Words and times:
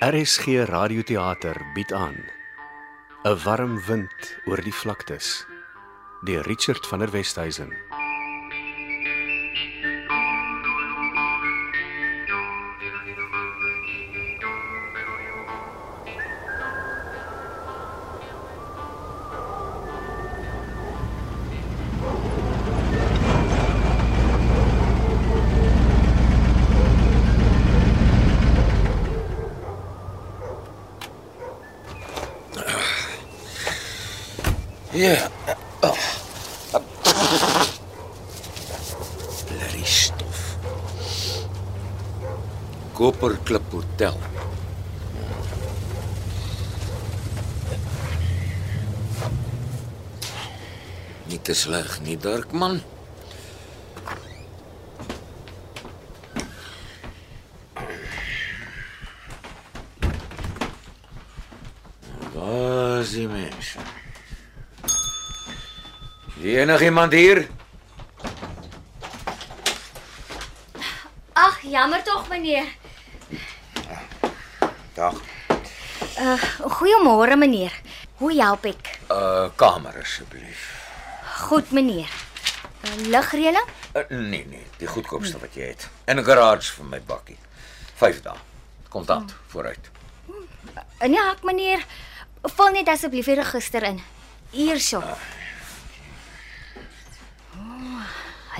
RSG 0.00 0.64
Radioteater 0.64 1.60
bied 1.74 1.92
aan 1.92 2.16
'n 3.28 3.36
warm 3.44 3.74
wind 3.84 4.20
oor 4.48 4.62
die 4.64 4.72
vlaktes 4.72 5.44
deur 6.24 6.40
Richard 6.48 6.86
van 6.88 6.98
der 7.04 7.12
Westhuizen. 7.12 7.89
Ja. 35.00 35.30
Oh. 35.80 35.96
Blerrie 39.48 39.84
stof. 39.84 40.40
Koperklip 42.92 43.72
Hotel. 43.72 44.18
Nie 51.30 51.40
te 51.40 51.54
sleg 51.54 52.00
nie, 52.04 52.18
Dirkman. 52.20 52.82
Waar 62.34 63.00
is 63.00 63.16
die 63.16 63.26
mense? 63.28 63.88
Enig 66.60 66.80
iemand 66.80 67.12
hier? 67.12 67.46
Ag, 71.32 71.60
jammer 71.62 72.02
tog 72.02 72.28
meneer. 72.28 72.66
Dag. 74.94 75.14
Uh, 76.20 76.42
goeiemôre 76.60 77.36
meneer. 77.40 77.72
Hoe 78.20 78.34
help 78.36 78.68
ek? 78.68 78.92
Uh 79.08 79.48
kamer 79.56 79.96
asseblief. 80.02 80.66
Goed 81.46 81.72
meneer. 81.72 82.12
Uh, 82.84 83.08
Ligreëling? 83.08 83.72
Uh, 83.96 84.04
nee 84.10 84.44
nee, 84.44 84.66
die 84.76 84.92
goedkoopste 84.92 85.40
wat 85.40 85.56
jy 85.56 85.72
het. 85.72 85.88
In 86.04 86.20
'n 86.20 86.24
garage 86.28 86.76
vir 86.76 86.84
my 86.84 87.00
bakkie. 87.00 87.40
5 87.94 88.20
dae. 88.20 88.36
Kontant 88.92 89.32
vooruit. 89.48 89.90
Uh, 90.28 91.08
nee, 91.08 91.24
ek 91.24 91.40
meneer. 91.42 91.86
Vul 92.42 92.72
net 92.76 92.88
asseblief 92.88 93.32
die 93.32 93.40
register 93.40 93.82
in. 93.82 94.02
Hierso. 94.50 94.98
Oh, 94.98 95.39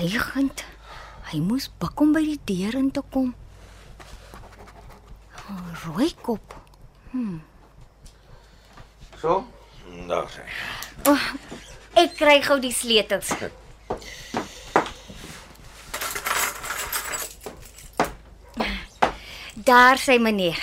hy 0.01 0.17
gint. 0.17 0.63
Hy 1.29 1.39
moes 1.45 1.69
buk 1.79 2.01
om 2.01 2.13
by 2.15 2.23
die 2.25 2.39
deur 2.49 2.75
in 2.79 2.89
te 2.91 3.03
kom. 3.13 3.31
Oh, 5.51 5.67
rooi 5.85 6.09
kop. 6.25 6.55
So? 9.21 9.43
Daar 10.09 10.29
sê. 10.31 10.45
Oh, 11.11 11.25
ek 11.99 12.15
kry 12.17 12.39
gou 12.41 12.57
die 12.63 12.73
sleutels. 12.73 13.29
Daar 19.53 20.01
sê 20.01 20.17
meneer. 20.17 20.57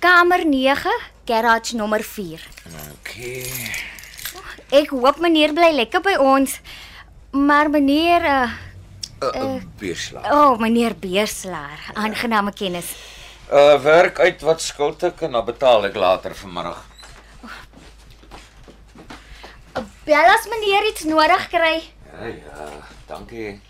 Kamer 0.00 0.46
9, 0.48 0.96
garage 1.28 1.76
nommer 1.76 2.00
4. 2.06 2.40
Okay. 2.94 3.44
Ek 4.72 4.94
hoop 4.94 5.20
meneer 5.20 5.52
bly 5.52 5.74
lekker 5.76 6.00
by 6.06 6.16
ons. 6.24 6.56
Maar 7.36 7.68
meneer 7.70 8.24
uh 8.30 8.50
Uh, 9.20 9.28
uh 9.42 9.62
beerslag. 9.78 10.24
o, 10.32 10.36
oh, 10.36 10.58
meneer 10.58 10.94
Beerslaar, 10.96 11.90
aangename 11.92 12.52
kennis. 12.52 12.94
Uh 13.52 13.76
werk 13.82 14.18
uit 14.18 14.40
wat 14.40 14.62
skuld 14.62 15.02
ek 15.02 15.20
en 15.26 15.36
dan 15.36 15.44
betaal 15.44 15.84
ek 15.90 15.94
later 15.94 16.34
vanmiddag. 16.34 16.78
Bel 20.08 20.30
as 20.34 20.46
meneer 20.48 20.88
iets 20.88 21.04
nodig 21.04 21.48
kry. 21.52 21.74
Ja 22.12 22.30
ja, 22.32 22.68
dankie. 23.06 23.60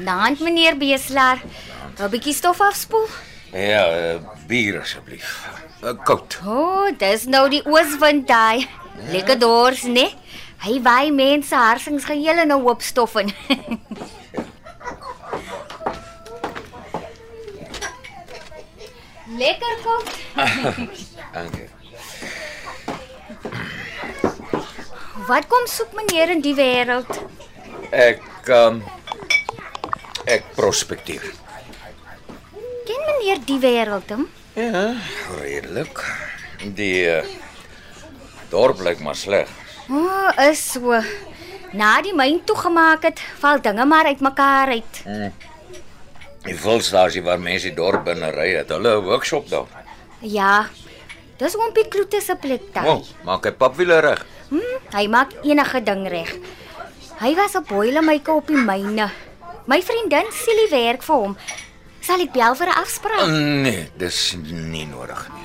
Naand 0.00 0.40
meneer 0.40 0.76
Beerslaar. 0.80 1.42
'n 1.98 2.10
Bietjie 2.10 2.34
stof 2.34 2.60
afspoel. 2.60 3.08
Ja, 3.52 3.84
uh, 3.92 4.16
bier 4.48 4.80
asseblief. 4.80 5.60
Uh, 5.82 5.96
koud. 6.06 6.38
O, 6.46 6.54
oh, 6.54 6.90
dis 6.94 7.24
nou 7.26 7.48
die 7.50 7.62
ooswind 7.66 8.28
daai. 8.28 8.68
Lekker 9.10 9.38
dors, 9.40 9.82
né? 9.90 10.04
Hy 10.62 10.76
waai 10.84 11.10
mense 11.10 11.58
harsings 11.58 12.04
geheel 12.06 12.38
in 12.38 12.52
'n 12.54 12.62
hoop 12.62 12.82
stof 12.86 13.16
in. 13.18 13.32
Lekker 19.42 19.74
koud. 19.82 20.08
Dankie. 21.34 21.68
Wat 25.26 25.48
kom 25.50 25.66
soek 25.66 25.92
meneer 25.98 26.30
in 26.30 26.42
die 26.46 26.54
wêreld? 26.54 27.10
Ek 27.90 28.22
um 28.54 28.82
ek 30.30 30.46
prospekteer. 30.54 31.26
Ken 32.86 33.02
meneer 33.10 33.42
die 33.50 33.58
wêreld 33.58 34.14
hom? 34.14 34.28
Ja, 34.54 34.92
redelik. 35.40 36.02
Die 36.76 37.06
uh, 37.08 37.22
dorp 38.52 38.80
lyk 38.84 39.00
maar 39.00 39.16
sleg. 39.16 39.48
O, 39.90 39.96
oh, 40.04 40.44
is 40.50 40.60
so. 40.74 40.98
Na 41.72 41.94
die 42.04 42.12
myn 42.14 42.42
toegemaak 42.44 43.06
het, 43.08 43.22
val 43.40 43.62
dinge 43.64 43.84
maar 43.88 44.06
uitmekaar 44.12 44.74
uit. 44.76 45.00
Die 46.44 46.56
volstasie 46.58 47.22
waar 47.24 47.40
mense 47.40 47.70
die 47.70 47.76
dorp 47.78 48.04
binne 48.04 48.28
ry 48.34 48.50
het, 48.58 48.68
hulle 48.74 48.98
'n 49.00 49.04
workshop 49.08 49.48
daar. 49.48 49.66
Ja. 50.20 50.68
Dis 51.38 51.56
oompie 51.56 51.88
Kloete 51.88 52.20
se 52.20 52.36
plek 52.36 52.62
O, 52.62 52.72
daar. 52.72 52.86
oh, 52.86 53.02
maak 53.24 53.44
hy 53.44 53.50
papwiele 53.52 53.98
reg. 54.00 54.26
Hm, 54.50 54.78
hy 54.94 55.06
maak 55.08 55.32
enige 55.42 55.80
ding 55.82 56.06
reg. 56.08 56.36
Hy 57.18 57.34
was 57.34 57.56
'n 57.56 57.64
boilermaker 57.68 58.34
op 58.34 58.46
die 58.46 58.56
myne. 58.56 59.10
My 59.66 59.80
vriendin 59.82 60.28
Silie 60.30 60.68
werk 60.70 61.02
vir 61.02 61.16
hom. 61.16 61.36
Sal 62.02 62.20
ek 62.24 62.32
bel 62.34 62.54
vir 62.58 62.68
'n 62.68 62.78
afspraak? 62.82 63.28
Nee, 63.64 63.88
dis 63.96 64.34
nie 64.42 64.86
nodig 64.86 65.22
nie. 65.34 65.41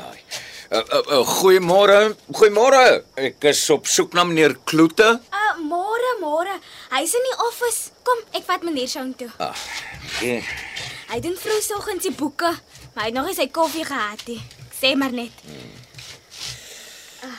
Daai. 0.00 0.20
Uh, 0.70 0.78
uh, 0.78 1.02
uh, 1.18 1.22
goeiemôre. 1.40 1.98
Goeiemôre. 2.30 2.82
Ek 3.18 3.44
is 3.50 3.62
op 3.74 3.88
soek 3.90 4.12
na 4.14 4.22
meneer 4.24 4.54
Kloete. 4.64 5.08
Uh, 5.34 5.54
môre, 5.66 6.12
môre. 6.22 6.54
Hy's 6.94 7.14
in 7.18 7.24
die 7.26 7.36
office. 7.46 7.90
Kom, 8.06 8.20
ek 8.38 8.46
vat 8.46 8.62
meneer 8.66 8.88
Shaun 8.90 9.10
toe. 9.18 9.30
Ah, 9.42 9.50
okay. 10.06 10.38
Hy 11.10 11.18
doen 11.24 11.34
vroegoggend 11.42 12.04
sy 12.06 12.12
boeke, 12.14 12.52
maar 12.94 13.02
hy 13.02 13.08
het 13.10 13.16
nog 13.18 13.26
nie 13.26 13.34
sy 13.34 13.48
koffie 13.50 13.82
gehad 13.88 14.22
nie. 14.30 14.38
Sê 14.78 14.92
maar 14.96 15.10
net. 15.12 15.34
Uh. 17.26 17.34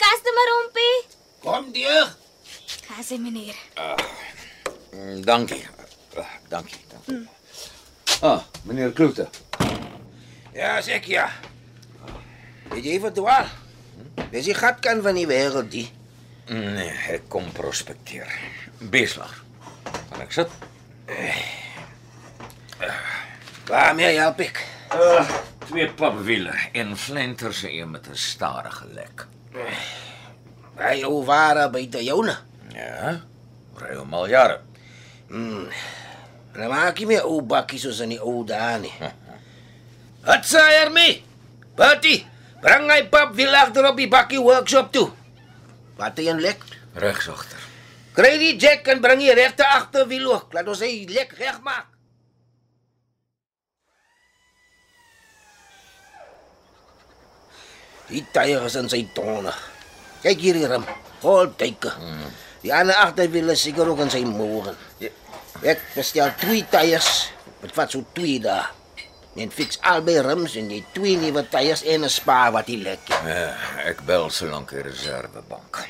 Customer 0.00 0.46
rompie. 0.54 0.96
Kom 1.44 1.70
deur. 1.72 2.10
Gasse 2.88 3.18
meneer. 3.22 3.54
Mm, 4.90 5.22
Dankie. 5.24 5.62
Ah, 6.18 6.26
Dankie. 6.50 6.82
dankie. 6.90 7.28
Ah, 8.26 8.42
meneer 8.66 8.90
Kloete. 8.92 9.28
Ja, 10.52 10.80
zeg 10.80 11.04
ja. 11.04 11.30
Weet 12.70 12.84
jy 12.84 13.00
wat 13.02 13.14
dwaal? 13.14 13.46
Dis 14.30 14.46
die 14.46 14.54
gatkan 14.54 15.02
van 15.02 15.14
die 15.18 15.26
wêreld 15.26 15.70
die. 15.70 15.86
Nee, 16.50 16.90
ek 17.14 17.28
kom 17.30 17.46
prospekteer. 17.54 18.30
Beslag. 18.90 19.32
Kan 20.10 20.24
ek 20.24 20.34
sit? 20.34 20.54
Waarmee 23.70 24.18
help 24.18 24.42
ek? 24.42 24.62
Uh, 24.94 25.22
twee 25.68 25.86
papwiele 25.94 26.54
en 26.74 26.96
flenters 26.98 27.62
een 27.62 27.90
met 27.90 28.08
'n 28.10 28.18
stadige 28.18 28.86
lek. 28.94 29.26
Hy 30.80 31.02
ou 31.04 31.24
ware 31.24 31.70
buite 31.70 32.02
joune. 32.04 32.36
Ja. 32.74 33.20
Ry 33.78 33.94
hom 33.96 34.14
al 34.14 34.28
jare. 34.28 34.60
Dan 35.28 36.68
maak 36.68 36.98
jy 36.98 37.06
my 37.06 37.18
ou 37.22 37.42
bakkies 37.42 37.82
soos 37.82 38.00
in 38.00 38.08
die 38.08 38.22
ou 38.22 38.44
dae 38.44 38.78
nie. 38.78 38.94
Wat 40.26 40.44
sê 40.44 40.60
jy 40.60 40.88
my? 40.92 41.08
Bertie, 41.78 42.20
bring 42.60 42.90
hy 42.92 43.02
pap 43.12 43.32
wiel 43.38 43.54
agter 43.56 43.86
op 43.88 43.96
die 43.96 44.10
bakkie 44.10 44.42
workshop 44.42 44.92
toe. 44.92 45.08
Wat 46.00 46.18
hy 46.20 46.28
en 46.32 46.42
lek? 46.42 46.60
Regs 47.00 47.28
agter. 47.32 47.60
Kry 48.16 48.34
die 48.40 48.56
jack 48.60 48.88
en 48.90 49.00
bring 49.00 49.22
die 49.22 49.32
regte 49.36 49.64
agterwiel 49.64 50.26
ook. 50.32 50.52
Laat 50.56 50.68
ons 50.68 50.82
hy 50.84 51.06
lek 51.08 51.32
regmaak. 51.38 51.86
Die 58.10 58.24
tyre 58.34 58.66
is 58.66 58.74
in 58.74 58.90
sy 58.90 59.04
tone. 59.14 59.52
Kyk 60.24 60.40
hier 60.42 60.58
die 60.58 60.66
rim. 60.68 60.84
Vol 61.22 61.52
duike. 61.56 61.92
Die 62.64 62.72
ander 62.74 62.98
agterwiel 63.04 63.54
is 63.54 63.62
seker 63.62 63.88
ook 63.88 64.02
in 64.02 64.10
sy 64.12 64.24
moer. 64.26 64.72
Ek 65.62 65.84
bestel 65.94 66.34
twee 66.42 66.66
tyres. 66.72 67.30
Dit 67.62 67.72
vat 67.76 67.94
so 67.94 68.02
twee 68.16 68.40
dae. 68.42 68.66
En 69.34 69.50
fix 69.50 69.78
albei 69.86 70.18
rims 70.20 70.56
en 70.58 70.68
die 70.68 70.84
twee 70.92 71.16
nuwe 71.16 71.44
tyres 71.48 71.84
en 71.86 72.04
'n 72.04 72.10
spa 72.10 72.50
wat 72.50 72.66
die 72.66 72.78
lek. 72.82 72.98
Ja, 73.08 73.54
ek 73.84 74.02
bel 74.06 74.30
so 74.30 74.46
lank 74.46 74.70
die 74.70 74.82
reservebank. 74.82 75.86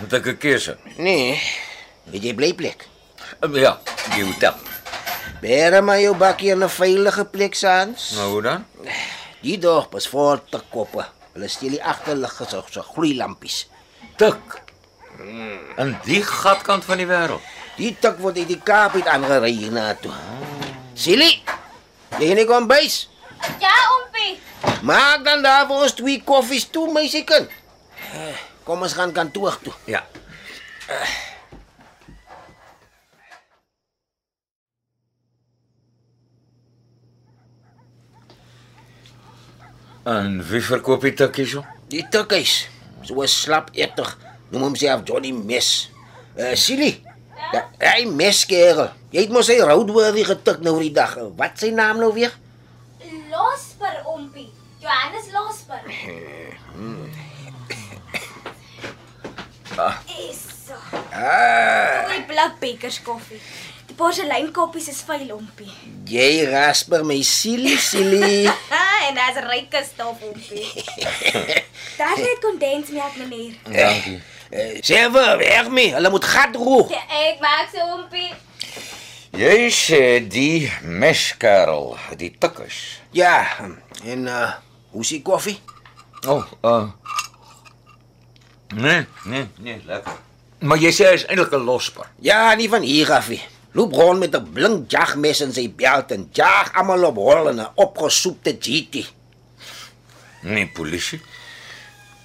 Moet 0.00 0.12
ek 0.12 0.26
'n 0.26 0.38
keuse? 0.38 0.76
Nee. 0.96 1.40
Het 2.10 2.22
jy 2.22 2.34
bly 2.34 2.52
plek? 2.54 2.88
Um, 3.40 3.56
ja, 3.56 3.80
die 4.14 4.24
hotel. 4.24 4.54
Bere 5.40 5.80
maar 5.80 6.00
jou 6.00 6.14
bakkie 6.16 6.50
in 6.50 6.62
'n 6.62 6.68
veilige 6.68 7.24
plek 7.24 7.54
saans. 7.54 8.10
Nou 8.16 8.30
hoe 8.30 8.42
dan? 8.42 8.66
Die 9.40 9.58
dorp 9.58 9.94
is 9.94 10.08
vol 10.08 10.40
te 10.50 10.60
koppe. 10.70 11.06
Hulle 11.32 11.48
steel 11.48 11.70
die 11.70 11.84
agterligge 11.84 12.46
so 12.48 12.64
so 12.70 12.82
gloeilampies. 12.82 13.68
Tik. 14.16 14.62
In 15.76 15.96
die 16.04 16.22
gatkant 16.22 16.84
van 16.84 16.96
die 16.96 17.06
wêreld. 17.06 17.40
Die 17.76 17.96
tik 18.00 18.18
word 18.18 18.38
uit 18.38 18.48
die 18.48 18.60
Kaap 18.62 18.94
uit 18.94 19.06
aangery 19.06 19.50
hiernatoe. 19.50 20.12
Silly. 20.94 21.42
Jy 22.22 22.34
nie 22.38 22.46
kom 22.48 22.66
bys. 22.70 23.08
Ja, 23.60 23.74
ompie. 23.98 24.38
Maak 24.86 25.24
dan 25.26 25.42
daar 25.44 25.66
vir 25.68 25.82
ons 25.86 25.94
twee 25.98 26.20
koffies 26.24 26.68
toe, 26.70 26.86
meisiekind. 26.92 27.50
Eh, 28.14 28.36
Kom 28.64 28.80
ons 28.86 28.94
gaan 28.96 29.12
kantoor 29.12 29.58
toe. 29.60 29.72
Ja. 29.84 30.00
En 40.04 40.42
wie 40.50 40.60
verkoop 40.64 41.04
die 41.06 41.14
tikkies? 41.16 41.56
Die 41.92 42.04
tikkies. 42.12 42.54
So 43.04 43.24
slap 43.28 43.70
etig. 43.76 44.10
Noem 44.52 44.68
hom 44.68 44.76
self 44.78 45.04
Johnny 45.08 45.32
Mes. 45.32 45.70
Uh 46.36 46.52
Silly. 46.58 46.92
Ja, 47.54 47.62
hy 47.94 48.04
meskerel. 48.10 48.88
Jy 49.14 49.20
het 49.26 49.32
mos 49.34 49.46
sy 49.50 49.60
roadworthy 49.62 50.24
getik 50.26 50.58
nou 50.66 50.74
die 50.82 50.90
dag. 50.94 51.14
Wat 51.38 51.54
sy 51.62 51.70
naam 51.74 52.00
nou 52.02 52.10
weer? 52.16 52.32
Losper, 53.30 54.00
ompie. 54.10 54.50
Johannes 54.82 55.30
Losper. 55.34 55.82
Eso. 59.74 60.76
Ah, 61.12 62.04
Goeie 62.06 62.24
blik 62.28 62.58
bekers 62.60 63.00
koffie. 63.02 63.40
Die 63.86 63.94
porseleinkoppies 63.94 64.88
is 64.88 65.00
vuil, 65.06 65.28
ompie. 65.34 65.70
jy 66.08 66.44
rasper 66.50 67.04
my 67.04 67.20
silly. 67.22 68.46
Ha, 68.70 68.84
en 69.08 69.14
daar's 69.18 69.38
ryke 69.48 69.82
stof, 69.84 70.22
ompie. 70.22 70.66
Daar 71.98 72.16
het 72.16 72.38
kondensmelk, 72.42 73.16
meneer. 73.16 73.54
Dankie. 73.62 74.20
Sewe, 74.80 75.36
weg 75.36 75.68
mee. 75.70 75.92
Hulle 75.94 76.10
moet 76.10 76.24
gat 76.24 76.56
roeg. 76.56 76.90
Ja, 76.90 77.02
ek 77.28 77.40
maak 77.42 77.68
so, 77.74 77.84
ompie. 77.98 78.30
Jy 79.34 79.70
sê 79.74 80.02
die 80.30 80.70
meskerel, 80.86 81.96
die 82.20 82.30
tikkies. 82.38 83.00
Ja, 83.10 83.40
en 84.04 84.28
uh 84.30 84.52
hoe 84.94 85.02
is 85.02 85.08
die 85.10 85.22
koffie? 85.26 85.56
Oh, 86.30 86.44
uh. 86.62 86.84
Nee, 88.74 89.06
nee, 89.26 89.48
nee, 89.58 89.80
lekker. 89.86 90.12
Maar 90.62 90.78
jy 90.78 90.92
sê 90.94 91.08
hy 91.10 91.16
is 91.18 91.24
eintlik 91.26 91.50
'n 91.58 91.64
losper. 91.66 92.06
Ja, 92.22 92.54
nie 92.54 92.68
van 92.70 92.82
hier 92.86 93.10
af 93.12 93.28
nie. 93.28 93.42
Loop 93.74 93.92
rond 93.92 94.18
met 94.22 94.34
'n 94.36 94.52
blink 94.52 94.90
jagmes 94.90 95.40
in 95.40 95.52
sy 95.52 95.66
belt 95.68 96.12
en 96.12 96.28
jag 96.32 96.70
almal 96.74 97.04
op 97.04 97.16
hol 97.16 97.48
in 97.48 97.60
'n 97.60 97.72
opgesoepte 97.74 98.56
GT. 98.60 99.12
Nie 100.42 100.66
polisie. 100.66 101.20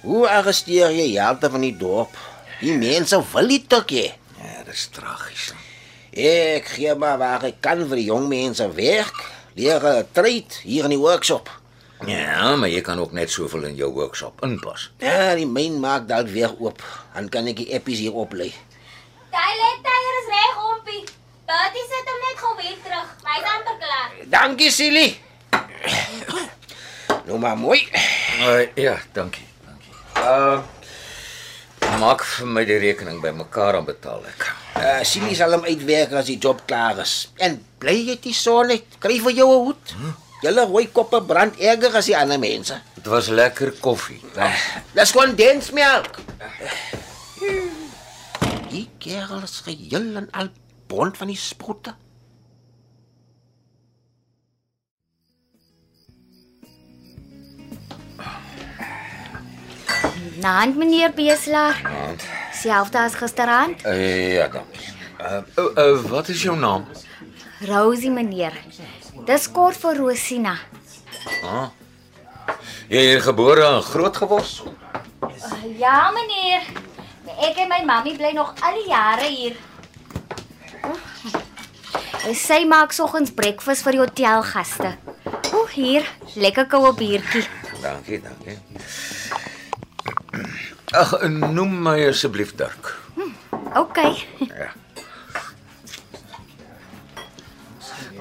Hoe 0.00 0.28
arresteer 0.28 0.90
jy 0.90 1.18
helte 1.20 1.50
van 1.50 1.60
die 1.60 1.76
dorp? 1.76 2.16
Die 2.60 2.76
mense 2.76 3.18
wil 3.32 3.46
nie 3.46 3.66
tik 3.66 3.90
hê. 3.90 4.06
Ja, 4.40 4.62
dis 4.64 4.88
tragies. 4.92 5.52
Ek 6.12 6.66
gee 6.68 6.94
maar 6.94 7.18
waar 7.18 7.44
ek 7.44 7.60
kan 7.60 7.82
vir 7.88 7.96
die 7.96 8.04
jong 8.04 8.28
mense 8.28 8.72
werk. 8.74 9.24
Leer 9.54 9.80
hulle 9.80 10.06
trade 10.12 10.62
hier 10.62 10.84
in 10.84 10.90
die 10.90 10.98
workshop. 10.98 11.50
Ja, 12.06 12.56
maar 12.56 12.68
jy 12.68 12.80
kan 12.80 12.98
ook 12.98 13.12
net 13.12 13.30
soveel 13.30 13.64
in 13.64 13.76
jou 13.76 13.92
workshop 13.92 14.44
inpas. 14.44 14.90
Ja, 14.98 15.34
die 15.34 15.46
myn 15.46 15.80
maak 15.80 16.08
dalk 16.08 16.28
weer 16.28 16.54
oop. 16.58 16.82
Dan 17.14 17.28
kan 17.28 17.46
ek 17.46 17.56
die 17.56 17.74
appies 17.74 17.98
hier 17.98 18.14
oplei. 18.14 18.52
Daai 19.30 19.54
lektyer 19.60 20.14
is 20.20 20.30
reg, 20.32 20.62
ompie. 20.70 21.04
Bertie 21.50 21.86
sit 21.90 22.06
hom 22.06 22.20
net 22.22 22.36
gou 22.38 22.52
weer 22.58 22.76
terug. 22.84 23.08
Hy's 23.26 23.46
amper 23.52 23.78
klaar. 23.82 24.10
Dankie, 24.34 24.70
Silly. 24.70 25.08
Nou 27.26 27.38
maar 27.42 27.56
mooi. 27.58 27.80
Uh, 28.38 28.68
ja, 28.78 28.98
dankie, 29.16 29.46
dankie. 29.66 29.96
Uh 30.20 30.60
maak 32.00 32.22
vir 32.22 32.46
my 32.48 32.62
die 32.64 32.76
rekening 32.80 33.18
bymekaar 33.20 33.76
en 33.80 33.84
betaal 33.84 34.22
ek. 34.30 34.46
Uh, 34.78 35.00
Silly 35.04 35.34
sal 35.36 35.52
hom 35.56 35.66
uitwerk 35.66 36.14
as 36.20 36.30
die 36.30 36.38
job 36.40 36.62
klaar 36.70 37.02
is. 37.02 37.14
En 37.42 37.58
bly 37.82 37.96
jy 37.98 38.16
die 38.22 38.36
son 38.36 38.70
net. 38.70 38.96
Kry 39.02 39.18
vir 39.20 39.34
jou 39.42 39.48
'n 39.50 39.64
hoed. 39.66 39.94
Julle 40.44 40.64
rooi 40.70 40.86
koppe 40.94 41.20
brand 41.26 41.58
erger 41.58 41.98
as 41.98 42.06
die 42.06 42.16
ander 42.16 42.38
mense. 42.38 42.78
Dit 42.94 43.10
was 43.10 43.28
lekker 43.28 43.74
koffie. 43.82 44.22
Thanks. 44.38 44.62
Dis 44.94 45.12
kondensmelk. 45.12 46.22
Die 48.70 48.88
kerel 49.02 49.42
is 49.42 49.60
geheel 49.66 50.16
en 50.16 50.30
al 50.30 50.48
bond 50.90 51.16
van 51.16 51.30
die 51.30 51.38
sproete. 51.38 51.94
Naand 60.40 60.76
meneer 60.76 61.12
Beslaar. 61.14 61.76
Selfde 62.52 62.98
as 62.98 63.14
gisteraand. 63.14 63.84
Uh, 63.84 64.34
ja, 64.34 64.48
dankie. 64.48 64.88
Uh, 65.20 65.40
uh, 65.56 65.76
uh, 65.76 66.00
wat 66.08 66.28
is 66.28 66.42
jou 66.42 66.56
naam? 66.56 66.86
Rosie 67.68 68.10
meneer. 68.10 68.56
Dis 69.28 69.50
kort 69.52 69.76
vir 69.76 70.00
Rosina. 70.00 70.56
Jy 72.88 73.02
is 73.14 73.24
gebore 73.24 73.66
en 73.68 73.82
groot 73.84 74.16
geword? 74.16 74.62
Ja 75.78 76.08
meneer. 76.16 76.64
Ek 77.36 77.60
en 77.60 77.68
my 77.68 77.82
mammie 77.86 78.16
bly 78.16 78.32
nog 78.36 78.54
al 78.64 78.80
die 78.80 78.88
jare 78.88 79.28
hier. 79.28 79.60
Sy 82.34 82.64
maak 82.68 82.92
soggens 82.94 83.32
breakfast 83.34 83.82
vir 83.86 83.96
die 83.96 84.00
hotelgaste. 84.02 84.92
O, 85.56 85.64
hier, 85.72 86.04
lekker 86.38 86.66
koue 86.70 86.92
biertjie. 86.94 87.42
Dankie, 87.82 88.20
dankie. 88.22 88.58
Ag, 90.94 91.14
noem 91.30 91.74
my 91.86 91.96
asseblief 92.10 92.52
Dirk. 92.58 92.92
OK. 93.78 93.98
Ja. 94.46 94.70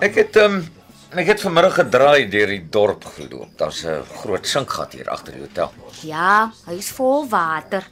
Ek 0.05 0.15
het 0.15 0.37
um 0.39 0.61
ek 1.17 1.25
het 1.33 1.41
vanmiddag 1.41 1.73
gedraai 1.81 2.27
deur 2.29 2.51
die 2.53 2.61
dorp 2.71 3.05
geloop. 3.17 3.51
Daar's 3.57 3.83
'n 3.85 4.03
groot 4.21 4.45
sinkgat 4.47 4.93
hier 4.93 5.09
agter 5.09 5.33
die 5.33 5.41
hotel. 5.41 5.73
Ja, 6.03 6.51
hy's 6.67 6.89
vol 6.91 7.27
water. 7.29 7.83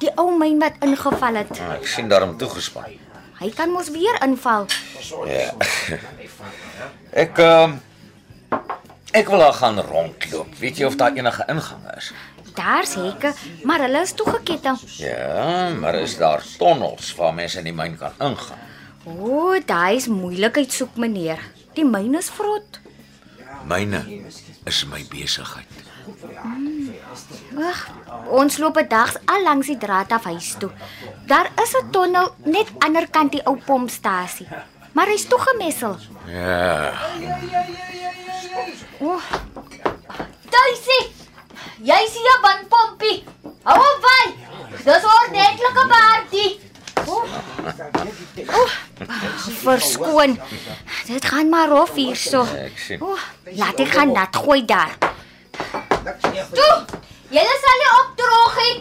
Die 0.00 0.10
ou 0.16 0.30
myn 0.38 0.58
wat 0.58 0.78
ingeval 0.80 1.34
het. 1.34 1.60
Ah, 1.60 1.74
Ek 1.74 1.86
sien 1.86 2.08
daarom 2.08 2.36
toegespan. 2.38 2.84
Hy 3.40 3.48
kan 3.56 3.70
mos 3.72 3.88
weer 3.88 4.18
inval. 4.20 4.66
Ja. 5.24 5.54
Ek 7.16 7.38
um 7.40 7.78
ek 9.16 9.30
wil 9.32 9.40
daar 9.42 9.56
gaan 9.56 9.80
rondloop. 9.80 10.52
Weet 10.60 10.78
jy 10.78 10.84
of 10.90 10.98
daar 11.00 11.16
enige 11.16 11.46
ingange 11.48 11.94
is? 11.96 12.12
Daar's 12.54 12.94
hekke, 12.98 13.32
maar 13.64 13.80
hulle 13.80 14.02
is 14.04 14.12
toegeketting. 14.18 14.76
Ja, 15.00 15.70
maar 15.80 15.96
is 16.02 16.18
daar 16.20 16.44
tonnels 16.58 17.14
waar 17.16 17.34
mense 17.34 17.58
in 17.62 17.70
die 17.70 17.74
myn 17.74 17.96
kan 17.96 18.12
ingaan? 18.18 18.66
O, 19.08 19.12
oh, 19.16 19.56
daai 19.66 19.96
is 19.96 20.10
moeilikheid 20.12 20.72
soek 20.76 20.98
meneer. 21.00 21.40
Die 21.74 21.86
myne 21.88 22.20
is 22.20 22.28
vrot. 22.36 22.80
Myne 23.64 24.02
is 24.68 24.84
my 24.90 25.00
besigheid. 25.08 25.89
Ag, 27.70 27.88
ons 28.30 28.58
loop 28.58 28.76
'n 28.78 28.88
dag 28.88 29.14
al 29.24 29.42
langs 29.42 29.66
die 29.66 29.78
draad 29.78 30.12
af 30.12 30.24
huis 30.24 30.54
toe. 30.58 30.70
Daar 31.26 31.50
is 31.62 31.72
'n 31.76 31.90
tonnel 31.90 32.34
net 32.44 32.68
ander 32.78 33.10
kant 33.10 33.32
die 33.32 33.46
ou 33.46 33.56
pompstasie. 33.56 34.48
Maar 34.92 35.06
hy's 35.06 35.26
toegemessel. 35.26 35.96
Ja, 36.26 36.92
O. 39.00 39.06
Oh. 39.06 39.22
Daisy, 40.50 41.00
jy 41.88 42.00
sien 42.12 42.26
'n 42.28 42.42
bandpompie. 42.44 43.24
Hou 43.62 43.78
op 43.78 44.00
by. 44.04 44.24
Dis 44.84 45.04
ordentlike 45.04 45.84
paartjie. 45.92 46.60
O. 47.06 47.22
Oh. 48.58 48.70
Verskoon. 49.62 50.40
Dit 51.06 51.24
gaan 51.24 51.48
maar 51.48 51.68
rof 51.68 51.94
hierso. 51.94 52.44
ek 52.44 52.78
sien. 52.78 53.00
O, 53.02 53.12
oh, 53.12 53.18
laat 53.56 53.80
ek 53.80 53.88
gaan 53.88 54.12
nat 54.12 54.36
gooi 54.36 54.64
daar. 54.64 54.98
Toe. 56.50 56.76
Julle 57.30 57.54
sal 57.62 57.76
nie 57.80 57.90
opdroog 58.00 58.56
nie. 58.60 58.76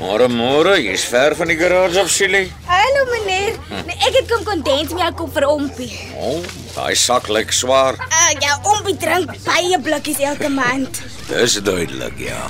Môre 0.00 0.26
môre, 0.28 0.74
jy's 0.80 1.04
ver 1.08 1.32
van 1.38 1.48
die 1.48 1.56
garage 1.56 2.00
af, 2.00 2.10
Silly. 2.12 2.50
Hallo 2.68 3.06
meneer. 3.12 3.54
Nee, 3.86 3.96
ek 4.04 4.18
het 4.18 4.26
kom 4.28 4.42
kondensmelk 4.44 5.16
koop 5.16 5.32
vir 5.36 5.46
Ompie. 5.48 5.92
O, 6.16 6.34
oh, 6.34 6.44
daai 6.80 6.96
sak 6.96 7.28
lyk 7.28 7.52
swaar. 7.52 7.98
Uh, 8.08 8.32
ja, 8.40 8.56
Ompie 8.72 8.96
drink 8.96 9.32
baie 9.44 9.78
blikkies 9.84 10.20
elke 10.24 10.48
maand. 10.52 11.02
Dis 11.28 11.58
duidelik, 11.64 12.16
ja. 12.24 12.48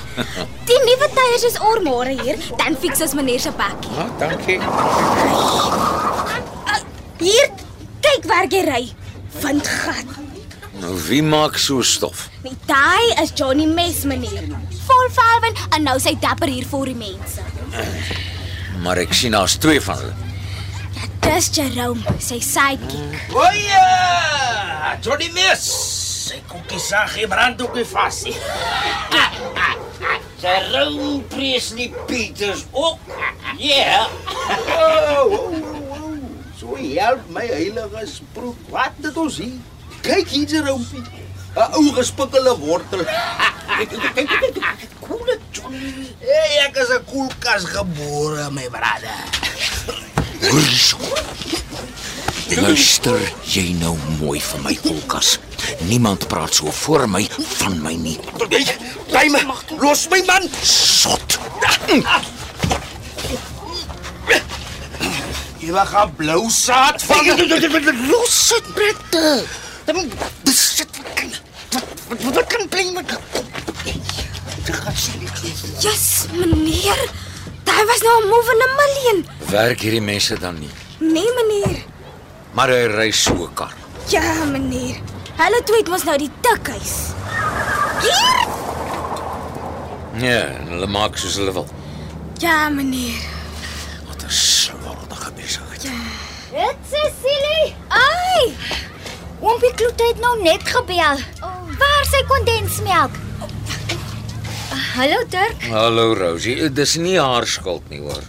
Die 0.68 0.78
nuwe 0.86 1.08
tyres 1.16 1.46
is 1.50 1.58
ormore 1.72 2.14
hier, 2.22 2.38
dan 2.60 2.78
fiks 2.80 3.02
ons 3.06 3.16
meneer 3.18 3.42
se 3.42 3.52
bakkie. 3.58 3.90
Ah, 3.98 4.08
dankie. 4.22 4.58
Uh, 6.70 6.78
hier, 7.18 7.50
kyk 8.06 8.30
waar 8.30 8.46
jy 8.52 8.62
ry. 8.68 8.82
Windgat. 9.42 10.16
Nou 10.80 10.94
wie 11.08 11.20
maak 11.26 11.58
so 11.60 11.82
stof? 11.84 12.28
Nee, 12.44 12.56
daai 12.70 13.10
is 13.24 13.34
Johnny 13.36 13.66
Mes 13.68 14.04
meneer. 14.08 14.46
Vol 14.86 15.12
valwen 15.18 15.58
en 15.76 15.84
nou 15.90 15.98
sy 16.00 16.14
dapper 16.22 16.48
hier 16.48 16.66
vir 16.70 16.92
die 16.94 16.98
mense. 17.02 17.44
Maar 18.80 19.02
ek 19.02 19.12
sien 19.12 19.34
daar's 19.36 19.58
twee 19.60 19.82
van 19.84 20.00
hulle. 20.00 20.29
Dis 21.20 21.48
Jerome, 21.56 22.02
sy 22.20 22.40
sidekick. 22.44 23.32
Oye! 23.32 23.84
Johnny 25.00 25.30
Mes. 25.32 25.62
Sy 26.30 26.40
koekie 26.50 26.80
sag 26.82 27.14
hy 27.16 27.24
brand 27.30 27.60
ook 27.64 27.76
nie 27.78 27.86
vas 27.90 28.20
nie. 28.26 28.34
Sy 30.40 30.56
Rome 30.72 31.22
Presley 31.32 31.88
Peters 32.10 32.66
ook. 32.72 33.00
Ja. 33.60 34.04
So 36.60 36.76
help 36.76 37.24
my 37.32 37.46
heilige 37.48 38.04
sprook. 38.10 38.60
Wat 38.72 39.00
het 39.00 39.16
ons 39.16 39.40
hier? 39.40 39.56
Kyk 40.04 40.28
hier, 40.34 40.48
Jerompie. 40.48 41.04
'n 41.50 41.72
Ou 41.74 41.88
gespikkelde 41.96 42.52
wortel. 42.58 43.02
Koele 45.06 45.38
Johnny. 45.50 46.12
Hey, 46.22 46.60
ek 46.66 46.76
is 46.78 46.92
'n 46.94 47.04
koelkas 47.10 47.64
gebore, 47.74 48.50
my 48.50 48.68
Luister 52.60 53.20
jy 53.44 53.74
nou 53.76 53.92
mooi 54.18 54.40
vir 54.40 54.62
my 54.64 54.72
kolkas. 54.80 55.34
Niemand 55.88 56.24
praat 56.32 56.54
so 56.56 56.72
voor 56.72 57.04
my 57.08 57.26
van 57.58 57.76
my 57.84 57.92
nie. 57.94 58.16
Bly 59.10 59.28
my. 59.28 59.42
Los 59.82 60.06
my 60.08 60.22
man. 60.26 60.48
Sot. 60.64 61.38
Jy 65.60 65.70
wag 65.76 65.92
gaan 65.92 66.14
blou 66.16 66.48
saad 66.48 67.02
van. 67.04 67.26
Los 68.08 68.38
dit, 68.48 68.72
Brette. 68.74 69.44
Dis 70.42 70.62
sit. 70.76 71.02
Wat 72.08 72.22
wat 72.32 72.46
kan 72.46 72.68
bly 72.68 72.90
met 72.96 73.18
Yes, 75.80 76.26
meneer. 76.32 77.28
Daai 77.64 77.84
was 77.86 78.00
nou 78.02 78.16
'n 78.22 78.28
move 78.28 78.50
in 78.54 78.62
a 78.66 78.68
million. 78.80 79.26
Werk 79.50 79.80
hierdie 79.80 80.00
mense 80.02 80.38
dan 80.38 80.58
nie. 80.58 80.70
Nee, 80.98 81.30
meneer. 81.38 81.82
Maar 82.52 82.68
hy 82.68 82.86
ry 82.86 83.10
so 83.10 83.32
'n 83.34 83.54
kar. 83.54 83.74
Ja, 84.08 84.44
meneer. 84.44 84.96
Hulle 85.36 85.62
twee 85.64 85.78
het 85.78 85.88
mos 85.88 86.04
nou 86.04 86.18
die 86.18 86.30
tikhuis. 86.40 86.94
Hier? 88.00 88.48
Ja, 90.28 90.40
hulle 90.68 90.86
maak 90.86 91.16
soos 91.16 91.36
hulle 91.36 91.52
wil. 91.52 91.66
Ja, 92.38 92.68
meneer. 92.68 93.22
Wat 94.08 94.22
'n 94.24 94.30
slordige 94.30 95.32
besigheid. 95.32 95.82
Dit 96.50 96.76
Cecilie. 96.90 97.74
Ai! 97.88 98.54
Oompie 99.40 99.74
Kloete 99.74 100.04
het 100.04 100.20
nou 100.20 100.42
net 100.42 100.62
gebel. 100.64 101.16
Waar 101.78 102.00
is 102.02 102.10
sy 102.10 102.24
kondensmelk? 102.28 103.10
Hallo 104.90 105.22
Dirk. 105.30 105.62
Hallo 105.70 106.14
Rosie, 106.18 106.68
dis 106.74 106.96
nie 106.98 107.14
haar 107.14 107.46
skuld 107.46 107.86
nie 107.92 108.00
hoor. 108.02 108.24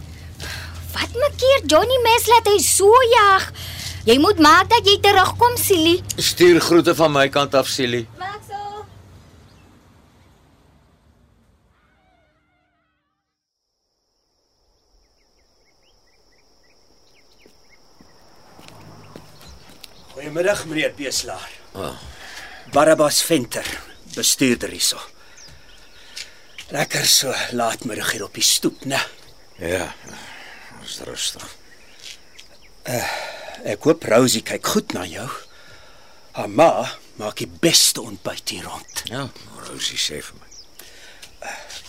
Wat 0.93 1.15
maak 1.17 1.37
keer 1.41 1.63
Johnny 1.65 1.95
Mes 2.05 2.27
laat 2.29 2.49
hy 2.51 2.59
so 2.61 2.89
jag? 3.09 3.47
Jy 4.05 4.17
moet 4.21 4.37
maak 4.37 4.69
dat 4.69 4.85
jy 4.85 4.99
terugkom, 5.01 5.55
Silly. 5.57 5.95
Stuur 6.21 6.59
groete 6.61 6.93
van 6.97 7.13
my 7.15 7.27
kant 7.33 7.55
af, 7.57 7.69
Silly. 7.69 8.03
So. 8.45 8.85
Goeiemiddag 20.13 20.67
meneer 20.69 20.93
Beeslaar. 20.97 21.49
Oh. 21.73 21.95
Barabbas 22.73 23.23
Venter, 23.25 23.65
bestuurder 24.13 24.77
hierso. 24.77 25.01
Lekker 26.71 27.05
so 27.05 27.33
laatmiddag 27.51 28.11
hier 28.11 28.23
op 28.23 28.33
die 28.33 28.43
stoep, 28.43 28.85
né? 28.87 28.99
Ja. 29.59 29.89
Is 30.83 31.01
rustig. 31.03 31.43
Ek 33.67 33.83
hoop 33.83 34.07
Rosie 34.07 34.39
kyk 34.47 34.69
goed 34.71 34.95
na 34.95 35.03
jou. 35.05 35.27
Haar 36.37 36.47
ma 36.47 36.69
maak 37.19 37.43
die 37.43 37.49
beste 37.61 37.99
ontbyt 38.01 38.55
hier 38.55 38.63
rond. 38.69 39.03
Ja, 39.11 39.25
Rosie 39.67 39.99
sê 39.99 40.21
vir 40.23 40.39
my. 40.39 40.47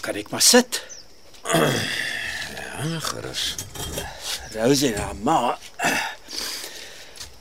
Kan 0.03 0.19
ek 0.19 0.35
maar 0.35 0.43
sit? 0.43 0.83
Ja, 1.47 2.99
gerus. 3.07 3.55
Rosie 4.59 4.91
en 4.97 5.01
haar 5.05 5.19
ma 5.23 5.39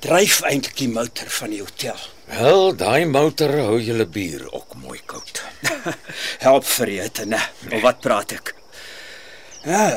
dryf 0.06 0.44
eintlik 0.46 0.78
die 0.78 0.92
motor 0.94 1.34
van 1.42 1.58
die 1.58 1.66
hotel. 1.66 1.98
Wel, 2.32 2.76
daai 2.80 3.06
motor 3.12 3.52
hou 3.60 3.80
julle 3.84 4.06
bier 4.08 4.46
ook 4.56 4.76
mooi 4.80 5.02
koud. 5.06 5.42
Help 6.46 6.64
vir 6.78 6.92
ete, 6.94 7.26
né? 7.28 7.40
Of 7.68 7.82
wat 7.84 8.00
praat 8.04 8.32
ek? 8.38 8.54
Ja, 9.68 9.90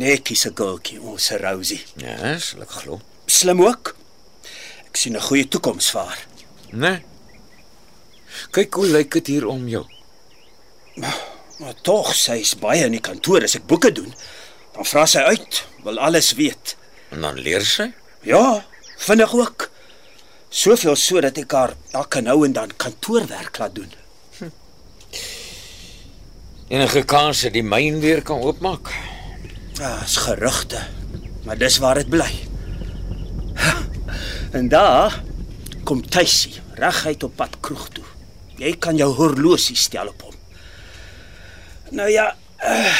netjies 0.00 0.46
'n 0.48 0.56
girltjie, 0.56 1.00
ons 1.04 1.28
Rosie. 1.42 1.82
Ja, 2.00 2.38
sal 2.40 2.64
ek 2.64 2.72
glo. 2.80 3.00
Slim 3.26 3.60
ook. 3.60 3.94
Ek 4.88 4.96
sien 4.96 5.16
'n 5.16 5.26
goeie 5.28 5.48
toekoms 5.48 5.90
vir 5.92 6.00
haar. 6.00 6.22
Nee. 6.72 7.04
Kyk 8.56 8.74
hoe 8.74 8.86
lyk 8.86 9.12
dit 9.20 9.26
hier 9.26 9.46
om 9.46 9.68
jou. 9.68 9.84
Maar 11.60 11.74
tog, 11.82 12.14
sy 12.16 12.40
is 12.40 12.54
baie 12.56 12.84
in 12.88 12.96
die 12.96 13.04
kantoor 13.04 13.44
as 13.44 13.54
ek 13.54 13.66
boeke 13.68 13.92
doen. 13.92 14.14
Dan 14.72 14.84
vra 14.84 15.04
sy 15.06 15.20
uit, 15.28 15.64
wil 15.84 15.98
alles 15.98 16.32
weet. 16.32 16.76
En 17.10 17.20
dan 17.20 17.36
leer 17.36 17.60
sy. 17.60 17.92
Ja, 18.22 18.64
vinnig 18.96 19.34
ook. 19.34 19.69
Soveel 20.50 20.96
so 20.98 21.20
dat 21.22 21.38
ek 21.38 21.52
haar 21.54 21.72
elke 21.94 22.20
nou 22.26 22.42
en 22.44 22.52
dan 22.52 22.72
kantoorwerk 22.76 23.58
laat 23.62 23.74
doen. 23.74 23.92
Enige 26.70 27.02
kans 27.06 27.44
dat 27.46 27.54
die 27.54 27.62
myn 27.66 28.00
weer 28.02 28.22
kan 28.22 28.42
oopmaak. 28.42 28.90
Ja, 29.78 30.02
is 30.02 30.16
gerugte, 30.26 30.82
maar 31.46 31.58
dis 31.58 31.78
waar 31.78 32.02
dit 32.02 32.10
bly. 32.10 32.30
En 34.50 34.68
daar 34.68 35.22
kom 35.84 36.02
Tuisie 36.02 36.58
reguit 36.74 37.22
op 37.22 37.36
pad 37.36 37.56
kroeg 37.60 37.88
toe. 37.88 38.04
Jy 38.58 38.74
kan 38.82 38.96
jou 38.98 39.12
horlosie 39.14 39.76
stel 39.76 40.10
op 40.10 40.22
hom. 40.22 40.34
Nou 41.90 42.10
ja, 42.10 42.34
uh, 42.58 42.94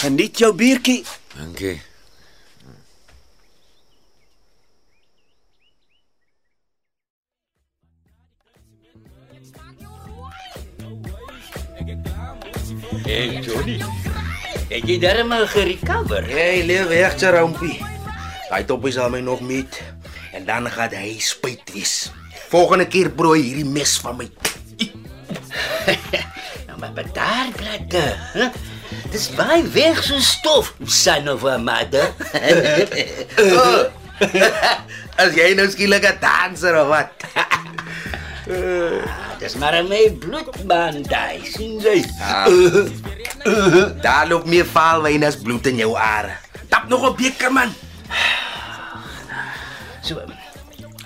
geniet 0.00 0.38
jou 0.38 0.54
biertjie. 0.54 1.04
Dankie. 1.36 1.80
Hey 13.12 13.42
Johnny. 13.44 13.76
Het 14.70 14.86
jy 14.88 14.94
darmal 14.96 15.42
gerecover? 15.52 16.24
Jy 16.32 16.62
leef 16.64 16.86
weg, 16.88 17.18
Charompie. 17.20 17.74
Hy 18.48 18.60
toppie 18.64 18.92
sal 18.94 19.12
my 19.12 19.20
nog 19.20 19.42
meet 19.44 19.76
en 20.32 20.46
dan 20.48 20.64
gaan 20.72 20.94
hy 20.96 21.18
spyt 21.20 21.74
wees. 21.74 22.08
Volgende 22.48 22.86
keer 22.88 23.10
brooi 23.12 23.42
hierdie 23.42 23.68
mes 23.68 23.98
van 24.00 24.16
my. 24.16 24.30
Nou 26.70 26.78
maar 26.80 26.96
bedaar 27.02 27.52
platte. 27.52 28.06
Huh? 28.32 28.48
Dis 29.12 29.28
baie 29.36 29.60
weg 29.76 30.00
so 30.08 30.16
stof, 30.24 30.72
son 30.88 31.28
of 31.34 31.44
a 31.44 31.58
mother. 31.60 32.16
As 35.20 35.36
jy 35.36 35.52
nou 35.58 35.68
skielik 35.68 36.08
'n 36.14 36.16
danser 36.24 36.80
of 36.80 36.88
wat? 36.96 37.28
Dis 39.38 39.56
maar 39.58 39.78
my 39.84 40.04
bloedbaan 40.22 41.02
daai, 41.08 41.40
sien 41.44 41.80
jy? 41.82 41.98
Daar 44.04 44.28
loop 44.30 44.46
meer 44.46 44.66
vaalwyn 44.66 45.24
as 45.26 45.36
bloed 45.36 45.66
in 45.66 45.82
jou 45.82 45.96
are. 45.98 46.36
Tap 46.68 46.88
nog 46.88 47.06
'n 47.10 47.16
beker 47.16 47.52
man. 47.52 47.74
So 50.02 50.22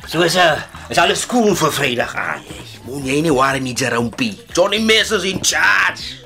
So 0.07 0.23
is 0.23 0.37
uh, 0.37 0.63
is 0.89 0.99
alles 1.03 1.21
skool 1.27 1.57
vir 1.59 1.73
Vrydag 1.75 2.15
aan. 2.15 2.45
Moet 2.87 3.09
jy 3.11 3.17
nie 3.27 3.33
worry 3.35 3.59
nie, 3.59 3.75
Charompie. 3.75 4.37
Johnny 4.55 4.79
Mess 4.79 5.11
is 5.11 5.27
in 5.27 5.43
charge. 5.43 6.23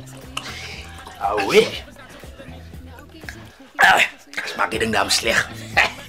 Awe. 1.17 1.63
Ah, 3.81 4.05
smaak 4.53 4.77
dit 4.77 4.85
nou 4.93 5.09
sleg. 5.09 5.41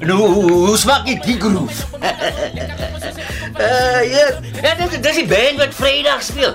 Nou, 0.00 0.18
hoe 0.18 0.76
smaak 0.76 1.06
dit 1.06 1.22
die 1.24 1.36
groef? 1.40 1.84
uh, 3.58 4.02
ja, 4.10 4.26
ja 4.62 4.74
dit, 4.74 4.90
dit 4.90 5.06
is 5.06 5.16
die 5.22 5.26
band 5.26 5.56
wat 5.62 5.74
Vrydag 5.74 6.22
speel. 6.22 6.52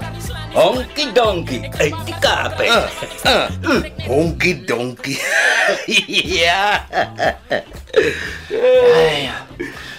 Honky 0.53 1.11
Donky 1.15 1.61
uit 1.77 1.95
die 2.05 2.15
Kaap. 2.19 2.57
hè. 2.59 2.67
Honky 4.07 4.51
donky. 4.67 5.15
ja. 6.41 6.85
ja, 8.49 9.11
ja. 9.21 9.35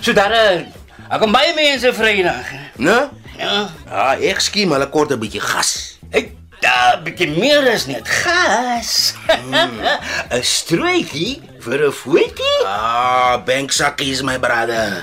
So 0.00 0.12
daar 0.12 0.32
uh, 0.37 0.61
ek 1.09 1.18
kom 1.23 1.32
baie 1.32 1.54
mense 1.56 1.92
Vrydag. 1.97 2.50
hè. 2.52 2.61
né? 2.85 2.99
Ja. 3.40 3.56
Ah, 3.88 4.12
ek 4.21 4.40
skiem 4.44 4.71
hulle 4.76 4.87
kort 4.92 5.11
'n 5.14 5.18
bietjie 5.23 5.40
gas. 5.42 5.99
Ek 6.12 6.30
daar 6.62 7.00
bietjie 7.02 7.28
meer 7.35 7.66
is 7.73 7.87
net 7.90 8.07
gas. 8.23 9.14
'n 10.33 10.45
Strooitjie 10.47 11.40
vir 11.64 11.81
'n 11.88 11.95
voetjie. 12.02 12.59
Ah, 12.66 13.42
banksakkie 13.47 14.12
is 14.14 14.23
my 14.23 14.38
brother. 14.38 15.02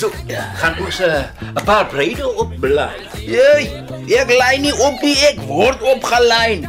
So, 0.00 0.08
gaan 0.60 0.74
ons 0.80 1.00
uh, 1.00 1.24
'n 1.56 1.64
paar 1.64 1.86
breide 1.88 2.24
opblaai. 2.24 3.08
Jy, 3.20 3.68
ek 4.16 4.28
lei 4.32 4.56
nie 4.60 4.72
op 4.76 5.00
nie, 5.04 5.16
ek 5.28 5.40
word 5.48 5.80
opgelyn. 5.82 6.68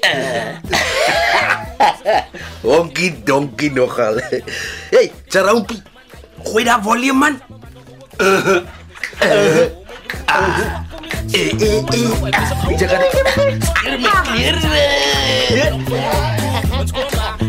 Honky 2.64 3.12
donky 3.24 3.68
nogal. 3.72 4.20
Hey, 4.94 5.12
Charompie. 5.28 5.80
Gooi 6.44 6.64
daai 6.64 6.80
volume 6.84 7.20
man. 7.20 7.40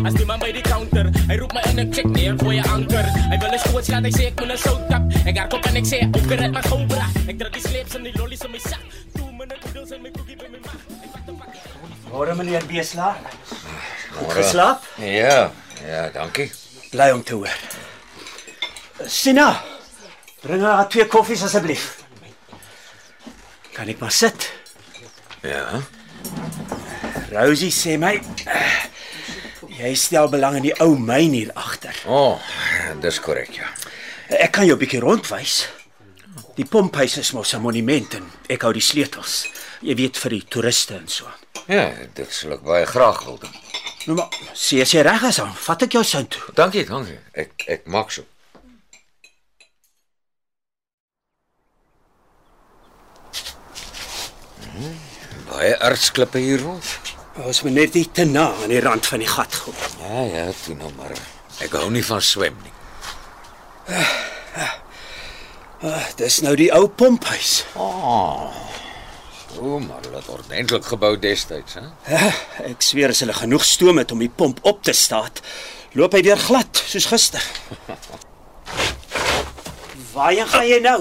As 0.02 0.14
die 0.14 0.26
man 0.26 0.40
by 0.40 0.50
die 0.52 0.62
counter, 0.62 1.08
hy 1.28 1.36
roep 1.40 1.52
my 1.54 1.62
in 1.70 1.78
'n 1.80 1.92
check 1.92 2.06
neer 2.06 2.34
vir 2.36 2.52
'n 2.60 2.68
anker. 2.68 3.06
Hy 3.30 3.36
wil 3.40 3.52
'n 3.54 3.58
skoot 3.58 3.84
skat, 3.84 4.04
hy 4.04 4.10
sê 4.12 4.26
ek 4.28 4.40
moet 4.40 4.50
'n 4.52 4.58
sout 4.58 4.82
tap. 4.90 5.02
Ek 5.24 5.36
gaan 5.36 5.48
kom 5.48 5.62
en 5.64 5.76
ek 5.76 5.86
sê 5.86 5.98
ook 6.12 6.28
red 6.28 6.52
my 6.52 6.62
gou 6.68 6.84
bra. 6.86 7.06
Ek 7.28 7.38
druk 7.38 7.52
die 7.52 7.62
sleeps 7.62 7.94
in 7.94 8.02
die 8.04 8.12
lollies 8.18 8.44
in 8.44 8.50
my 8.50 8.58
sak. 8.58 8.82
Toe 9.16 9.30
minute 9.32 9.56
noodles 9.64 9.90
in 9.92 10.02
my 10.02 10.10
koekie 10.10 10.36
by 10.36 10.48
my 10.52 10.58
maag. 10.60 10.80
Ek 11.04 11.10
vat 11.14 11.28
'n 11.28 11.36
pak. 11.40 11.48
Môre 12.12 12.34
meneer 12.34 12.64
Beeslaar. 12.66 13.16
Goed 14.12 14.32
geslaap? 14.36 14.84
Ja, 14.98 15.50
ja, 15.86 16.10
dankie. 16.12 16.50
Bly 16.90 17.10
om 17.10 17.22
te 17.22 17.34
hoor. 17.34 17.48
Sina, 19.06 19.62
bring 20.42 20.62
haar 20.62 20.88
twee 20.88 21.06
koffies 21.06 21.42
asseblief. 21.46 22.02
Kan 23.72 23.88
ek 23.88 24.02
maar 24.02 24.12
sit? 24.12 24.50
Ja. 25.42 25.80
Rosie 27.32 27.72
sê 27.72 27.96
my 27.98 28.18
jy 29.72 29.92
stel 29.98 30.28
belang 30.30 30.58
in 30.60 30.68
die 30.68 30.74
ou 30.84 30.96
myn 30.98 31.32
hier 31.34 31.52
agter. 31.58 31.96
O, 32.06 32.34
oh, 32.36 32.50
dis 33.02 33.18
korrek, 33.22 33.54
ja. 33.56 33.70
Ek 34.32 34.52
kan 34.52 34.66
jou 34.66 34.76
'n 34.76 34.82
bietjie 34.82 35.00
rondwys. 35.00 35.68
Die 36.56 36.68
pomphuis 36.68 37.16
is 37.16 37.32
mos 37.32 37.54
'n 37.54 37.60
monument 37.60 38.14
en 38.14 38.30
ek 38.48 38.62
hou 38.62 38.72
die 38.72 38.80
sleutels. 38.84 39.48
Jy 39.80 39.94
weet 39.94 40.16
vir 40.18 40.30
die 40.30 40.44
toeriste 40.48 40.94
en 40.94 41.08
so. 41.08 41.26
Ja, 41.66 41.90
dit 42.14 42.32
sal 42.32 42.52
ek 42.52 42.62
baie 42.62 42.86
graag 42.86 43.24
wil 43.24 43.38
doen. 43.38 43.54
Nou 44.06 44.16
maar, 44.16 44.28
sê 44.54 44.80
as 44.82 44.92
jy 44.92 45.02
reg 45.02 45.22
is, 45.22 45.36
dan 45.36 45.54
vat 45.54 45.82
ek 45.82 45.92
jou 45.92 46.04
sin 46.04 46.26
toe. 46.28 46.42
Dankie, 46.54 46.84
dankie. 46.84 47.18
Ek 47.32 47.64
ek 47.66 47.86
maak 47.86 48.10
so. 48.10 48.24
Hmm, 54.72 54.96
Baie 55.50 55.74
ertsklippe 55.84 56.38
hier 56.40 56.60
rond. 56.62 56.84
Ons 57.44 57.62
moet 57.64 57.72
net 57.76 57.94
nie 57.96 58.06
te 58.12 58.24
na 58.28 58.46
aan 58.62 58.72
die 58.72 58.80
rand 58.84 59.06
van 59.08 59.20
die 59.22 59.28
gat 59.28 59.56
kom. 59.64 59.74
Ja, 60.04 60.22
ja, 60.28 60.44
toe 60.64 60.74
nou 60.76 60.90
maar. 60.96 61.12
Ek 61.64 61.72
hou 61.76 61.88
nie 61.92 62.04
van 62.04 62.20
swem 62.24 62.56
nie. 62.64 62.72
Ah, 65.82 66.04
dis 66.16 66.40
nou 66.44 66.54
die 66.56 66.70
ou 66.74 66.86
pomphuis. 66.88 67.64
O, 67.76 67.88
maar 69.82 70.00
hulle 70.06 70.16
het 70.20 70.28
ordentlik 70.32 70.84
gebou 70.88 71.12
destyds, 71.20 71.74
hè? 71.76 71.82
Ja, 72.08 72.30
ek 72.70 72.84
sweer 72.86 73.12
as 73.12 73.20
hulle 73.24 73.34
genoeg 73.36 73.64
stoom 73.66 73.98
het 74.00 74.12
om 74.14 74.20
die 74.22 74.30
pomp 74.32 74.62
op 74.68 74.80
te 74.86 74.94
staat, 74.96 75.42
loop 75.98 76.14
hy 76.16 76.22
weer 76.24 76.40
glad 76.40 76.80
soos 76.88 77.08
gister. 77.10 77.44
Waarheen 80.14 80.48
gaan 80.54 80.68
jy 80.68 80.78
nou? 80.84 81.00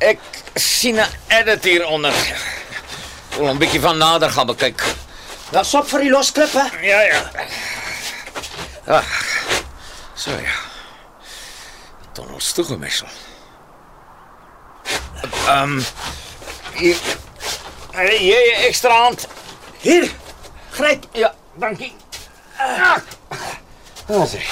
Ek 0.00 0.18
sien 0.56 0.96
'n 0.96 1.06
edit 1.28 1.64
hier 1.64 1.86
onder. 1.86 2.14
Wil 3.36 3.52
'n 3.52 3.58
bietjie 3.58 3.80
van 3.80 3.98
nader 3.98 4.30
gaan 4.30 4.46
bekyk. 4.46 4.82
Dan 5.50 5.64
sop 5.64 5.88
vir 5.88 6.00
die 6.00 6.10
losklippe. 6.10 6.70
Ja, 6.80 7.00
ja. 7.00 7.20
Ag. 8.86 9.06
So 10.14 10.30
ja. 10.30 10.56
Tonnels 12.12 12.52
toegemessel. 12.52 13.08
Ehm 15.48 15.62
um, 15.62 15.86
jy 16.78 16.96
jy 18.18 18.40
ekstra 18.68 19.02
hand. 19.04 19.28
Hier. 19.80 20.10
Gryp. 20.70 21.04
Ja, 21.12 21.34
dankie. 21.54 21.92
Ah. 22.56 23.00
Asai. 24.08 24.44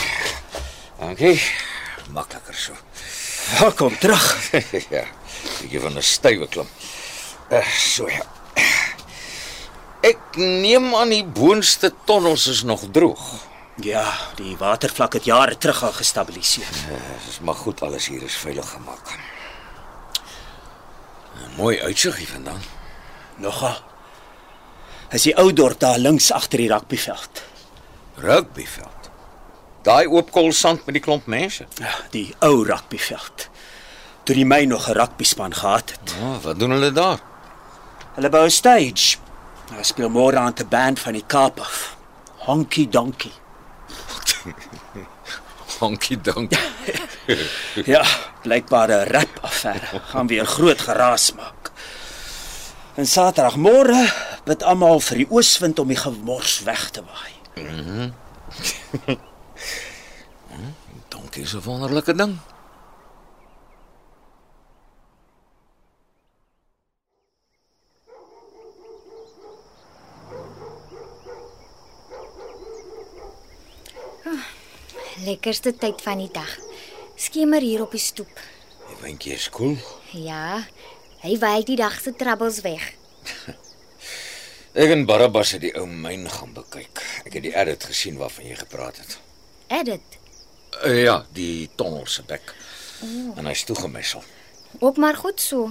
Dankie. 1.01 1.41
Makliker 2.11 2.55
so. 2.55 2.73
Ja, 3.61 3.71
kom 3.71 3.99
terug. 3.99 4.51
ja. 4.91 5.05
Bietjie 5.61 5.81
van 5.81 5.97
'n 5.97 6.03
stywe 6.03 6.47
klim. 6.49 6.68
Uh, 7.51 7.66
so 7.66 8.09
ja. 8.09 8.25
Ek 10.01 10.37
neem 10.37 10.94
aan 10.94 11.11
die 11.11 11.25
boonste 11.25 11.92
tonnels 12.05 12.47
is 12.47 12.62
nog 12.62 12.85
droog. 12.92 13.47
Ja, 13.83 14.05
die 14.37 14.57
watervlak 14.57 15.12
het 15.12 15.25
jare 15.25 15.59
terug 15.59 15.83
al 15.83 15.92
gestabiliseer. 15.92 16.71
Dit 16.88 17.29
is 17.29 17.40
maar 17.40 17.55
goed 17.55 17.83
alles 17.83 18.07
hier 18.07 18.23
is 18.23 18.37
veilig 18.37 18.71
gemaak. 18.71 19.18
'n 21.35 21.55
Mooi 21.57 21.81
uitsig 21.81 22.16
hier 22.16 22.29
vandaan. 22.29 22.62
Nogal. 23.37 23.77
Is 25.11 25.23
die 25.23 25.37
ou 25.37 25.53
dorp 25.53 25.81
daar 25.81 25.99
links 25.99 26.33
agter 26.33 26.59
die 26.59 26.68
rugbyveld. 26.68 27.42
Rugbyveld. 28.14 29.11
Daai 29.83 30.07
oop 30.07 30.31
koolsand 30.31 30.85
met 30.87 30.94
die 30.94 31.03
klomp 31.03 31.27
mense. 31.27 31.66
Ja, 31.79 31.94
die 32.11 32.35
ou 32.38 32.64
rugbyveld. 32.64 33.49
Toe 34.29 34.37
die 34.37 34.45
my 34.45 34.64
nog 34.69 34.88
'n 34.88 34.93
rugbyspan 34.93 35.55
gehad 35.55 35.91
het. 35.91 36.14
Oh, 36.21 36.37
wat 36.43 36.59
doen 36.59 36.71
hulle 36.71 36.93
daar? 36.93 37.19
Hulle 38.14 38.29
bou 38.29 38.45
'n 38.45 38.51
stage. 38.51 39.17
Daar 39.71 39.85
speel 39.85 40.11
môre 40.11 40.37
aan 40.37 40.53
'n 40.57 40.69
band 40.69 41.01
van 41.01 41.12
die 41.12 41.25
Kaap 41.27 41.61
af. 41.61 41.97
Honky 42.37 42.88
Donky. 42.88 43.33
Honky 45.81 46.21
donk. 46.21 46.53
Ja, 47.85 48.05
blykbaar 48.43 48.88
'n 48.88 49.05
rap 49.12 49.38
affære. 49.41 50.01
Gaan 50.01 50.27
weer 50.27 50.47
groot 50.47 50.81
geraas 50.81 51.33
maak. 51.33 51.71
En 52.95 53.07
Saterdagmôre 53.07 54.12
bid 54.45 54.62
almal 54.62 55.01
vir 55.01 55.17
die 55.17 55.31
ooswind 55.31 55.79
om 55.79 55.88
die 55.88 55.97
gemors 55.97 56.62
weg 56.62 56.91
te 56.91 57.03
waai. 57.05 57.33
Donkie 61.09 61.43
is 61.43 61.55
'n 61.55 61.62
wonderlike 61.64 62.14
ding. 62.14 62.38
Lekkerste 75.29 75.75
tyd 75.77 76.01
van 76.01 76.23
die 76.23 76.31
dag. 76.33 76.49
Skemer 77.21 77.61
hier 77.61 77.83
op 77.85 77.93
die 77.93 78.01
stoep. 78.01 78.41
Die 78.88 78.97
windjie 79.03 79.35
is 79.35 79.49
koel. 79.53 79.75
Ja. 80.17 80.62
Hy 81.21 81.35
wy 81.43 81.57
die 81.69 81.77
dag 81.77 81.99
se 82.01 82.14
troubles 82.17 82.62
weg. 82.64 82.87
Ek 84.79 84.95
en 84.95 85.05
Barabbas 85.11 85.53
het 85.57 85.67
die 85.67 85.73
ou 85.77 85.85
myn 85.88 86.25
gaan 86.33 86.55
bekyk. 86.57 87.03
Ek 87.27 87.37
het 87.37 87.45
die 87.45 87.53
edit 87.53 87.85
gesien 87.91 88.17
waarvan 88.21 88.49
jy 88.49 88.57
gepraat 88.61 89.03
het. 89.03 89.19
Edit. 89.81 90.17
Uh, 90.79 90.95
ja, 91.03 91.19
die 91.37 91.69
tonnel 91.77 92.07
se 92.09 92.25
bek. 92.29 92.55
En 93.37 93.51
hy's 93.51 93.67
toegemessel. 93.69 94.25
Ook 94.79 94.97
maar 94.97 95.19
goed 95.19 95.43
so. 95.45 95.69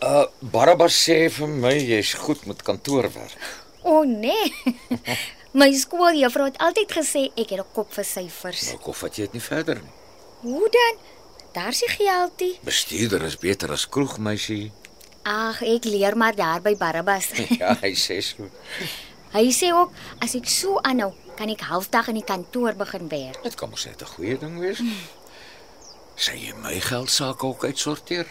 Uh 0.00 0.24
Barabbas 0.54 0.96
sê 0.96 1.26
vir 1.34 1.52
my 1.60 1.76
jy's 1.76 2.16
goed 2.24 2.46
met 2.48 2.64
kantoorwerk. 2.64 3.36
O 3.82 4.00
oh, 4.00 4.06
nee. 4.06 4.54
My 5.52 5.68
skooljuffrou 5.76 6.46
het 6.48 6.56
altyd 6.64 6.92
gesê 6.96 7.22
ek 7.36 7.50
het 7.52 7.60
'n 7.60 7.72
kop 7.76 7.92
vir 7.92 8.04
syfers. 8.04 8.62
Nou 8.72 8.78
kof 8.78 9.00
wat 9.00 9.16
jy 9.16 9.24
dit 9.24 9.32
nie 9.32 9.40
verder 9.40 9.74
nie. 9.74 9.92
Hoe 10.40 10.68
dan? 10.70 10.96
Daar's 11.52 11.78
die 11.78 11.88
geldie. 11.88 12.58
Bestuurder 12.64 13.22
is 13.22 13.36
beter 13.36 13.70
as 13.70 13.88
kroegmeisie. 13.88 14.72
Ag, 15.22 15.62
ek 15.62 15.84
leer 15.84 16.16
maar 16.16 16.34
daar 16.34 16.60
by 16.60 16.76
Barabbas. 16.76 17.28
ja, 17.60 17.76
hy 17.80 17.92
sê 17.94 18.20
so. 18.22 18.48
Hy 19.32 19.48
sê 19.50 19.72
ook 19.72 19.92
as 20.20 20.34
ek 20.34 20.46
so 20.46 20.78
aanhou, 20.84 21.14
kan 21.36 21.48
ek 21.48 21.60
halfdag 21.60 22.08
in 22.08 22.14
die 22.14 22.24
kantoor 22.24 22.74
begin 22.76 23.08
werk. 23.08 23.42
Dit 23.42 23.54
kan 23.54 23.70
mos 23.70 23.86
net 23.86 24.02
'n 24.02 24.06
goeie 24.06 24.38
ding 24.38 24.58
wees. 24.58 24.80
Sê 26.24 26.36
jy 26.36 26.52
my 26.60 26.80
geld 26.80 27.10
sake 27.10 27.46
ook 27.46 27.64
uitsorteer? 27.64 28.26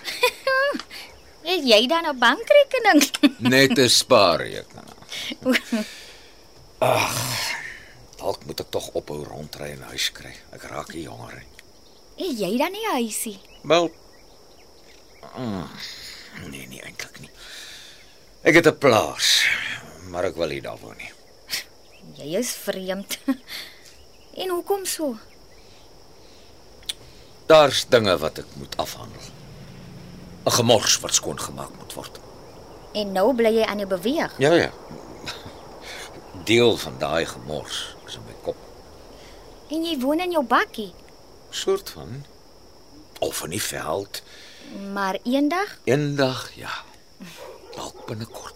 Het 1.41 1.63
jy 1.65 1.87
dan 1.87 2.05
'n 2.05 2.17
bankrekening? 2.17 3.01
Net 3.39 3.77
'n 3.77 3.89
spaarrekening. 3.89 4.93
Ag. 6.81 7.13
Dalk 8.17 8.45
moet 8.49 8.61
ek 8.63 8.69
tog 8.73 8.87
ophou 8.97 9.19
rondry 9.25 9.71
en 9.75 9.83
huis 9.91 10.07
kry. 10.17 10.31
Ek 10.55 10.63
raak 10.69 10.89
hier 10.95 11.11
jonger. 11.11 11.43
Het 12.17 12.39
jy 12.41 12.49
dan 12.57 12.73
nie 12.73 12.87
huisie? 12.95 13.37
Wel. 13.69 13.89
Mm, 15.37 15.67
nee, 16.49 16.65
nie 16.69 16.81
eintlik 16.81 17.19
nie. 17.21 17.29
Ek 18.41 18.57
het 18.57 18.67
'n 18.67 18.77
plaas, 18.77 19.45
maar 20.09 20.25
ek 20.25 20.35
wil 20.35 20.49
nie 20.49 20.61
daar 20.61 20.77
woon 20.81 20.97
nie. 20.97 21.11
Jy 22.17 22.37
is 22.39 22.51
vreemd. 22.53 23.17
En 24.41 24.49
hoekom 24.49 24.85
so? 24.85 25.17
Daar's 27.45 27.85
dinge 27.89 28.17
wat 28.17 28.37
ek 28.37 28.45
moet 28.55 28.77
afhandel. 28.77 29.21
'n 30.45 30.51
Gemors 30.51 30.99
wat 30.99 31.13
skoongemaak 31.13 31.75
moet 31.77 31.93
word. 31.93 32.19
En 32.93 33.11
nou 33.11 33.35
bly 33.35 33.51
jy 33.53 33.65
aan 33.65 33.77
die 33.77 33.85
beweeg. 33.85 34.33
Ja 34.39 34.53
ja. 34.53 34.71
Deel 36.43 36.77
van 36.77 36.95
daai 36.99 37.25
gemors 37.25 37.95
is 38.07 38.15
in 38.15 38.23
my 38.27 38.35
kop. 38.43 38.57
En 39.71 39.83
jy 39.85 39.97
woon 39.99 40.19
in 40.19 40.31
jou 40.31 40.43
bakkie. 40.43 40.91
Soort 41.49 41.89
van 41.89 42.23
of 43.19 43.43
in 43.43 43.49
die 43.49 43.61
veld. 43.63 44.21
Maar 44.93 45.17
eendag, 45.23 45.77
Eendag, 45.83 46.51
ja. 46.55 46.71
Dalk 47.75 48.05
binnekort. 48.07 48.55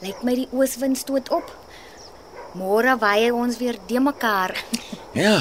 lyk 0.00 0.22
my 0.24 0.34
die 0.38 0.48
ooswind 0.56 0.98
stoot 0.98 1.28
op. 1.34 1.50
Môre 2.58 2.96
waai 2.98 3.26
hy 3.26 3.30
ons 3.34 3.58
weer 3.60 3.78
de 3.86 4.00
mekaar. 4.00 4.54
Ja, 5.10 5.40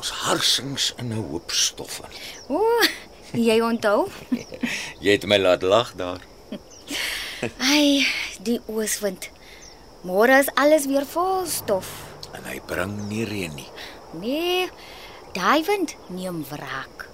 ons 0.00 0.08
harsings 0.24 0.94
in 0.96 1.10
'n 1.12 1.18
hoop 1.28 1.50
stof 1.52 1.98
in. 2.00 2.14
O, 2.48 2.60
jy 3.36 3.58
onthou? 3.60 4.08
Jy 5.04 5.12
het 5.12 5.26
my 5.28 5.36
laat 5.38 5.62
lag 5.62 5.92
daar. 5.94 6.20
Ai, 7.60 8.06
die 8.46 8.60
ooswind. 8.66 9.30
Môre 10.06 10.38
is 10.40 10.48
alles 10.54 10.86
weer 10.88 11.06
vol 11.06 11.46
stof. 11.46 11.88
En 12.32 12.46
hy 12.48 12.60
bring 12.66 12.94
nie 13.10 13.26
reën 13.28 13.54
nie. 13.54 13.68
Nee, 14.20 14.68
daai 15.36 15.64
wind 15.66 15.96
neem 16.08 16.44
wraak. 16.50 17.08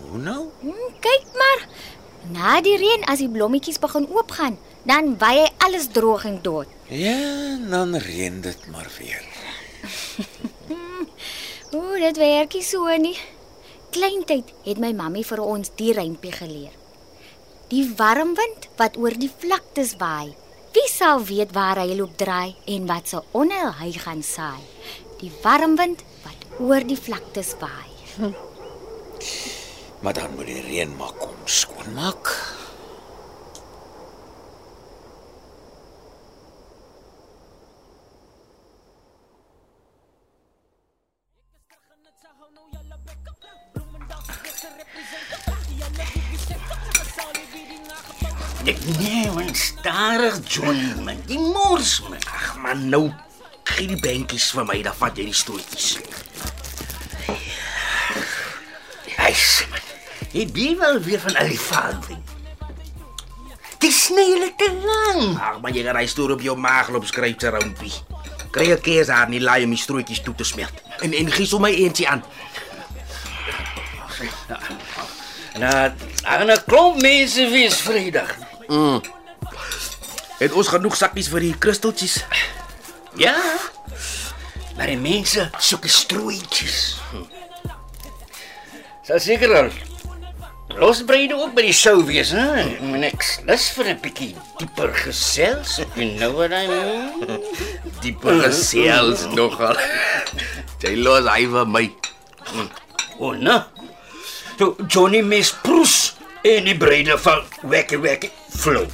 Hoe 0.00 0.18
nou? 0.18 0.48
Hm, 0.62 0.88
kyk 1.04 1.26
maar. 1.38 1.66
Na 2.32 2.60
die 2.64 2.76
reën 2.80 3.04
as 3.10 3.20
die 3.20 3.28
blommetjies 3.28 3.78
begin 3.82 4.08
oopgaan, 4.08 4.56
dan 4.88 5.14
waai 5.20 5.44
hy 5.44 5.50
alles 5.66 5.90
droog 5.92 6.24
en 6.28 6.40
dood. 6.42 6.70
Ja, 6.88 7.58
dan 7.70 7.96
reën 7.96 8.40
dit 8.40 8.66
maar 8.72 8.88
weer. 8.98 9.24
O, 11.74 11.80
dit 11.98 12.16
werk 12.22 12.54
nie 12.54 12.62
so 12.62 12.86
nie. 13.02 13.16
Kleintyd 13.90 14.52
het 14.62 14.78
my 14.78 14.92
mammie 14.94 15.24
vir 15.26 15.40
ons 15.42 15.72
die 15.74 15.90
rympie 15.96 16.30
geleer. 16.30 16.70
Die 17.74 17.88
warm 17.98 18.36
wind 18.38 18.68
wat 18.78 18.94
oor 19.02 19.16
die 19.18 19.26
vlaktes 19.42 19.96
waai. 19.98 20.30
Wie 20.76 20.84
sal 20.86 21.24
weet 21.26 21.50
waar 21.56 21.80
hy 21.82 21.96
loop 21.98 22.12
draai 22.20 22.54
en 22.70 22.84
wat 22.86 23.10
se 23.10 23.18
onheil 23.34 23.72
hy 23.80 23.88
gaan 23.98 24.22
saai? 24.22 24.62
Die 25.18 25.32
warm 25.42 25.74
wind 25.80 26.04
wat 26.22 26.44
oor 26.62 26.86
die 26.86 26.98
vlaktes 27.06 27.56
waai. 27.58 27.90
Maar 30.04 30.12
dan 30.20 30.34
moet 30.36 30.50
die 30.52 30.60
reën 30.60 30.90
maar 30.98 31.14
kom 31.18 31.46
skoonmaak. 31.48 32.28
Nee, 48.64 49.30
man, 49.30 49.54
stadig 49.54 50.40
Johnny, 50.48 50.94
man. 51.04 51.20
Die 51.26 51.38
mors 51.38 52.00
man. 52.08 52.18
Ag 52.32 52.56
man, 52.62 52.88
nou 52.88 53.12
gee 53.64 53.88
die 53.90 54.00
bankies 54.00 54.50
vir 54.54 54.64
my, 54.68 54.78
dan 54.84 54.96
vat 54.96 55.18
jy 55.18 55.26
die 55.28 55.36
stootjies. 55.36 55.98
Hy's 59.18 59.48
man. 59.72 59.90
Jy 60.34 60.46
bly 60.50 60.70
wel 60.80 61.00
weer 61.04 61.20
van 61.20 61.36
al 61.42 61.52
die 61.52 61.60
vaandring. 61.60 62.22
Dis 63.84 64.00
snelle 64.08 64.48
te 64.56 64.70
lang. 64.80 65.36
Ag 65.36 65.60
man, 65.60 65.76
jy 65.76 65.84
gaan 65.84 66.00
hy 66.00 66.06
stoor 66.08 66.34
op 66.38 66.44
jou 66.44 66.56
maag 66.56 66.88
loop 66.94 67.04
skryf 67.08 67.36
se 67.40 67.52
rompie. 67.52 67.92
Kry 68.54 68.70
'n 68.70 68.80
keer 68.80 69.06
daar 69.06 69.28
nie 69.28 69.40
laai 69.40 69.64
om 69.64 69.70
die 69.74 69.82
strootjies 69.82 70.22
toe 70.22 70.34
te 70.34 70.44
smelt. 70.44 70.72
En 71.02 71.12
en 71.12 71.30
gee 71.30 71.46
sommer 71.46 71.74
eentjie 71.74 72.08
aan. 72.08 72.22
Nou, 75.58 75.92
aan 76.22 76.50
'n 76.50 76.64
klomp 76.66 77.00
mense 77.00 77.48
wees 77.50 77.76
Vrydag. 77.80 78.53
Het 80.38 80.52
ons 80.52 80.68
genoeg 80.68 80.96
sakkies 80.96 81.28
vir 81.32 81.40
die 81.40 81.54
kristeltjies? 81.58 82.20
Ja. 83.20 83.36
Maar 84.76 84.90
die 84.90 84.98
mense 84.98 85.48
soek 85.62 85.86
strooitjies. 85.86 86.78
Sal 89.04 89.20
seker 89.20 89.52
al. 89.56 89.74
Losbreide 90.74 91.36
ook 91.38 91.52
by 91.54 91.68
die 91.68 91.76
show 91.76 92.00
wees, 92.08 92.32
hè? 92.34 92.64
Niks. 92.98 93.36
Lus 93.46 93.68
vir 93.76 93.92
'n 93.92 94.00
bietjie 94.02 94.32
dieper 94.58 94.90
gesels. 95.04 95.78
You 95.94 96.16
know 96.18 96.32
what 96.34 96.50
I 96.50 96.66
mean? 96.66 97.38
Diepe 98.02 98.40
gesels 98.42 99.26
nogal. 99.34 99.78
Jy 100.82 100.96
los 100.96 101.28
hy 101.30 101.46
vir 101.46 101.66
my. 101.68 101.86
O, 103.18 103.28
oh, 103.28 103.32
nou. 103.32 103.62
So 104.58 104.74
Johnny 104.88 105.22
mis 105.22 105.52
En 106.44 106.64
die 106.64 106.76
breide 106.76 107.18
van 107.18 107.42
wekke 107.60 107.98
wekke 108.00 108.30
flow. 108.48 108.86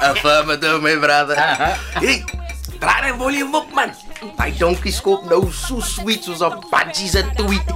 Affirmative 0.00 0.80
my 0.80 0.96
brother. 0.98 1.36
Hey, 2.00 2.24
draai 2.80 3.02
die 3.04 3.12
volume 3.18 3.58
op 3.58 3.74
man. 3.76 3.92
Hy 4.38 4.46
donkie 4.56 4.92
skop 4.92 5.26
nou 5.28 5.42
so 5.52 5.84
sweet 5.84 6.24
soos 6.24 6.40
'n 6.40 6.56
budgie 6.70 7.08
se 7.08 7.20
tweet. 7.36 7.68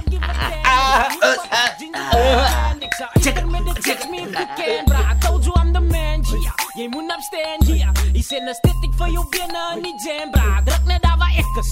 Check 3.21 3.37
it, 3.37 3.83
check 3.83 4.01
it. 4.09 4.89
I 4.89 5.15
told 5.21 5.45
you 5.45 5.53
I'm 5.53 5.71
the 5.73 5.81
man, 5.81 6.25
yeah. 6.41 6.57
Jy 6.75 6.87
moet 6.89 7.13
opstaan 7.13 7.61
hier. 7.65 7.91
Jy 8.13 8.23
sê 8.25 8.41
nou 8.41 8.55
steek 8.57 8.81
ek 8.89 8.93
vir 8.97 9.13
jou 9.13 9.25
binne 9.29 9.63
in 9.75 9.83
die 9.85 9.93
jam, 10.01 10.31
bra. 10.33 10.61
Druk 10.65 10.85
net 10.89 11.05
daar 11.05 11.17
waar 11.21 11.37
ek 11.37 11.61
is. 11.61 11.71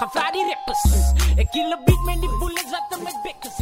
Gaan 0.00 0.10
vra 0.16 0.30
die 0.32 0.48
rappers. 0.48 0.84
Ek 1.36 1.52
kill 1.52 1.68
'n 1.68 1.84
beat 1.84 2.02
met 2.08 2.20
die 2.24 2.32
bullets 2.40 2.72
wat 2.72 3.02
met 3.04 3.20
bekkers. 3.22 3.59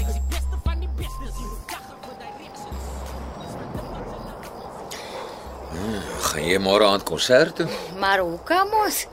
Gaan 6.28 6.44
jy 6.44 6.58
môre 6.60 6.84
aan 6.84 7.02
konsert 7.08 7.56
toe? 7.56 7.66
Maar 8.00 8.20
hoe 8.20 8.38
kom 8.44 8.74
ons? 8.84 9.06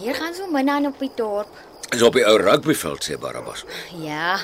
Hier 0.00 0.16
gaan 0.18 0.34
so 0.34 0.48
min 0.50 0.68
aan 0.68 0.88
op 0.88 0.98
die 0.98 1.12
dorp. 1.14 1.52
Is 1.94 2.02
op 2.02 2.16
die 2.18 2.24
ou 2.26 2.34
rugbyveld 2.40 3.04
sê 3.06 3.18
Barabbas. 3.20 3.62
Ja. 4.02 4.40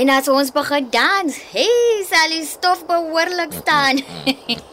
En 0.00 0.08
as 0.14 0.28
ons 0.30 0.52
begin 0.54 0.86
dans, 0.94 1.36
hey, 1.52 2.04
sal 2.08 2.32
die 2.32 2.46
stof 2.46 2.86
behoorlik 2.88 3.52
staan. 3.58 4.00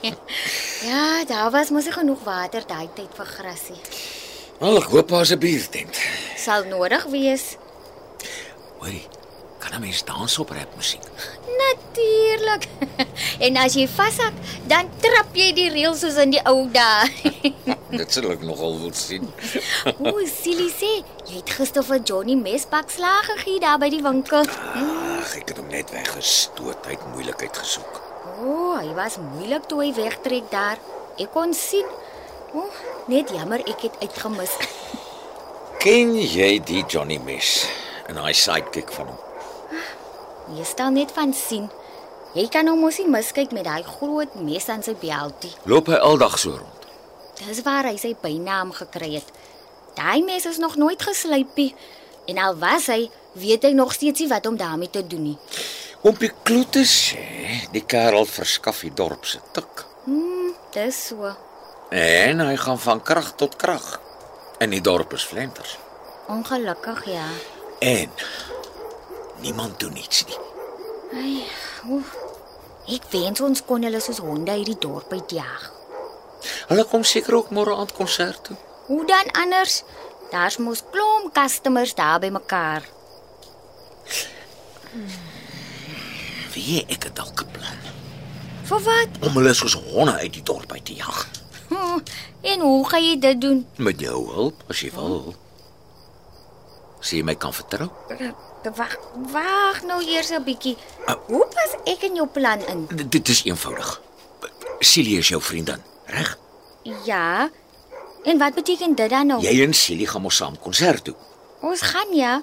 ja, 0.90 1.26
daar 1.28 1.52
was 1.52 1.74
mos 1.76 1.90
genoeg 1.92 2.24
water 2.24 2.64
daai 2.70 2.88
tyd 2.96 3.12
vir 3.18 3.30
grasie. 3.34 3.80
Al 4.62 4.80
ek 4.80 4.92
hoop 4.94 5.12
daar's 5.12 5.34
'n 5.36 5.42
biertent. 5.42 6.00
Sal 6.38 6.70
nodig 6.72 7.04
wees. 7.12 7.58
Hoorie, 8.80 9.04
Kan 9.68 9.80
'n 9.80 9.82
mens 9.82 10.04
dans 10.04 10.38
op 10.40 10.50
rapmusiek? 10.50 11.02
Natuurlik. 11.58 12.68
en 13.46 13.58
as 13.58 13.74
jy 13.74 13.88
vashak, 13.88 14.34
dan 14.64 14.88
trap 15.04 15.36
jy 15.36 15.52
die 15.54 15.68
reël 15.70 15.96
soos 15.96 16.16
in 16.16 16.32
die 16.32 16.44
ou 16.48 16.70
dae. 16.72 17.12
Dit 18.00 18.14
sal 18.16 18.32
ek 18.32 18.46
nogal 18.48 18.80
wil 18.80 18.94
sien. 18.96 19.28
O, 20.08 20.14
Silly 20.24 20.70
sê, 20.72 20.94
jy 21.28 21.42
het 21.42 21.52
gister 21.58 21.84
vir 21.84 22.00
Johnny 22.00 22.38
mesbak 22.40 22.94
slaag 22.94 23.28
gegee 23.34 23.60
daar 23.60 23.76
by 23.82 23.92
die 23.92 24.00
winkel. 24.06 24.48
Ag, 24.48 25.36
ek 25.36 25.52
het 25.52 25.60
hom 25.60 25.68
net 25.74 25.92
weggestoot. 25.92 26.88
Hy 26.88 26.96
het 26.96 27.06
moeilikheid 27.12 27.60
gesoek. 27.60 28.02
O, 28.38 28.48
oh, 28.48 28.80
hy 28.80 28.96
was 28.96 29.20
moeilik 29.20 29.68
toe 29.68 29.84
hy 29.84 29.92
wegtrek 30.00 30.48
daar. 30.54 30.80
Ek 31.20 31.36
kon 31.36 31.52
sien. 31.52 31.88
O, 32.56 32.64
oh, 32.64 32.82
net 33.12 33.36
jammer 33.36 33.68
ek 33.68 33.90
het 33.90 34.00
uitgemis. 34.00 34.56
Ken 35.84 36.16
jy 36.16 36.54
die 36.64 36.88
Johnny 36.88 37.20
Mes 37.20 37.66
en 38.08 38.24
hy 38.24 38.32
sidekick 38.32 38.96
van 38.96 39.12
hom? 39.12 39.27
Jy 40.56 40.64
staan 40.64 40.96
net 40.96 41.12
van 41.12 41.34
sien. 41.34 41.68
Jy 42.36 42.48
kan 42.54 42.68
hom 42.70 42.80
mos 42.86 43.00
nie 43.02 43.10
miskyk 43.12 43.52
met 43.56 43.66
daai 43.68 43.84
groot 43.84 44.36
mes 44.40 44.68
aan 44.70 44.84
sy 44.86 44.94
beltie. 45.00 45.52
Loop 45.68 45.90
hy 45.92 46.00
aldag 46.00 46.38
so 46.40 46.56
rond? 46.56 46.88
Dis 47.40 47.62
waar 47.66 47.88
hy 47.90 47.98
sy 48.00 48.14
bynaam 48.22 48.72
gekry 48.76 49.18
het. 49.18 49.32
Daai 49.98 50.22
mes 50.24 50.46
is 50.46 50.60
nog 50.62 50.78
nooit 50.78 51.02
geslypie 51.02 51.72
en 52.28 52.40
al 52.44 52.58
was 52.60 52.88
hy, 52.92 53.08
weet 53.40 53.66
hy 53.68 53.74
nog 53.76 53.94
steeds 53.96 54.24
nie 54.24 54.30
wat 54.30 54.46
om 54.46 54.58
daarmee 54.60 54.92
te 54.94 55.04
doen 55.08 55.32
nie. 55.32 55.38
Ompie 56.06 56.30
Kloete 56.46 56.84
sê 56.86 57.24
die 57.74 57.84
kerel 57.90 58.28
verskaf 58.30 58.84
die 58.86 58.94
dorp 58.94 59.26
se 59.26 59.42
tik. 59.56 59.84
Hm, 60.06 60.54
dis 60.76 61.00
so. 61.10 61.32
En 61.90 62.44
hy 62.44 62.56
gaan 62.60 62.80
van 62.80 63.02
krag 63.02 63.34
tot 63.40 63.56
krag. 63.56 63.98
In 64.60 64.74
die 64.76 64.82
dorp 64.82 65.14
is 65.14 65.26
flenters. 65.26 65.78
Ongelukkig 66.28 67.06
ja. 67.10 67.26
En 67.80 68.12
niemand 69.42 69.80
doen 69.80 69.94
niks 69.94 70.26
nie. 70.26 70.38
Ai, 71.14 71.44
o. 71.90 72.02
Ek 72.88 73.04
wens 73.12 73.42
ons 73.42 73.64
kon 73.68 73.84
hulle 73.84 74.00
soos 74.00 74.18
honde 74.24 74.52
uit 74.52 74.66
die 74.66 74.78
dorp 74.80 75.12
uitjaag. 75.12 75.72
Hulle 76.70 76.86
kom 76.88 77.04
seker 77.04 77.36
ook 77.36 77.50
môre 77.52 77.76
aand 77.76 77.92
konsert 77.98 78.44
toe. 78.44 78.56
Hoe 78.88 79.06
dan 79.06 79.32
anders? 79.44 79.84
Daar's 80.32 80.58
mos 80.58 80.84
klomp 80.92 81.34
customers 81.34 81.96
daar 81.96 82.20
by 82.20 82.30
mekaar. 82.32 82.84
Wie 86.54 86.84
ek 86.88 87.04
het 87.04 87.16
dalk 87.16 87.42
'n 87.44 87.52
plan 87.52 87.80
Vir 88.64 88.80
wat? 88.84 89.10
om 89.22 89.34
hulle 89.38 89.54
soos 89.54 89.74
honde 89.74 90.12
uit 90.18 90.34
die 90.34 90.44
dorp 90.44 90.72
uit 90.72 90.86
te 90.86 90.96
jag. 90.96 91.28
Hm, 91.68 92.00
en 92.42 92.60
hoe 92.60 92.90
gaan 92.90 93.04
jy 93.04 93.20
dit 93.20 93.42
doen? 93.42 93.68
Met 93.76 94.00
jou 94.00 94.32
hulp 94.34 94.64
as 94.70 94.80
jy 94.80 94.92
wil. 94.92 95.36
Sien 97.00 97.26
my 97.26 97.36
kan 97.36 97.54
vertrou? 97.54 97.90
Wag, 98.76 98.98
wag 99.32 99.84
nou 99.84 100.02
eers 100.04 100.30
'n 100.32 100.44
bietjie. 100.44 100.78
Hoe 101.28 101.48
pas 101.54 101.72
ek 101.86 102.02
in 102.04 102.16
jou 102.16 102.28
plan 102.28 102.60
in? 102.68 102.88
D- 102.88 103.12
Dit 103.12 103.28
is 103.30 103.44
eenvoudig. 103.44 104.02
Celie 104.80 105.18
is 105.18 105.28
jou 105.28 105.42
vriendin, 105.42 105.82
reg? 106.06 106.38
Ja. 107.06 107.50
En 108.24 108.38
wat 108.38 108.54
beteken 108.54 108.96
dit 108.96 109.10
dan 109.10 109.28
nou? 109.28 109.42
Jy 109.42 109.64
en 109.64 109.74
Celie 109.74 110.08
gaan 110.08 110.22
mos 110.22 110.36
saam 110.36 110.60
konsert 110.60 111.04
toe. 111.04 111.16
Ons 111.62 111.82
gaan 111.82 112.14
ja. 112.16 112.42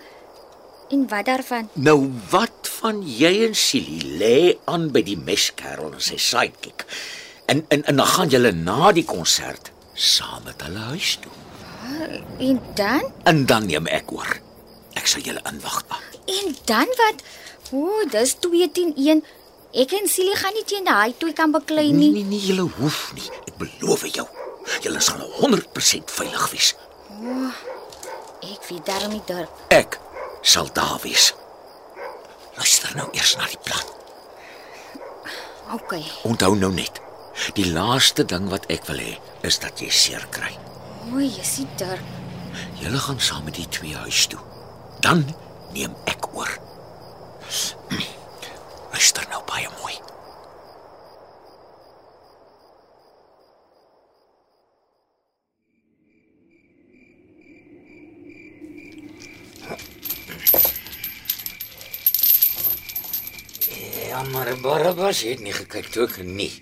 En 0.91 1.09
wat 1.09 1.25
daarvan? 1.25 1.69
Nou 1.73 2.11
wat 2.31 2.51
van 2.81 3.03
jy 3.07 3.45
en 3.47 3.55
Celie 3.55 4.05
lê 4.19 4.57
aan 4.65 4.91
by 4.93 5.03
die 5.03 5.17
meskerel 5.19 5.93
en 5.93 6.01
sy 6.01 6.17
sidekick. 6.17 6.85
En 7.47 7.65
en 7.69 7.85
en 7.85 7.97
dan 7.97 8.07
gaan 8.07 8.29
julle 8.29 8.53
na 8.53 8.93
die 8.93 9.05
konsert 9.05 9.71
saam 9.95 10.43
met 10.45 10.63
hulle 10.63 10.79
huis 10.79 11.19
toe. 11.21 11.33
En 12.39 12.61
dan? 12.75 13.13
En 13.25 13.47
dan 13.47 13.67
neem 13.67 13.87
ek 13.87 14.13
oor. 14.13 14.41
Ek 14.94 15.07
sal 15.11 15.24
julle 15.26 15.42
inwag. 15.50 15.80
En 16.26 16.57
dan 16.68 16.90
wat? 17.00 17.22
O, 17.74 18.04
dis 18.11 18.37
2 18.44 18.70
teen 18.72 18.92
1. 18.96 19.24
Ek 19.74 19.92
en 19.98 20.07
Silie 20.09 20.37
gaan 20.38 20.54
nie 20.54 20.64
teen 20.70 20.85
daai 20.87 21.14
twee 21.18 21.33
kan 21.35 21.50
beklei 21.50 21.88
Nee 21.90 22.11
nie. 22.12 22.12
nee 22.22 22.24
nee, 22.37 22.42
julle 22.46 22.68
hoef 22.78 23.12
nie. 23.16 23.26
Ek 23.48 23.57
beloof 23.59 24.04
jou. 24.14 24.26
Julle 24.85 25.00
sal 25.02 25.20
100% 25.40 26.12
veilig 26.18 26.44
wees. 26.52 26.74
O, 27.11 27.48
ek 28.46 28.62
weet 28.70 28.87
daarom 28.87 29.12
nie 29.16 29.24
daar. 29.26 29.48
Ek 29.74 29.98
sal 30.42 30.70
daar 30.72 31.00
wees. 31.02 31.33
Luister 32.57 32.94
nou 32.96 33.09
eers 33.12 33.35
na 33.40 33.48
die 33.50 33.59
plan. 33.66 33.90
OK. 35.74 35.96
Onthou 36.28 36.54
nou 36.57 36.70
net. 36.72 37.00
Die 37.59 37.66
laaste 37.72 38.22
ding 38.30 38.46
wat 38.52 38.68
ek 38.70 38.87
wil 38.87 39.00
hê 39.02 39.16
is 39.42 39.59
dat 39.59 39.80
jy 39.83 39.90
seer 39.90 40.22
kry. 40.30 40.52
O, 41.11 41.18
jy 41.18 41.42
sien 41.42 41.68
daar. 41.80 41.98
Julle 42.78 43.00
gaan 43.09 43.18
saam 43.20 43.42
met 43.48 43.59
die 43.59 43.66
twee 43.74 43.96
huis 44.04 44.26
toe. 44.30 44.38
Dan 45.05 45.21
neem 45.73 45.93
ek 46.09 46.31
oor. 46.33 46.49
Luister 48.93 49.27
nou 49.29 49.43
baie 49.45 49.69
mooi. 49.83 49.99
Ja, 64.09 64.23
maar 64.33 64.57
Barabbas 64.62 65.21
het 65.29 65.45
nie 65.45 65.53
gekyk 65.53 65.93
toe 65.93 66.09
ek 66.09 66.23
nie 66.25 66.53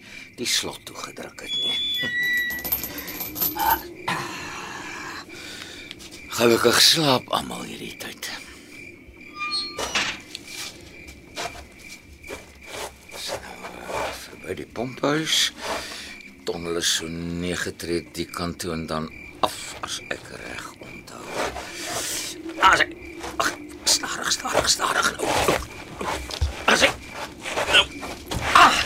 die 0.40 0.50
slot 0.50 0.82
toe 0.88 0.98
gedruk 0.98 1.46
het 1.46 1.58
nie. 1.62 1.78
Gelukkig 6.42 6.80
slaap 6.82 7.28
almal 7.30 7.60
hierdie 7.62 7.92
tyd. 8.02 8.26
So, 13.14 13.36
by 14.42 14.56
die 14.58 14.66
pomphuis. 14.66 15.52
Tonnel 16.42 16.80
is 16.80 16.88
so 16.96 17.06
9 17.06 17.76
tree 17.78 18.02
die 18.18 18.26
kant 18.26 18.58
toe 18.58 18.72
en 18.74 18.88
dan 18.90 19.06
af 19.46 19.54
as 19.86 20.00
ek 20.10 20.32
reg 20.40 20.66
onthou. 20.82 21.22
As 22.58 22.82
ek 22.88 22.90
ag, 23.36 23.52
stadig, 23.86 24.32
stadig, 24.34 24.66
stadig 24.74 25.12
nou. 25.20 25.30
As 26.74 26.82
ek 26.88 26.98
nou. 27.70 27.84
Ah, 28.58 28.82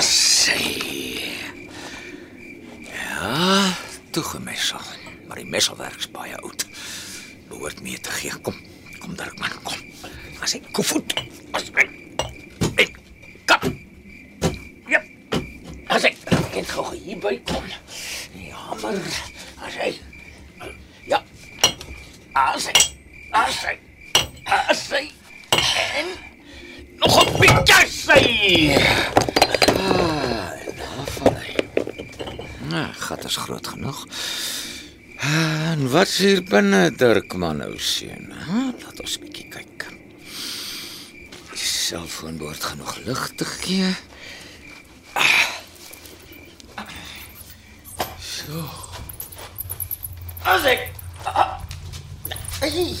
as 0.00 0.10
sy. 0.40 0.58
Ja, 2.90 3.70
toe 4.10 4.26
gemessel. 4.32 4.82
Maar 5.30 5.38
die 5.38 5.46
messelwerk 5.46 5.94
is 6.02 6.08
baie 6.10 6.34
oud. 6.42 6.64
Behoort 7.46 7.82
mee 7.86 7.98
te 8.02 8.10
gee. 8.10 8.32
Kom, 8.42 8.56
kom 8.98 9.12
Dirkman, 9.14 9.52
kom. 9.62 9.76
As 10.42 10.56
ek 10.58 10.64
koevoet. 10.74 11.14
As 11.54 11.68
ek 11.70 11.92
ek 12.82 12.96
kap. 13.46 13.62
Ja. 14.90 14.98
As 15.86 16.08
ek 16.10 16.18
kan 16.50 16.66
gou 16.72 16.88
hier 16.96 17.22
by 17.22 17.36
kom. 17.46 17.70
Ja, 18.42 18.74
maar 18.82 18.98
as 19.68 19.78
hy 19.78 19.92
Ja. 21.06 21.22
As 22.34 22.66
hy 22.66 22.74
as 23.30 23.62
hy 23.68 23.78
as 24.50 24.84
hy 24.90 25.04
en 25.94 26.10
nog 26.98 27.22
'n 27.22 27.38
bietjie 27.38 27.86
sy. 27.86 28.22
Ah, 29.78 30.58
en 30.58 30.74
daarvan 30.82 31.38
hy. 31.38 31.54
Nou, 32.66 32.88
gat 32.98 33.24
is 33.30 33.36
groot 33.46 33.66
genoeg. 33.78 34.06
En 35.20 35.90
wat 35.90 36.06
is 36.06 36.09
hier 36.20 36.42
binne 36.44 36.90
Dirkman 36.92 37.60
nou 37.62 37.74
seun? 37.80 38.28
Laat 38.82 39.00
ons 39.00 39.16
'n 39.16 39.24
bietjie 39.24 39.48
kyk. 39.48 39.86
Die 41.52 41.68
selfoon 41.68 42.36
behoort 42.38 42.64
genoeg 42.64 42.96
lig 43.06 43.22
te 43.36 43.44
gee. 43.44 43.90
Ah. 45.14 45.48
So. 48.20 48.68
As 50.44 50.64
ek 50.64 50.90
Ai, 52.60 52.96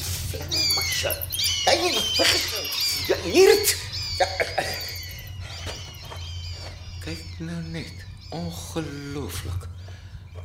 maksa. 0.74 1.12
Ai, 1.68 1.92
ja, 3.08 3.16
hier. 3.24 3.76
Ja. 4.18 4.26
Kyk 7.04 7.24
nou 7.38 7.62
net. 7.68 8.06
Ongelooflik. 8.30 9.68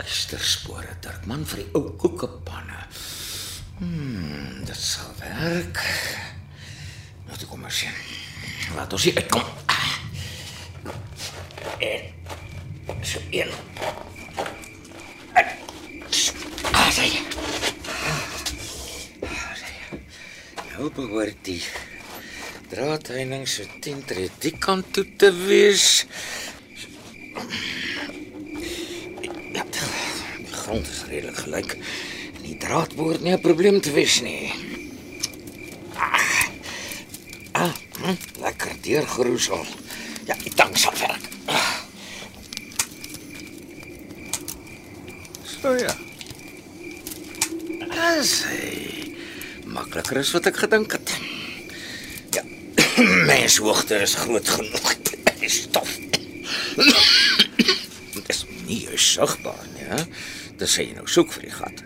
Eysterspore 0.04 0.98
Dirkman 1.02 1.46
vir 1.48 1.62
die 1.64 1.68
ou 1.78 1.94
koekepanne. 2.00 2.82
Hmm, 3.80 4.66
dit 4.68 4.80
sal 4.80 5.14
werk. 5.22 5.80
Nou 7.28 7.40
toe 7.40 7.48
kom 7.50 7.64
maar 7.64 7.72
sien. 7.72 7.96
Laat 8.76 8.94
ons 8.94 9.08
hier 9.08 9.16
uitkom. 9.16 9.48
En 11.80 13.04
so 13.06 13.20
een. 13.32 13.52
Ah, 16.76 16.92
sê. 16.92 17.10
Nou 20.76 20.90
behoort 20.92 21.38
die 21.48 21.62
draadheining 22.68 23.46
so 23.48 23.64
10 23.80 24.02
tree 24.10 24.28
die 24.44 24.52
kant 24.60 24.90
toe 24.92 25.06
te 25.16 25.30
wees. 25.46 25.86
Ja, 29.56 29.64
die 29.64 30.52
grond 30.52 30.90
is 30.92 31.06
redelik 31.08 31.40
gelyk. 31.46 31.78
Die 32.42 32.58
draad 32.60 32.92
behoort 33.00 33.24
nie 33.24 33.32
'n 33.32 33.40
probleem 33.40 33.80
te 33.80 33.94
wees 33.96 34.20
nie. 34.22 34.52
Ah, 37.56 37.72
Lekker 38.44 38.76
deurgeroesel. 38.82 39.66
Ja, 40.28 40.36
die 40.44 40.52
tang 40.60 40.76
sal 40.78 40.94
werk. 41.00 41.24
So 45.46 45.72
ja. 45.80 45.96
As 47.96 48.44
hy 48.44 49.16
makliker 49.96 50.18
is 50.20 50.32
wat 50.36 50.48
ek 50.50 50.58
gedink 50.60 50.92
het. 50.92 51.12
Ja. 52.36 52.44
Mens 53.30 53.58
hoogte 53.64 54.02
is 54.04 54.16
groot 54.20 54.50
genoeg. 54.50 54.96
Die 55.40 55.50
stof. 55.50 55.88
Dit 58.16 58.28
is 58.28 58.44
nie 58.68 58.84
sigbaar 59.00 59.64
nie, 59.76 59.88
hè? 59.88 60.02
Dis 60.60 60.76
sê 60.76 60.90
jy 60.90 60.98
nou 60.98 61.08
soek 61.08 61.32
vir 61.38 61.48
die 61.48 61.56
gat. 61.56 61.84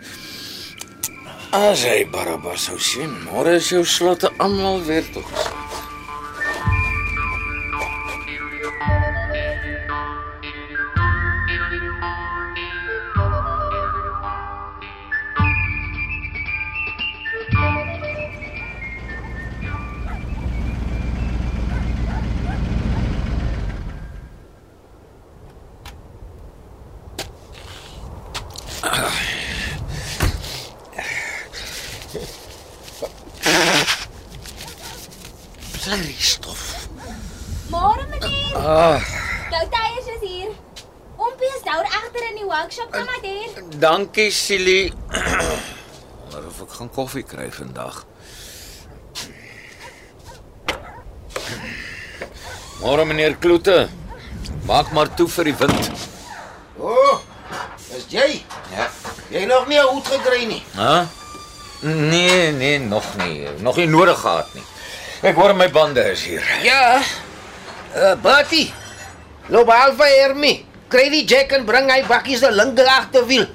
As 1.54 1.86
hy 1.86 2.02
Barabbas 2.10 2.66
sou 2.66 2.78
sien, 2.82 3.14
môre 3.28 3.56
is 3.58 3.70
jou 3.70 3.84
slotte 3.86 4.30
almal 4.42 4.82
weer 4.86 5.06
toegesluit. 5.14 5.69
Dankie 44.10 44.30
Silly. 44.30 44.92
Maar 46.32 46.46
of 46.46 46.60
ek 46.62 46.72
gaan 46.78 46.90
koffie 46.90 47.22
kry 47.26 47.48
vandag. 47.50 48.04
Môre 52.80 53.04
meneer 53.04 53.36
Kloete. 53.38 53.88
Maak 54.66 54.90
maar 54.94 55.10
toe 55.14 55.26
vir 55.28 55.50
die 55.50 55.54
wind. 55.58 55.90
O, 56.78 56.90
oh, 56.90 57.16
is 57.96 58.06
jy? 58.10 58.42
Ja. 58.74 58.86
Jy 59.30 59.44
nog 59.46 59.66
nie 59.68 59.78
'n 59.78 59.86
hoed 59.90 60.06
gekry 60.06 60.46
nie. 60.46 60.62
Hæ? 60.74 61.06
Nee, 61.82 62.52
nee, 62.52 62.78
nog 62.78 63.16
nie. 63.16 63.48
Nog 63.58 63.76
nie 63.76 63.86
nodig 63.86 64.18
gehad 64.18 64.54
nie. 64.54 64.64
Ek 65.22 65.34
hoor 65.34 65.54
my 65.54 65.70
bande 65.70 66.02
is 66.10 66.24
hier. 66.24 66.42
Ja. 66.62 67.02
Uh, 67.94 68.14
Bertie. 68.22 68.72
Loop 69.46 69.70
half 69.70 69.98
Hermie. 69.98 70.64
Kry 70.88 71.10
die 71.10 71.24
jack 71.26 71.52
en 71.52 71.64
bring 71.64 71.90
hy 71.90 72.02
bakkies 72.06 72.38
se 72.38 72.50
linker 72.50 72.86
agterwiel. 72.86 73.48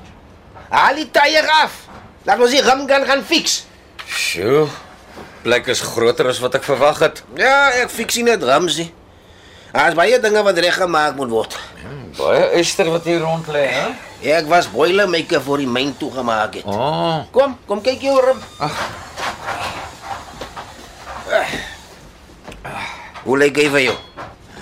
Haal 0.70 0.96
die 1.00 1.10
tyre 1.14 1.52
af. 1.64 1.78
Laat 2.26 2.42
ons 2.42 2.54
die 2.56 2.64
ram 2.66 2.86
kan 2.90 3.06
gaan 3.06 3.24
fix. 3.26 3.64
Sjoe. 4.06 4.66
Plek 5.46 5.68
is 5.70 5.82
groter 5.86 6.32
as 6.32 6.40
wat 6.42 6.56
ek 6.58 6.66
verwag 6.66 7.04
het. 7.06 7.22
Ja, 7.38 7.70
ek 7.84 7.92
fix 7.94 8.18
nie 8.18 8.26
net 8.32 8.44
rams 8.44 8.80
nie. 8.82 8.90
Daar's 9.76 9.98
baie 9.98 10.18
dinge 10.24 10.42
wat 10.42 10.58
reggemaak 10.58 11.18
moet 11.20 11.30
word. 11.30 11.58
Baie 12.18 12.48
ester 12.58 12.90
wat 12.90 13.06
hier 13.06 13.20
rond 13.22 13.48
lê, 13.54 13.66
hè? 13.70 13.88
Ek 14.40 14.48
was 14.50 14.70
boilermaker 14.72 15.44
vir 15.44 15.62
die 15.62 15.70
myn 15.70 15.92
toegemaak 16.00 16.56
het. 16.62 16.66
Oh. 16.66 17.26
Kom, 17.36 17.58
kom 17.68 17.82
kyk 17.86 18.02
jou 18.08 18.16
ram. 18.24 18.40
Hoe 23.26 23.38
lyk 23.42 23.60
hy 23.60 23.68
vir 23.74 23.84
jou? 23.90 23.98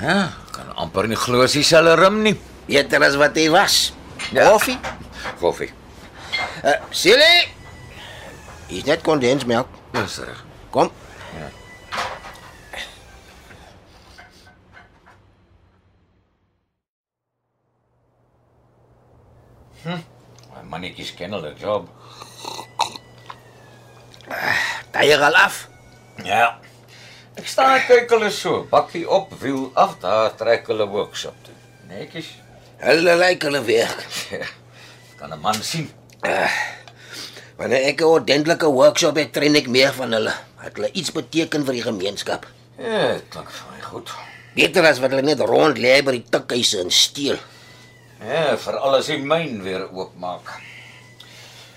Ja, 0.01 0.17
kan 0.55 0.73
amper 0.81 1.07
nie 1.07 1.19
glo 1.19 1.45
as 1.45 1.55
dieselfde 1.55 1.95
rim 1.99 2.19
nie. 2.25 2.35
Beter 2.67 3.05
as 3.07 3.15
wat 3.19 3.37
hy 3.39 3.47
was. 3.53 3.93
Ja. 4.33 4.49
Koffie? 4.49 4.75
Koffie. 5.39 5.71
Uh, 6.63 6.77
Silly. 6.91 7.47
Is 8.69 8.83
net 8.87 9.01
kondensmelk. 9.05 9.67
Dis 9.93 10.17
reg. 10.23 10.39
Kom. 10.73 10.91
My 20.53 20.61
mannetjies 20.69 21.11
ken 21.17 21.33
hulle 21.35 21.53
job. 21.59 21.89
Tyre 24.93 25.25
al 25.27 25.35
af. 25.35 25.65
Ja. 26.25 26.45
Ek 27.35 27.49
staan 27.49 27.75
en 27.79 27.85
kyk 27.87 28.11
hulle 28.13 28.29
so, 28.31 28.61
bakkie 28.71 29.03
op, 29.09 29.33
wiel 29.41 29.65
af, 29.79 29.97
daar 30.01 30.35
trek 30.37 30.67
hulle 30.69 30.85
workshop 30.89 31.37
toe. 31.45 31.55
Netjies. 31.89 32.29
Hulle 32.83 33.17
lyk 33.19 33.43
hulle 33.49 33.63
werk. 33.67 34.07
Kan 35.19 35.33
'n 35.33 35.41
man 35.41 35.59
sien. 35.63 35.89
Wanneer 37.57 37.87
ek 37.91 38.01
'n 38.01 38.09
ordentlike 38.09 38.65
workshop 38.71 39.15
het, 39.15 39.33
train 39.33 39.55
ek 39.55 39.67
meer 39.67 39.93
van 39.93 40.11
hulle. 40.11 40.33
Dat 40.63 40.75
hulle 40.75 40.91
iets 40.91 41.11
beteken 41.11 41.65
vir 41.65 41.73
die 41.73 41.83
gemeenskap. 41.85 42.45
Ja, 42.79 43.19
klink 43.29 43.49
vir 43.51 43.67
my 43.71 43.81
goed. 43.81 44.09
Beter 44.55 44.85
as 44.85 44.99
wat 44.99 45.11
hulle 45.11 45.21
net 45.25 45.39
rond 45.39 45.77
lê 45.77 46.01
by 46.03 46.11
die 46.11 46.25
tikhuise 46.29 46.79
en 46.79 46.91
steel. 46.91 47.37
Ja, 48.23 48.55
vir 48.57 48.77
alles 48.77 49.05
die 49.11 49.17
myn 49.19 49.61
weer 49.63 49.87
oopmaak. 49.91 50.53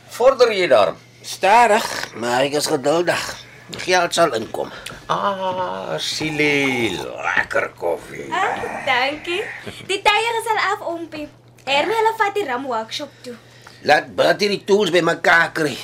Vorder 0.08 0.52
jy 0.52 0.66
daar? 0.68 0.94
Stadig, 1.22 2.14
maar 2.14 2.42
ek 2.46 2.52
is 2.54 2.66
geduldig. 2.66 3.22
Die 3.68 3.80
Geld 3.82 4.14
sal 4.14 4.32
inkom. 4.34 4.70
Ah, 5.10 5.98
Silly, 5.98 6.94
lekker 7.00 7.72
koffie. 7.76 8.28
Ah, 8.30 8.62
dankie. 8.86 9.42
Die 9.90 9.98
tyre 10.02 10.38
is 10.40 10.50
al 10.54 10.60
af, 10.72 10.80
Ompie. 10.86 11.28
Hermie 11.64 11.96
hulle 11.98 12.14
vat 12.16 12.34
die 12.34 12.44
ram 12.46 12.64
workshop 12.70 13.10
toe. 13.22 13.34
Laat 13.86 14.10
Bertie 14.18 14.48
die 14.50 14.64
tools 14.66 14.90
bymekaar 14.90 15.52
kry. 15.54 15.76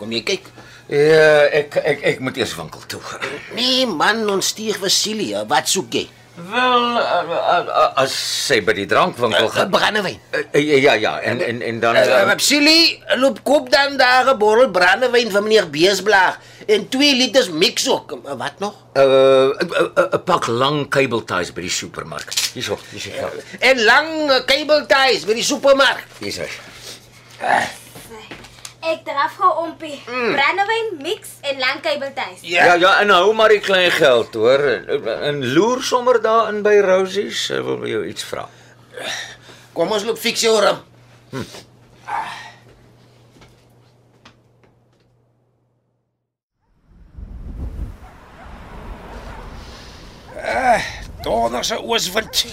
Kom 0.00 0.10
jy 0.10 0.24
kyk. 0.26 0.50
Ja, 0.90 1.46
ek 1.62 1.78
ek 1.78 2.02
ek 2.10 2.20
moet 2.20 2.40
eers 2.40 2.56
winkel 2.58 2.82
toe. 2.90 3.00
Nee 3.54 3.86
man, 3.86 4.24
ons 4.32 4.50
stuur 4.50 4.80
vir 4.82 4.90
Celia. 4.92 5.44
Wat 5.48 5.70
soek 5.70 5.94
jy? 5.94 6.08
Wel, 6.34 6.86
uh, 6.98 7.20
uh, 7.30 7.58
uh, 7.62 7.84
as 8.02 8.14
sy 8.18 8.58
by 8.66 8.74
die 8.74 8.88
drankwinkel 8.90 9.46
gaan. 9.54 9.70
brandewyn. 9.70 10.18
Ja, 10.58 10.96
ja, 10.98 11.12
en 11.22 11.38
en 11.38 11.62
en 11.62 11.78
dan 11.78 11.98
Silly, 12.42 12.98
loop 13.22 13.38
koop 13.46 13.70
dan 13.70 13.94
daar 13.96 14.34
'n 14.34 14.38
bottel 14.38 14.70
brandewyn 14.74 15.30
van 15.30 15.46
meneer 15.46 15.70
Beesblaag 15.70 16.38
en 16.66 16.88
2 16.88 17.14
liters 17.16 17.50
mix 17.50 17.88
ook. 17.88 18.18
Wat 18.24 18.58
nog? 18.58 18.74
'n 18.98 20.22
pak 20.24 20.46
lang 20.46 20.88
cable 20.90 21.24
ties 21.24 21.52
by 21.52 21.60
die 21.60 21.70
supermark. 21.70 22.34
Hierso, 22.52 22.78
hierso 22.90 23.10
geld. 23.14 23.44
En 23.60 23.84
lang 23.84 24.08
cable 24.46 24.86
ties 24.86 25.24
by 25.24 25.34
die 25.34 25.46
supermark. 25.46 26.02
Hierso. 26.18 26.42
Ek 28.84 29.00
draf 29.04 29.38
gou 29.40 29.50
Ompie. 29.62 29.96
Mm. 30.04 30.34
Brandewyn 30.36 30.90
mix 31.00 31.38
en 31.40 31.58
lang 31.58 31.80
kabeltuis. 31.80 32.42
Ja, 32.44 32.74
ja, 32.76 32.98
en 33.00 33.08
hou 33.14 33.32
maar 33.36 33.48
die 33.54 33.62
klein 33.64 33.90
geld, 33.90 34.34
hoor. 34.36 34.60
En, 35.24 35.40
loer 35.54 35.82
sommer 35.82 36.20
daar 36.22 36.50
in 36.52 36.60
by 36.66 36.76
Rosie's. 36.84 37.46
Sy 37.48 37.62
wil 37.64 37.86
jou 37.88 38.04
iets 38.06 38.26
vra. 38.28 38.44
Kom 39.74 39.94
ons 39.96 40.04
loop 40.04 40.20
fix 40.20 40.44
jou 40.44 40.52
ram. 40.60 40.82
Ah, 50.44 50.84
donder 51.24 51.64
se 51.64 51.80
ooswind. 51.80 52.44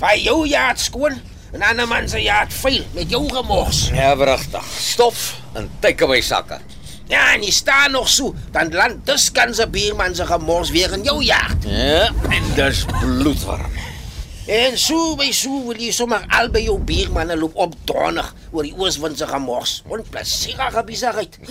Vai 0.00 0.16
jou 0.24 0.46
jaat 0.48 0.80
skoon 0.80 1.20
en 1.52 1.62
ander 1.62 1.88
man 1.88 2.08
se 2.08 2.22
jaat 2.22 2.52
vuil 2.52 2.84
met 2.94 3.10
jou 3.10 3.24
gemors. 3.32 3.88
Ja, 3.94 4.16
wragtig. 4.16 4.64
Stof 4.78 5.34
en 5.52 5.70
takeaway 5.80 6.20
sakke. 6.20 6.60
Ja, 7.08 7.32
en 7.32 7.42
jy 7.42 7.52
staan 7.56 7.94
nog 7.96 8.08
so, 8.08 8.34
dan 8.52 8.72
land 8.72 9.06
dus 9.08 9.30
kan 9.32 9.54
se 9.54 9.68
bierman 9.68 10.14
se 10.14 10.26
gemors 10.28 10.70
weer 10.70 10.92
in 10.92 11.02
jou 11.02 11.22
jaat. 11.24 11.64
Ja, 11.64 12.10
en 12.28 12.54
dis 12.54 12.84
bloedwarm. 13.00 13.72
En 14.48 14.78
so 14.80 15.12
by 15.16 15.28
so 15.36 15.58
wil 15.66 15.76
jy 15.76 15.90
sommer 15.92 16.24
albei 16.32 16.62
jou 16.64 16.78
biermanne 16.80 17.36
loop 17.36 17.56
op 17.60 17.74
donnig 17.88 18.30
oor 18.50 18.64
die 18.64 18.72
ooswind 18.76 19.20
se 19.20 19.26
gemors. 19.28 19.82
Onplesierige 19.88 20.84
besigheid. 20.88 21.36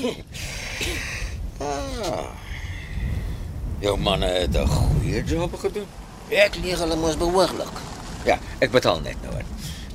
Jou 3.86 3.94
manne 4.02 4.26
het 4.26 4.58
'n 4.58 4.68
goeie 4.68 5.24
job 5.24 5.54
gedoen. 5.60 5.86
Ek 6.30 6.56
leer 6.62 6.78
hulle 6.78 6.96
mos 6.96 7.18
behoorlik. 7.18 7.78
Ja, 8.26 8.40
ek 8.60 8.72
betaal 8.72 9.00
net 9.00 9.22
nou 9.22 9.38
in. 9.38 9.46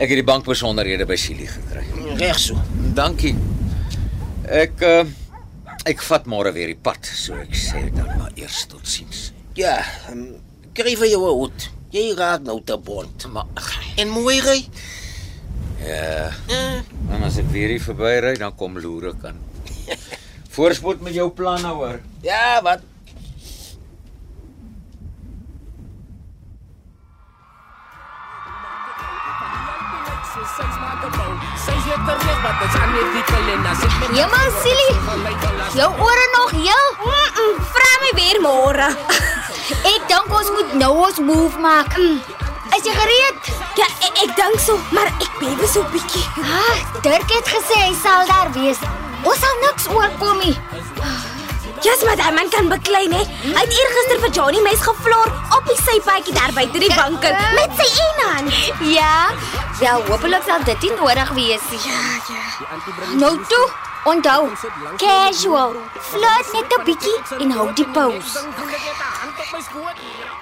Ek 0.03 0.11
het 0.11 0.19
die 0.19 0.27
bankbesonderhede 0.27 1.07
by 1.07 1.17
Silly 1.21 1.47
gekry. 1.47 1.85
Reg 2.19 2.39
so. 2.43 2.59
Dankie. 2.97 3.37
Ek 4.51 4.81
uh, 4.83 5.05
ek 5.87 6.03
vat 6.09 6.27
môre 6.31 6.51
weer 6.57 6.73
die 6.73 6.79
pad, 6.79 7.07
so 7.07 7.37
ek 7.39 7.55
sê 7.59 7.85
dan 7.95 8.09
maar 8.19 8.33
eers 8.39 8.65
totsiens. 8.71 9.29
Ja, 9.59 9.77
um, 10.11 10.25
kry 10.75 10.97
vir 10.99 11.07
jou 11.13 11.23
'n 11.29 11.37
hoed. 11.39 11.69
Jy 11.93 12.15
raak 12.19 12.43
nou 12.43 12.59
te 12.65 12.77
bont. 12.79 13.27
Maar 13.31 13.47
En 13.97 14.09
mooi 14.09 14.41
ry. 14.41 14.61
ja, 15.87 16.33
Uh, 16.49 16.81
en 17.15 17.23
as 17.27 17.39
ek 17.39 17.49
weer 17.51 17.69
hier 17.69 17.81
verbyry, 17.83 18.37
dan 18.39 18.55
kom 18.57 18.79
loer 18.79 19.09
ek 19.11 19.25
aan. 19.25 19.39
Voorspoed 20.55 21.01
met 21.03 21.15
jou 21.15 21.31
planne 21.31 21.67
hoor. 21.69 22.01
ja, 22.23 22.61
wat? 22.63 22.81
Jemma, 34.17 34.43
Silly. 34.63 34.91
Jou 35.77 35.91
ore 36.01 36.27
nog 36.37 36.51
heel? 36.51 36.87
Mm 37.05 37.29
-mm, 37.35 37.55
Vra 37.73 37.91
my 38.03 38.11
weer 38.15 38.39
môre. 38.41 38.89
Ek 39.95 40.03
dink 40.09 40.29
ons 40.39 40.51
moet 40.51 40.73
nou 40.75 40.93
ons 41.07 41.19
move 41.19 41.59
maak. 41.59 41.97
Is 42.77 42.85
jy 42.85 42.95
gereed? 42.97 43.41
Ja, 43.77 43.87
ek, 44.01 44.15
ek 44.25 44.37
dink 44.37 44.59
so, 44.61 44.79
maar 44.91 45.07
ek 45.07 45.33
bewe 45.41 45.67
so 45.69 45.85
bietjie. 45.93 46.25
Ah, 46.41 46.77
Dirk 47.03 47.31
het 47.31 47.49
gesê 47.49 47.77
hy 47.85 47.95
sal 48.03 48.27
daar 48.27 48.53
wees. 48.53 48.79
Ons 49.23 49.39
sal 49.41 49.57
niks 49.61 49.89
oorkom 49.89 50.39
nie. 50.39 50.57
Ja, 51.83 51.91
yes, 51.91 52.05
maar 52.05 52.17
daai 52.17 52.33
man 52.33 52.49
kan 52.49 52.69
beklei, 52.69 53.09
hè. 53.11 53.23
Hy 53.43 53.61
het 53.61 53.73
eergister 53.79 54.19
vir 54.23 54.31
Johnny 54.31 54.61
mes 54.63 54.83
gevloor 54.87 55.31
op 55.57 55.65
die 55.67 55.77
sypaadjie 55.81 56.35
daar 56.35 56.53
buite 56.55 56.79
die 56.79 56.95
banker 56.95 57.35
met 57.57 57.71
sy 57.81 57.89
een 58.03 58.21
hand. 58.27 58.53
Ja. 58.93 59.15
Wel, 59.81 60.05
hopelik 60.07 60.43
sal 60.47 60.63
dit 60.65 60.81
nie 60.87 60.93
nodig 61.01 61.31
wees 61.39 61.65
nie. 61.71 61.81
Ja, 61.87 62.03
ja. 62.31 62.43
Nou 63.25 63.35
toe. 63.49 63.67
Onthou, 64.05 64.51
casual. 64.97 65.75
Flirt 66.11 66.53
net 66.53 66.79
'n 66.79 66.85
bietjie 66.85 67.19
en 67.39 67.51
hou 67.51 67.73
die 67.73 67.87
pose. 67.87 68.39
hand 68.39 70.42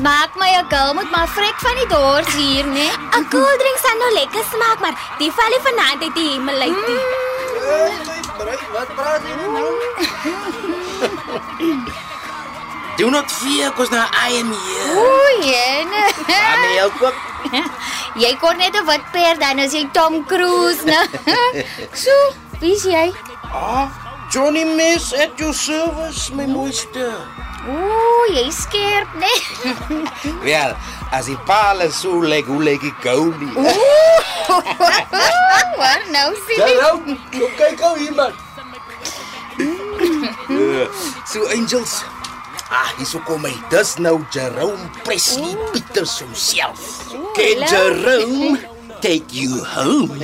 Smaak 0.00 0.32
my 0.40 0.48
'n 0.56 0.66
girl 0.72 0.94
moet 0.96 1.10
maar 1.10 1.28
vrek 1.28 1.58
van 1.60 1.76
die 1.76 1.88
dors 1.92 2.32
hier, 2.34 2.64
né? 2.64 2.88
'n 3.18 3.24
Koeldrink 3.32 3.78
sal 3.84 3.96
nou 4.02 4.12
lekker 4.12 4.44
smaak, 4.52 4.78
maar 4.84 4.96
die 5.18 5.32
val 5.36 5.50
nie 5.52 5.64
vanaand 5.66 6.02
uit 6.06 6.14
die 6.14 6.28
hemel 6.32 6.60
uit 6.66 6.80
nie. 6.88 7.02
Wat 8.76 8.90
praat 8.96 9.22
jy 9.28 9.34
nou? 9.56 9.70
Do 12.96 13.10
not 13.10 13.28
fear 13.30 13.68
cause 13.76 13.92
now 13.92 14.06
I 14.28 14.40
am 14.40 14.50
here. 14.62 14.94
Ooh, 15.02 15.44
jene. 15.44 16.02
Gaan 16.28 16.64
jy 16.64 16.72
help 16.78 17.02
ook? 17.02 17.18
Jy 18.24 18.32
kon 18.40 18.56
net 18.56 18.80
'n 18.80 18.86
wit 18.88 19.04
perd 19.12 19.40
dan 19.40 19.58
as 19.58 19.76
jy 19.76 19.84
Tom 19.92 20.24
Cruise, 20.24 20.82
né? 20.84 21.00
So, 22.04 22.16
wie 22.60 22.72
is 22.72 22.84
jy? 22.88 23.12
Ah, 23.52 23.88
Johnny 24.32 24.64
Miss 24.64 25.12
at 25.12 25.36
your 25.36 25.52
service, 25.54 26.32
my 26.32 26.46
mooiste. 26.46 27.12
Ooh, 27.68 28.24
jy 28.32 28.46
skerp, 28.52 29.10
né? 29.20 29.32
Wel, 30.44 30.72
as 31.16 31.28
die 31.28 31.36
paal 31.48 31.82
so 31.92 32.22
lyk, 32.24 32.48
hoe 32.48 32.62
lyk 32.64 32.80
die 32.86 32.94
gou 33.04 33.28
nie? 33.36 33.52
Wat 35.76 36.06
nou 36.14 36.30
sien 36.46 36.56
jy? 36.56 36.70
Hallo, 36.80 37.02
kom 37.34 37.52
kyk 37.58 37.76
gou 37.82 37.92
hier 38.00 38.16
man. 38.16 38.32
Eh, 39.60 40.88
so 41.28 41.44
angels. 41.52 42.00
Ah, 42.70 42.94
hierso 42.96 43.20
kom 43.26 43.44
hy. 43.44 43.52
Dis 43.72 43.96
nou 44.00 44.20
Jerome 44.32 44.88
Presley 45.04 45.56
Peters 45.74 46.16
homself. 46.22 47.10
Can 47.36 47.64
Jerome 47.66 48.56
take 49.00 49.32
you 49.32 49.64
home? 49.64 50.18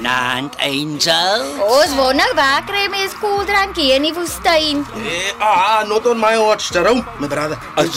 Nant 0.00 0.54
Angel. 0.58 1.42
Ons 1.66 1.94
wonder 1.98 2.30
waar 2.34 2.64
kry 2.64 2.88
mens 2.90 3.14
koeldrank 3.18 3.76
hier 3.76 3.94
in 3.98 4.02
die 4.08 4.14
woestyn? 4.14 4.86
Eh, 5.02 5.32
ah, 5.42 5.82
not 5.88 6.06
on 6.06 6.20
my 6.22 6.38
watch, 6.38 6.70
Jerome, 6.72 7.04
my 7.18 7.28
brother. 7.28 7.58
As 7.74 7.88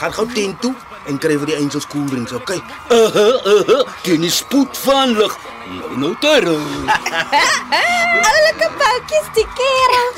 gaan 0.00 0.12
gou 0.12 0.26
teen 0.32 0.56
toe 0.60 0.74
en 1.06 1.18
kry 1.22 1.36
vir 1.38 1.46
die 1.52 1.58
angels 1.60 1.86
cool 1.92 2.08
drinks, 2.10 2.32
okay? 2.32 2.60
Uh 2.90 3.12
-huh, 3.12 3.46
uh 3.46 3.62
-huh. 3.68 3.84
Ken 4.02 4.20
die 4.20 4.30
spoed 4.30 4.78
van 4.78 5.18
lig. 5.18 5.38
Nou 5.68 5.98
nou 5.98 6.16
terug. 6.20 6.62
Oulike 8.30 8.68
boutjies 8.78 9.28
die 9.34 9.46
kerel. 9.58 10.10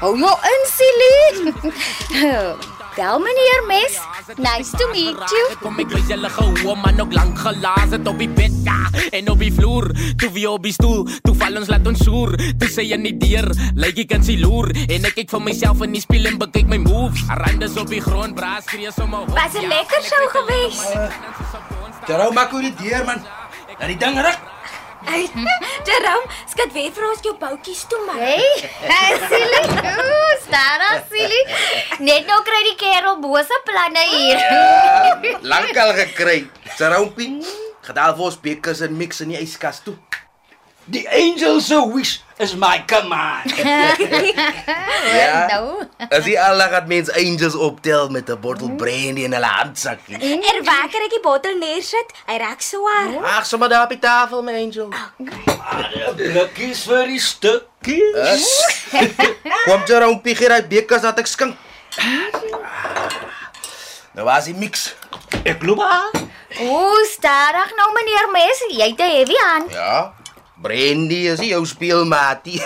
Hou 0.00 0.16
jou 0.18 0.36
in, 0.52 0.62
Silly. 0.76 1.52
Wel 2.96 3.18
meneer 3.18 3.64
Mes, 3.66 4.00
nice 4.36 4.70
to 4.76 4.88
meet 4.88 5.30
you. 5.30 5.44
Kom 5.60 5.76
ek 5.82 5.90
wys 5.92 6.06
julle 6.08 6.30
gehou 6.32 6.72
man 6.80 7.00
ook 7.02 7.12
lank 7.12 7.36
gelaas 7.44 7.92
het 7.92 8.08
op 8.08 8.16
die 8.16 8.28
bed 8.38 8.54
ja 8.64 8.78
en 9.18 9.28
op 9.28 9.42
die 9.44 9.50
vloer. 9.52 9.90
Toe 10.16 10.30
wie 10.32 10.46
op 10.48 10.64
die 10.64 10.72
stoel, 10.72 11.04
toe 11.26 11.34
val 11.36 11.60
ons 11.60 11.68
laat 11.68 11.84
ons 11.92 12.00
soer. 12.00 12.32
Toe 12.56 12.70
sê 12.72 12.86
jy 12.88 12.96
nie 13.02 13.12
deur, 13.20 13.50
lyk 13.76 14.00
ek 14.06 14.14
kan 14.14 14.24
sy 14.24 14.38
loer 14.40 14.72
en 14.86 15.10
ek 15.10 15.18
kyk 15.20 15.36
vir 15.36 15.44
myself 15.50 15.84
in 15.84 15.92
die 15.98 16.04
spieël 16.06 16.32
en 16.32 16.40
bekyk 16.40 16.72
my 16.72 16.80
moves. 16.88 17.20
Randes 17.44 17.76
op 17.76 17.92
die 17.92 18.00
grond, 18.00 18.32
braas 18.40 18.64
skree 18.64 18.88
sommer 18.96 19.26
hoog. 19.26 19.36
Was 19.36 19.60
'n 19.60 19.68
lekker 19.68 20.02
show 20.08 20.26
gewees. 20.40 20.80
Jerome, 22.08 22.32
maak 22.32 22.52
oor 22.56 22.64
die 22.64 22.76
deur 22.80 23.04
man. 23.04 23.20
Dat 23.76 23.88
die 23.92 24.00
ding 24.00 24.16
ruk. 24.16 24.55
Jerome, 25.86 26.26
skat 26.48 26.72
weer 26.72 26.90
vir 26.94 27.06
ons 27.08 27.22
jou 27.24 27.34
boutjies 27.40 27.84
toe 27.90 28.00
man. 28.06 28.18
Hey, 28.18 29.18
Silly. 29.28 29.62
Ooh, 29.92 30.34
Stara 30.44 30.90
Silly. 31.10 31.42
Net 32.02 32.26
nou 32.28 32.40
kry 32.46 32.62
die 32.70 32.76
kerel 32.80 33.18
bose 33.22 33.60
planne 33.68 34.04
hier. 34.10 34.40
Lankal 35.46 35.94
gekry. 36.00 36.46
Jerome, 36.76 37.40
gedaal 37.86 38.16
vir 38.18 38.28
ons 38.30 38.38
bekers 38.42 38.82
en 38.86 38.96
mix 38.98 39.22
in 39.24 39.34
die 39.34 39.40
yskas 39.42 39.82
toe. 39.86 39.96
Die 40.86 41.06
angel 41.10 41.60
se 41.60 41.78
wish 41.92 42.20
is 42.38 42.54
my 42.56 42.84
command. 42.86 43.52
Ja. 45.06 45.46
Nou. 45.46 45.86
As 46.10 46.26
jy 46.26 46.34
al 46.40 46.56
laat 46.58 46.88
mense 46.90 47.12
angels 47.14 47.54
optel 47.54 48.08
met 48.10 48.28
'n 48.30 48.40
bottel 48.42 48.74
brandy 48.74 49.22
in 49.24 49.32
hulle 49.32 49.46
handsakkie. 49.46 50.18
Er 50.18 50.58
wakker 50.66 51.04
ek 51.06 51.12
die 51.14 51.22
bottel 51.22 51.54
neersit. 51.58 52.10
Hy 52.26 52.36
raak 52.42 52.60
swaar. 52.60 53.14
Ag, 53.22 53.46
sommer 53.46 53.68
daar 53.68 53.86
op 53.86 53.94
die 53.94 54.02
tafel, 54.02 54.42
my 54.42 54.52
angel. 54.52 54.90
Blikkies 56.16 56.82
vir 56.90 57.06
die 57.06 57.20
stukkies. 57.22 58.50
Kom 59.68 59.86
Jerome, 59.86 60.20
hier 60.24 60.50
uit 60.50 60.68
bekers 60.68 61.06
dat 61.06 61.18
ek 61.18 61.30
skink. 61.30 61.56
Nou 64.12 64.26
was 64.26 64.50
die 64.50 64.54
mix. 64.54 64.94
Ek 65.44 65.62
loop 65.62 65.80
aan. 65.80 66.28
Ooh, 66.66 67.02
stadig 67.14 67.72
nou 67.78 67.88
meneer 67.94 68.30
Mes, 68.32 68.62
jy 68.74 68.90
het 68.90 69.00
'n 69.00 69.10
heavy 69.16 69.36
aan. 69.54 69.64
Ja. 69.70 70.14
Brandy 70.56 71.26
is 71.28 71.40
nie 71.40 71.50
jou 71.52 71.66
speelmaatie. 71.68 72.60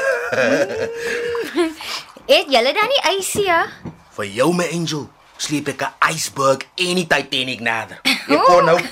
Eet 2.30 2.46
julle 2.52 2.72
dan 2.72 2.88
nie 2.92 3.02
ysie? 3.16 3.46
ja? 3.48 3.66
Vir 4.14 4.26
jou 4.30 4.52
my 4.54 4.66
angel, 4.70 5.08
sleep 5.38 5.68
ek 5.72 5.82
'n 5.82 5.92
iceberg 6.14 6.66
en 6.76 6.94
die 7.00 7.06
Titanic 7.06 7.60
nader. 7.60 7.98
Ek 8.30 8.44
kon 8.46 8.64
nou. 8.64 8.78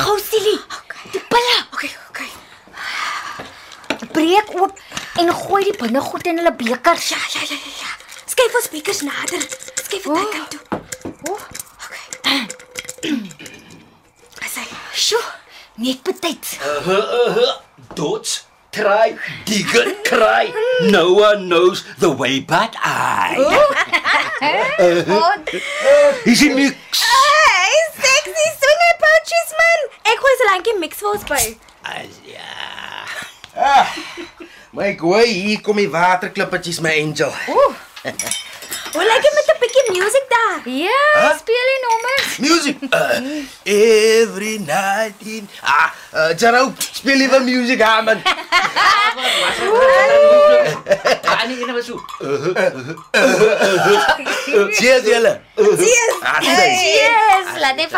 Gou 0.00 0.18
Silly. 0.18 0.58
Die 1.12 1.22
pille. 1.30 1.56
Okay, 1.72 1.92
okay. 2.10 2.30
Breek 4.10 4.48
oop 4.58 4.72
en 5.20 5.30
gooi 5.32 5.62
die 5.64 5.76
binnegoed 5.78 6.26
in 6.26 6.38
hulle 6.42 6.54
bekers. 6.58 7.08
Ja, 7.14 7.22
ja, 7.34 7.42
ja, 7.46 7.54
ja. 7.54 7.72
ja. 7.84 7.90
Skuif 8.26 8.54
ons 8.58 8.68
bekers 8.74 9.00
nader. 9.06 9.42
Skuif 9.84 10.02
dit 10.02 10.06
oh. 10.06 10.30
kant 10.34 10.50
toe. 10.50 10.62
Oh, 11.30 11.40
Asai. 14.42 14.66
sjoe, 15.06 15.22
net 15.76 16.02
betyds. 16.04 16.58
Uh 16.60 16.90
uh. 16.90 17.52
Dots 17.94 18.42
try, 18.72 19.16
digger 19.44 19.92
cry. 20.04 20.52
No 20.90 21.12
one 21.14 21.48
knows 21.48 21.84
the 21.98 22.10
way 22.10 22.40
but 22.40 22.74
I. 22.80 23.36
Oh, 23.38 23.72
Is 26.26 26.40
dit 26.40 26.54
mix? 26.54 26.76
Hey, 27.00 27.72
sexy 27.96 28.48
swinge 28.60 28.90
boutjies 29.00 29.50
man. 29.60 29.80
Ek 30.12 30.18
gooi 30.20 30.34
so 30.40 30.44
lank 30.50 30.64
die 30.68 30.76
mix 30.82 31.00
vir 31.00 31.10
ons 31.14 31.24
by. 31.30 31.44
As 31.86 32.12
ja. 32.28 32.52
Ah, 33.56 33.88
my 34.76 34.90
goeie, 35.00 35.30
hier 35.32 35.60
kom 35.64 35.76
die 35.80 35.88
waterklippetjies 35.88 36.82
my 36.84 36.92
angel. 37.00 37.32
Hoe 37.48 39.04
lyk 39.04 39.22
dit 39.24 39.34
met 39.38 39.45
music 39.92 40.24
daar? 40.28 40.60
ja, 40.72 41.36
speel 41.38 41.64
die 41.70 41.80
nommers. 41.86 42.36
Music. 42.38 42.76
Uh, 42.90 43.44
every 44.22 44.58
night 44.58 45.14
in 45.24 45.48
Ah, 45.62 45.92
uh, 46.14 46.36
Jerome, 46.36 46.72
speel 46.92 47.16
liewe 47.16 47.40
music 47.40 47.80
aan 47.82 48.04
man. 48.04 48.22
Aan 51.24 51.48
die 51.48 51.62
ene 51.62 51.72
was 51.72 51.84
so. 51.86 52.00
Cheers 54.76 55.04
julle. 55.04 55.40
Cheers. 55.56 56.20
Ah, 56.22 56.40
nee. 56.40 56.94
Yes, 56.94 57.60
laat 57.60 57.76
dit 57.76 57.90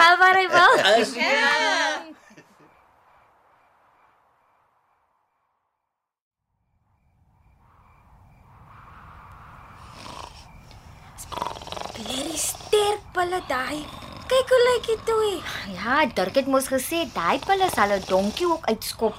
Lekker 11.99 12.39
sterk 12.39 13.01
pille 13.13 13.41
daai. 13.49 13.83
Kyk 14.31 14.51
hoe 14.53 14.59
lyk 14.65 14.85
dit 14.87 15.01
toe. 15.09 15.31
Ja, 15.75 16.05
Dirk 16.15 16.37
het 16.39 16.47
mos 16.47 16.69
gesê 16.71 17.01
daai 17.15 17.41
pille 17.43 17.67
sal 17.75 17.91
'n 17.97 18.05
donkie 18.07 18.47
ook 18.47 18.67
uitskop. 18.71 19.17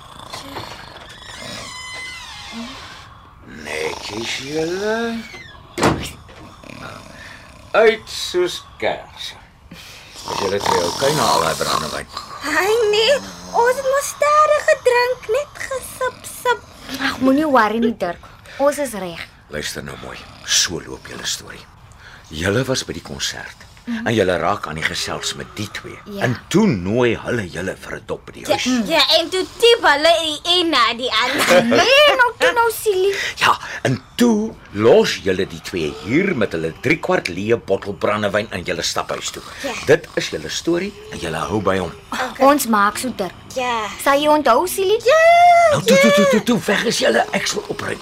Netjies 3.66 4.38
julle. 4.38 5.20
Uit 7.72 8.06
soos 8.10 8.64
kers. 8.78 9.34
As 10.30 10.40
julle 10.40 10.60
twee 10.60 10.84
okay 10.88 11.14
na 11.16 11.26
al 11.34 11.42
daai 11.42 11.56
brandewyn. 11.56 12.08
Ai 12.44 12.76
nee, 12.92 13.16
ons 13.64 13.76
het 13.76 13.90
mos 13.94 14.08
stadig 14.16 14.64
gedrink, 14.72 15.28
net 15.36 15.52
gesip 15.68 16.18
sip. 16.24 16.62
Ag, 17.02 17.20
moenie 17.20 17.48
worry 17.48 17.80
nie, 17.80 17.98
Dirk. 17.98 18.24
Ons 18.58 18.78
is 18.78 18.94
reg. 18.94 19.28
Luister 19.50 19.84
nou 19.84 19.98
mooi. 20.06 20.18
So 20.46 20.80
loop 20.80 21.08
julle 21.08 21.26
storie. 21.26 21.69
Julle 22.30 22.64
was 22.68 22.84
by 22.86 22.94
die 22.94 23.02
konsert. 23.06 23.66
En 23.90 24.14
julle 24.14 24.36
raak 24.38 24.68
aan 24.70 24.78
die 24.78 24.84
gesels 24.86 25.32
met 25.34 25.48
die 25.58 25.66
twee. 25.74 25.96
Ja. 26.14 26.22
En 26.28 26.36
toe 26.54 26.68
nooi 26.70 27.16
hulle 27.24 27.48
julle 27.50 27.74
vir 27.76 27.96
'n 27.96 28.04
dop 28.06 28.26
by 28.26 28.32
die 28.34 28.42
Ja, 28.46 28.54
huis. 28.54 28.66
ja, 28.88 29.02
en 29.18 29.30
toe 29.30 29.42
tip 29.58 29.82
hulle 29.82 30.12
die 30.22 30.40
een 30.60 30.70
na 30.70 30.94
die 30.94 31.10
ander. 31.10 31.64
Nee, 31.80 32.16
nou 32.20 32.30
toe 32.38 32.52
nou 32.54 32.70
silly. 32.72 33.16
Ja, 33.42 33.58
en 33.82 33.98
toe 34.16 34.54
los 34.74 35.16
julle 35.24 35.48
die 35.48 35.62
twee 35.62 35.92
hier 36.04 36.36
met 36.38 36.52
hulle 36.52 36.72
3 36.82 37.00
kwart 37.00 37.28
leë 37.30 37.58
bottel 37.66 37.94
brandewyn 37.94 38.48
in 38.52 38.64
julle 38.64 38.82
staphuis 38.84 39.32
toe. 39.32 39.42
Ja. 39.64 39.74
Dit 39.88 40.08
is 40.16 40.30
julle 40.30 40.50
storie 40.50 40.94
en 41.12 41.18
julle 41.18 41.38
hou 41.38 41.62
by 41.62 41.78
hom. 41.80 41.92
Ons 42.38 42.68
maak 42.68 42.98
soeter. 42.98 43.32
Ja. 43.56 43.88
Sal 44.04 44.22
jy 44.22 44.28
onthou 44.28 44.68
silly? 44.68 45.00
Ja. 45.04 45.72
Nou 45.72 45.82
toe 45.84 45.98
toe 46.00 46.12
toe 46.12 46.26
toe, 46.30 46.44
toe 46.44 46.60
weg 46.66 46.86
is 46.86 47.00
julle. 47.00 47.26
Ek 47.32 47.48
sal 47.48 47.64
opruim. 47.68 48.00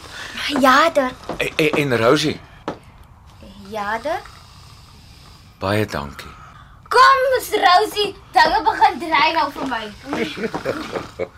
Ja, 0.60 0.90
der. 0.90 1.12
En, 1.38 1.48
en, 1.56 1.70
en 1.72 1.98
Rosie, 1.98 2.40
Ja, 3.70 4.00
der. 4.00 4.22
baie 5.60 5.86
dankie. 5.86 6.30
Kom, 6.90 7.20
Ms. 7.34 7.50
Rosie, 7.66 8.16
dinge 8.34 8.60
begin 8.64 9.00
dry 9.02 9.34
nou 9.36 9.50
vir 9.52 9.68
my. 9.72 9.84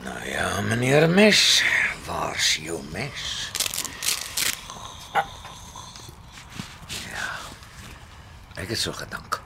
Nou 0.00 0.24
ja, 0.32 0.60
meneer 0.60 1.08
Mes, 1.10 1.62
waar's 2.06 2.54
jou 2.56 2.80
mes? 2.92 3.50
Ja. 7.10 7.28
Ek 8.54 8.68
het 8.68 8.78
so 8.78 8.92
gedink. 8.96 9.39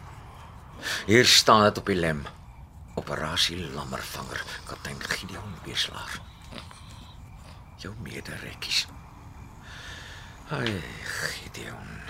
Hier 1.05 1.27
staan 1.27 1.63
dit 1.63 1.79
op 1.79 1.87
die 1.87 1.97
lem. 1.97 2.23
Operasie 2.95 3.71
Lammervanger, 3.75 4.45
kaptein 4.65 4.97
Gideon 5.03 5.55
Weslaar. 5.65 6.21
Jou 7.77 7.95
mederekkies. 8.01 8.87
Ai, 10.49 10.83
Gideon. 11.05 12.01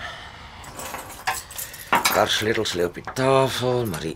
Daar 2.13 2.29
sleutels 2.29 2.73
lê 2.73 2.85
op 2.87 2.93
die 2.93 3.03
tafel, 3.13 3.85
maar 3.85 3.99
die 3.99 4.15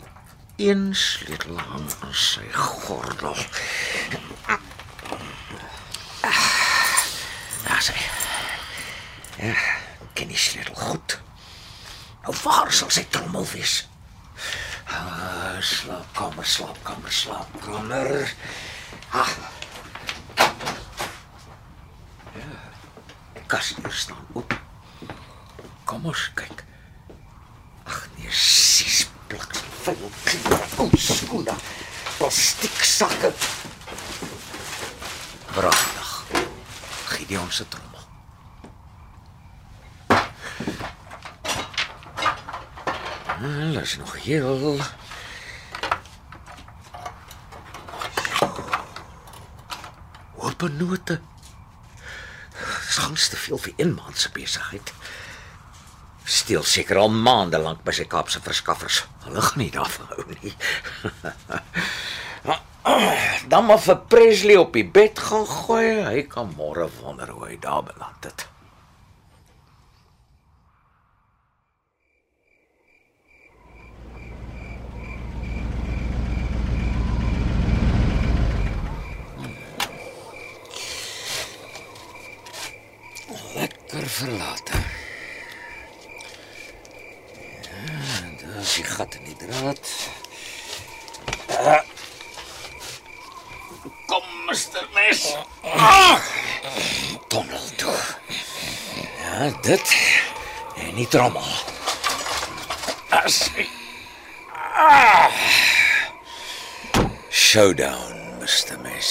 een 0.55 0.95
sleutel 0.95 1.59
hang 1.59 1.91
aan 1.99 2.15
sy 2.15 2.47
gordel. 2.55 3.35
Ja, 7.67 7.79
sy. 7.83 7.99
Ja, 9.43 9.59
ken 10.13 10.31
die 10.31 10.39
sleutel 10.39 10.75
goed. 10.75 11.19
Nou 12.23 12.35
waar 12.43 12.71
sal 12.71 12.95
sy 12.95 13.03
trommel 13.11 13.43
wees? 13.51 13.81
Ah, 14.89 15.61
slaapkamer, 15.61 16.45
slaapkamer, 16.45 17.11
slaapkamer. 17.11 18.33
Ah. 19.11 19.29
Ja. 22.33 22.49
Die 23.33 23.43
kas 23.47 23.73
hier 23.75 23.91
staan 23.91 24.25
oop. 24.33 24.53
Kom 25.85 26.05
ons 26.05 26.31
kyk. 26.33 26.63
Ag 27.85 28.07
nee, 28.17 28.31
sis 28.31 29.05
plak 29.27 29.53
vuil 29.83 30.09
klere. 30.23 30.65
O, 30.77 30.89
skoene. 30.97 31.55
Plastiek 32.17 32.83
sakke. 32.85 33.33
Pragtig. 35.53 36.15
Gideon 37.09 37.51
se 37.51 37.67
trommel. 37.67 37.88
Hulle 43.39 43.81
is 43.81 43.97
nog 43.97 44.23
heel. 44.23 44.79
Open 50.35 50.77
note. 50.77 51.19
Dis 52.59 52.97
gans 52.97 53.27
te 53.29 53.37
veel 53.37 53.57
vir 53.57 53.73
een 53.77 53.93
maand 53.93 54.17
se 54.17 54.29
besigheid. 54.35 54.93
Steel 56.23 56.63
seker 56.63 56.97
al 56.99 57.09
maande 57.09 57.57
lank 57.63 57.83
by 57.87 57.95
sy 57.95 58.05
Kaapse 58.11 58.41
verskaffers. 58.43 59.05
Hulle 59.23 59.41
gaan 59.41 59.63
nie 59.63 59.71
daarvan 59.71 60.11
hou 60.11 60.27
nie. 60.41 60.53
Dan 63.49 63.65
maar 63.65 63.79
vir 63.81 63.97
Presley 64.11 64.59
op 64.59 64.73
die 64.75 64.85
bed 64.85 65.19
gaan 65.19 65.47
gooi. 65.47 65.87
Hy 66.11 66.23
kan 66.27 66.51
môre 66.59 66.89
wonder 66.99 67.31
hoe 67.31 67.47
hy 67.47 67.57
daar 67.63 67.83
beland 67.87 68.23
het. 68.27 68.47
Lekker 83.55 84.07
verlate. 84.09 84.77
Ja, 87.61 88.19
daar 88.41 88.61
is 88.61 88.73
die 88.75 88.83
gat 88.83 89.15
in 89.15 89.23
die 89.23 89.35
draad. 89.35 89.89
Ah. 91.47 91.81
Kom, 94.05 94.23
Mr. 94.45 94.87
Mes. 94.93 95.35
Ah. 95.61 96.21
Tonnel 97.27 97.75
toe. 97.75 97.97
Ja, 99.21 99.49
dit 99.69 99.95
en 100.75 100.95
nie 100.95 101.07
trommel. 101.07 101.51
As 103.09 103.49
ah. 104.73 105.29
Showdown, 107.29 108.13
Mr. 108.39 108.79
Mes. 108.81 109.09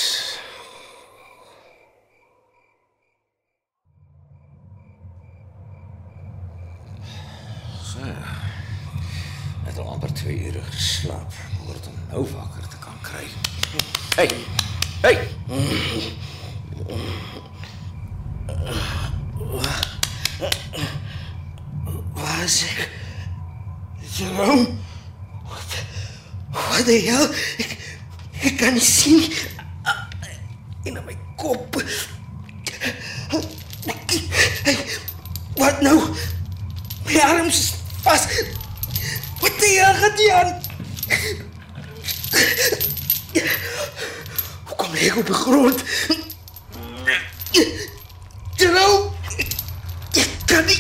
Het 9.64 9.78
al 9.78 9.88
amper 9.88 10.12
2 10.12 10.46
ure 10.46 10.62
geslaap. 10.70 11.32
Word 11.66 11.86
om 11.86 11.94
nou 12.11 12.26
wakker 12.34 12.68
te 12.68 12.78
kan 12.82 12.98
kry. 13.02 13.26
Hey. 14.16 14.30
Hey. 15.02 15.18
Waar 22.14 22.42
is 22.44 22.62
ek? 22.62 22.88
Jerome? 24.14 24.66
Wat? 25.48 25.74
Wat 26.50 26.84
die 26.86 27.00
hel? 27.11 27.26
Ek, 27.59 27.72
ek 28.46 28.54
kan 28.61 28.72
nie 28.76 28.82
sien 28.82 29.18
nie. 29.18 29.34
In 30.86 31.00
my 31.06 31.16
kop. 31.36 31.80
Hey, 34.62 34.76
wat 35.59 35.82
nou? 35.82 35.98
My 37.06 37.18
arms 37.26 37.59
is 37.59 37.74
vas. 38.06 38.26
Wat 39.42 39.59
die 39.62 39.74
hel 39.78 39.94
gaan 39.94 40.16
die 40.16 40.32
aan? 40.34 40.54
Hoe 44.66 44.76
kom 44.76 44.94
ek 44.94 45.16
op 45.22 45.26
die 45.26 45.40
grond? 45.42 45.84
Jerome! 48.59 49.11
Ek 50.18 50.30
kan 50.50 50.64
nie... 50.66 50.78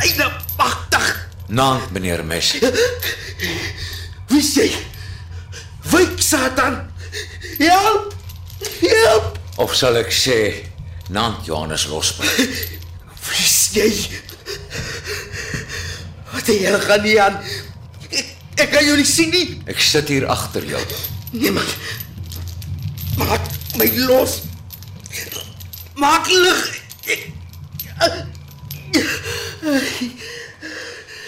Hy 0.00 0.12
nou 0.20 0.28
magtig. 0.58 1.06
Naand, 1.50 1.90
meneer 1.90 2.22
Mes. 2.24 2.52
Wie 4.30 4.42
sê? 4.44 4.68
Wyk 5.90 6.20
Satan. 6.22 6.84
Help! 7.58 8.14
Help! 8.80 9.38
Of 9.56 9.65
sal 9.76 9.96
ek 10.00 10.12
sê 10.14 10.38
naand 11.12 11.44
Johannes 11.46 11.84
Losberg? 11.90 12.38
Wie 13.26 13.48
sê? 13.50 13.84
Wat 16.32 16.46
die 16.48 16.62
hel 16.64 16.78
gaan 16.80 17.02
nie 17.04 17.16
aan? 17.20 17.36
Ek, 18.08 18.30
ek 18.56 18.72
kan 18.72 18.86
jou 18.86 18.96
nie 18.96 19.08
sien 19.08 19.30
nie. 19.34 19.58
Ek 19.68 19.80
sit 19.82 20.08
hier 20.12 20.28
agter 20.32 20.64
jou. 20.64 20.80
Niemand. 21.36 21.76
Maak 23.20 23.52
my 23.76 23.90
los. 24.06 24.38
Maak 26.00 26.30
lig. 26.32 26.64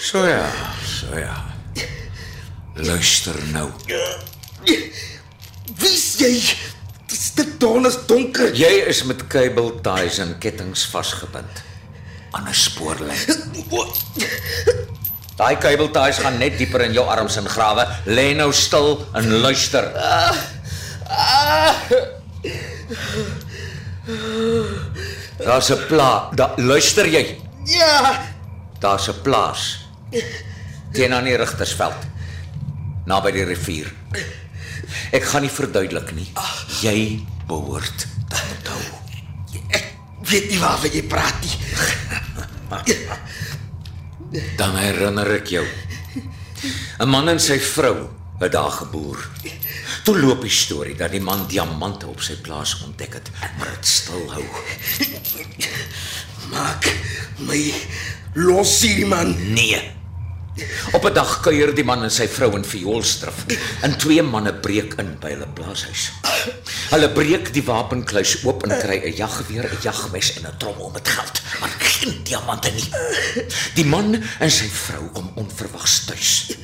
So 0.09 0.25
ja, 0.25 0.47
so 0.87 1.13
ja. 1.19 1.37
Luister 2.81 3.37
nou. 3.53 3.69
Wie 4.65 5.97
sê? 6.01 6.33
Dit 7.39 7.62
is 7.86 7.95
te 7.95 8.07
donker. 8.11 8.51
Jy 8.57 8.70
is 8.91 9.05
met 9.07 9.20
cable 9.30 9.76
ties 9.84 10.18
en 10.18 10.32
kettinge 10.43 10.86
vasgebind 10.91 11.61
aan 12.34 12.49
'n 12.49 12.55
spoorlyn. 12.55 13.14
Daai 15.39 15.57
cable 15.62 15.91
ties 15.91 16.18
gaan 16.18 16.39
net 16.39 16.59
dieper 16.59 16.80
in 16.80 16.93
jou 16.93 17.07
arms 17.07 17.36
ingrawe. 17.36 17.86
Lê 18.07 18.34
nou 18.34 18.53
stil 18.53 19.07
en 19.14 19.30
luister. 19.41 19.86
Daar's 25.39 25.70
'n 25.70 25.86
pla. 25.86 26.30
Da, 26.34 26.53
luister 26.57 27.07
jy? 27.07 27.39
Ja. 27.64 28.20
Daar's 28.80 29.09
'n 29.09 29.22
plaas 29.22 29.86
teen 30.93 31.14
aan 31.14 31.24
die 31.24 31.36
Rigtersveld 31.36 32.07
naby 33.07 33.30
die 33.30 33.45
rivier. 33.45 33.93
Ek 35.12 35.24
gaan 35.24 35.43
nie 35.43 35.53
verduidelik 35.53 36.12
nie. 36.16 36.28
Jy 36.82 37.24
behoort 37.49 38.07
dit 38.28 38.64
te 38.64 38.70
hou. 38.70 38.86
Weet 40.28 40.51
nie 40.51 40.61
waarvan 40.61 40.93
jy 40.93 41.03
praat 41.09 41.45
nie. 41.45 41.57
Dan 44.61 44.76
herinner 44.76 45.30
ek 45.39 45.47
jou. 45.57 45.66
'n 46.99 47.09
Man 47.09 47.28
en 47.28 47.41
sy 47.41 47.59
vrou 47.61 48.09
het 48.39 48.53
daar 48.53 48.70
geboer. 48.70 49.28
Toe 50.05 50.18
loop 50.18 50.43
die 50.43 50.51
storie 50.51 50.97
dat 50.97 51.11
die 51.11 51.20
man 51.20 51.47
diamante 51.47 52.07
op 52.07 52.20
sy 52.22 52.36
plaas 52.43 52.76
ontdek 52.84 53.14
het, 53.18 53.30
maar 53.59 53.70
dit 53.76 53.86
stil 53.86 54.24
hou. 54.32 54.45
Maak 56.53 56.89
my 57.39 57.74
los 58.34 58.80
hierdie 58.82 59.07
man. 59.07 59.34
Nee. 59.53 59.80
Op 60.93 61.05
'n 61.05 61.15
dag 61.15 61.41
kuier 61.41 61.75
die 61.75 61.85
man 61.85 62.03
en 62.03 62.11
sy 62.11 62.29
vrou 62.29 62.55
in 62.57 62.65
vioolstrif 62.65 63.45
en 63.83 63.97
twee 63.99 64.23
manne 64.23 64.55
breek 64.55 64.95
in 64.99 65.17
by 65.21 65.31
hulle 65.35 65.49
plaashuis. 65.55 66.11
Hulle 66.91 67.11
breek 67.13 67.53
die 67.53 67.63
wapenkluis 67.63 68.45
oop 68.45 68.65
en 68.67 68.79
kry 68.81 68.99
'n 69.05 69.17
jaggeweer, 69.17 69.69
'n 69.69 69.83
jagmes 69.83 70.37
en 70.37 70.47
'n 70.47 70.57
trommel 70.59 70.91
met 70.91 71.09
geld, 71.09 71.41
maar 71.61 71.75
geen 71.79 72.21
diamante 72.23 72.71
nie. 72.71 72.89
Die 73.75 73.85
man 73.85 74.23
en 74.39 74.51
sy 74.51 74.69
vrou 74.69 75.09
kom 75.13 75.31
onverwags 75.35 76.05
tuis. 76.05 76.57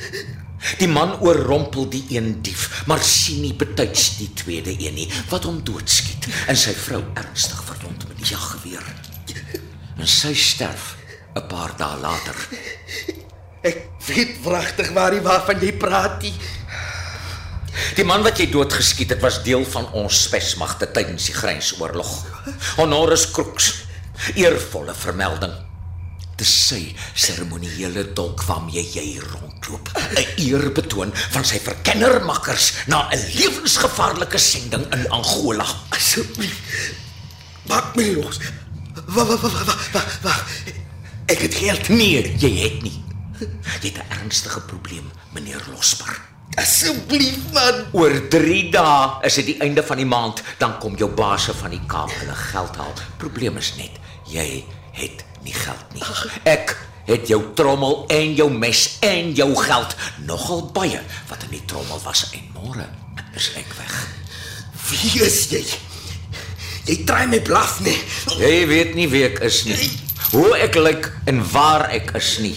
Die 0.78 0.88
man 0.88 1.20
oorrompel 1.20 1.88
die 1.88 2.04
een 2.08 2.42
dief, 2.42 2.82
maar 2.86 3.02
sien 3.02 3.40
nie 3.40 3.54
betyds 3.54 4.16
die 4.16 4.32
tweede 4.32 4.72
een 4.78 4.94
nie 4.94 5.10
wat 5.28 5.44
hom 5.44 5.60
doodskiet 5.64 6.26
en 6.46 6.56
sy 6.56 6.72
vrou 6.72 7.02
ernstig 7.14 7.64
verwond 7.64 8.08
met 8.08 8.16
die 8.16 8.32
jaggeweer. 8.32 8.84
En 9.98 10.06
sy 10.06 10.34
sterf 10.34 10.96
'n 11.34 11.46
paar 11.46 11.76
dae 11.76 12.00
later. 12.00 12.36
Ek 13.64 13.78
weet 14.10 14.36
wragtig 14.44 14.90
waar 14.92 15.14
jy 15.16 15.22
waarvan 15.24 15.62
jy 15.64 15.72
praat 15.80 16.20
nie. 16.20 16.34
Die 17.96 18.04
man 18.04 18.22
wat 18.26 18.38
jy 18.38 18.50
doodgeskiet 18.52 19.14
het 19.14 19.22
was 19.24 19.40
deel 19.46 19.64
van 19.72 19.86
ons 19.96 20.24
spesmagte 20.26 20.90
tydens 20.92 21.30
die 21.30 21.36
grensoorlog. 21.36 22.10
Honoris 22.76 23.30
Crux. 23.32 23.70
Eervolle 24.36 24.92
vermelding. 24.94 25.54
Dis 26.36 26.50
sy 26.68 26.80
seremoniele 27.14 28.04
dolk 28.14 28.42
waarmee 28.44 28.82
jy 28.82 29.20
rondloop. 29.22 29.88
'n 30.12 30.26
Eerbetoon 30.44 31.14
van 31.14 31.44
sy 31.44 31.58
verkennermakkers 31.62 32.72
na 32.86 33.08
'n 33.10 33.22
lewensgevaarlike 33.38 34.38
sending 34.38 34.84
in 34.92 35.08
Angola. 35.10 35.66
Asseblief. 35.88 36.60
Maak 37.68 37.96
my 37.96 38.12
los. 38.20 38.38
Wag 39.06 39.26
wag 39.26 39.40
wag 39.40 39.64
wag 39.64 39.92
wag. 39.92 40.18
wag. 40.22 40.46
Ek 41.26 41.38
het 41.38 41.54
geld. 41.54 41.88
Nee, 41.88 42.34
jy 42.38 42.52
het 42.60 42.82
nie. 42.82 43.03
Jy 43.82 43.90
het 43.90 43.98
'n 44.02 44.20
ernstige 44.20 44.60
probleem, 44.60 45.10
meneer 45.32 45.62
Losbar. 45.72 46.20
Asseblief 46.54 47.38
man. 47.52 47.86
Oor 47.92 48.28
3 48.28 48.70
dae 48.70 49.26
is 49.26 49.34
dit 49.34 49.46
die 49.46 49.58
einde 49.64 49.82
van 49.82 49.96
die 49.96 50.06
maand, 50.06 50.42
dan 50.58 50.78
kom 50.78 50.96
jou 50.96 51.10
baase 51.10 51.54
van 51.54 51.70
die 51.70 51.82
Kaap 51.86 52.12
hulle 52.20 52.34
geld 52.34 52.76
haal. 52.76 52.92
Probleem 53.18 53.56
is 53.56 53.74
net, 53.76 53.98
jy 54.30 54.64
het 54.92 55.24
nie 55.42 55.54
geld 55.54 55.94
nie. 55.94 56.02
Ek 56.44 56.76
het 57.04 57.28
jou 57.28 57.40
trommel 57.54 58.04
en 58.08 58.34
jou 58.34 58.50
mes 58.50 58.84
en 59.00 59.32
jou 59.36 59.50
geld, 59.56 59.96
nogal 60.26 60.70
baie 60.72 61.00
wat 61.28 61.42
in 61.48 61.50
die 61.58 61.64
trommel 61.66 62.00
was 62.04 62.28
en 62.32 62.46
môre 62.54 62.86
is 63.34 63.50
ek 63.58 63.74
weg. 63.78 63.96
Wie 64.90 65.22
is 65.24 65.40
jy? 65.50 65.64
Jy 66.84 66.96
try 67.08 67.24
my 67.26 67.40
blaf 67.44 67.80
nee. 67.84 67.96
Jy 68.38 68.66
weet 68.68 68.94
nie 68.96 69.08
wie 69.08 69.24
ek 69.26 69.40
is 69.46 69.62
nie. 69.68 69.90
Hoe 70.34 70.52
ek 70.60 70.76
lyk 70.76 71.08
en 71.30 71.40
waar 71.52 71.88
ek 71.94 72.12
is 72.18 72.36
nie. 72.44 72.56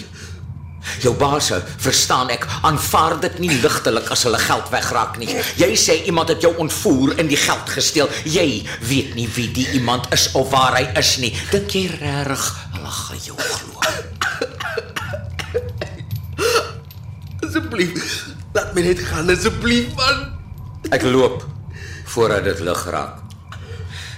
Jou 1.02 1.14
baase, 1.18 1.60
verstaan 1.82 2.30
ek, 2.34 2.46
aanvaar 2.66 3.18
dit 3.22 3.38
nie 3.44 3.52
ligtelik 3.62 4.10
as 4.14 4.24
hulle 4.26 4.40
geld 4.42 4.70
wegraak 4.72 5.18
nie. 5.20 5.30
Jy 5.60 5.70
sê 5.78 5.98
iemand 6.10 6.32
het 6.32 6.44
jou 6.44 6.54
ontvoer 6.62 7.16
en 7.18 7.30
die 7.30 7.40
geld 7.40 7.74
gesteel. 7.74 8.10
Jy 8.28 8.64
weet 8.88 9.14
nie 9.18 9.28
wie 9.36 9.48
die 9.54 9.68
iemand 9.78 10.08
is 10.14 10.28
of 10.38 10.50
waar 10.52 10.78
hy 10.78 10.86
is 10.98 11.16
nie. 11.22 11.32
Dink 11.52 11.74
jy 11.76 11.86
regtig 11.98 12.48
hulle 12.76 12.96
gaan 12.98 13.22
jou 13.26 13.36
glo? 13.38 13.74
Asseblief. 17.46 18.10
Laat 18.56 18.74
my 18.74 18.82
net 18.88 19.00
gaan 19.10 19.30
asseblief 19.32 19.94
man. 19.98 20.26
Ek 20.94 21.04
loop 21.04 21.44
voordat 22.08 22.46
dit 22.48 22.60
lig 22.64 22.84
raak. 22.90 23.24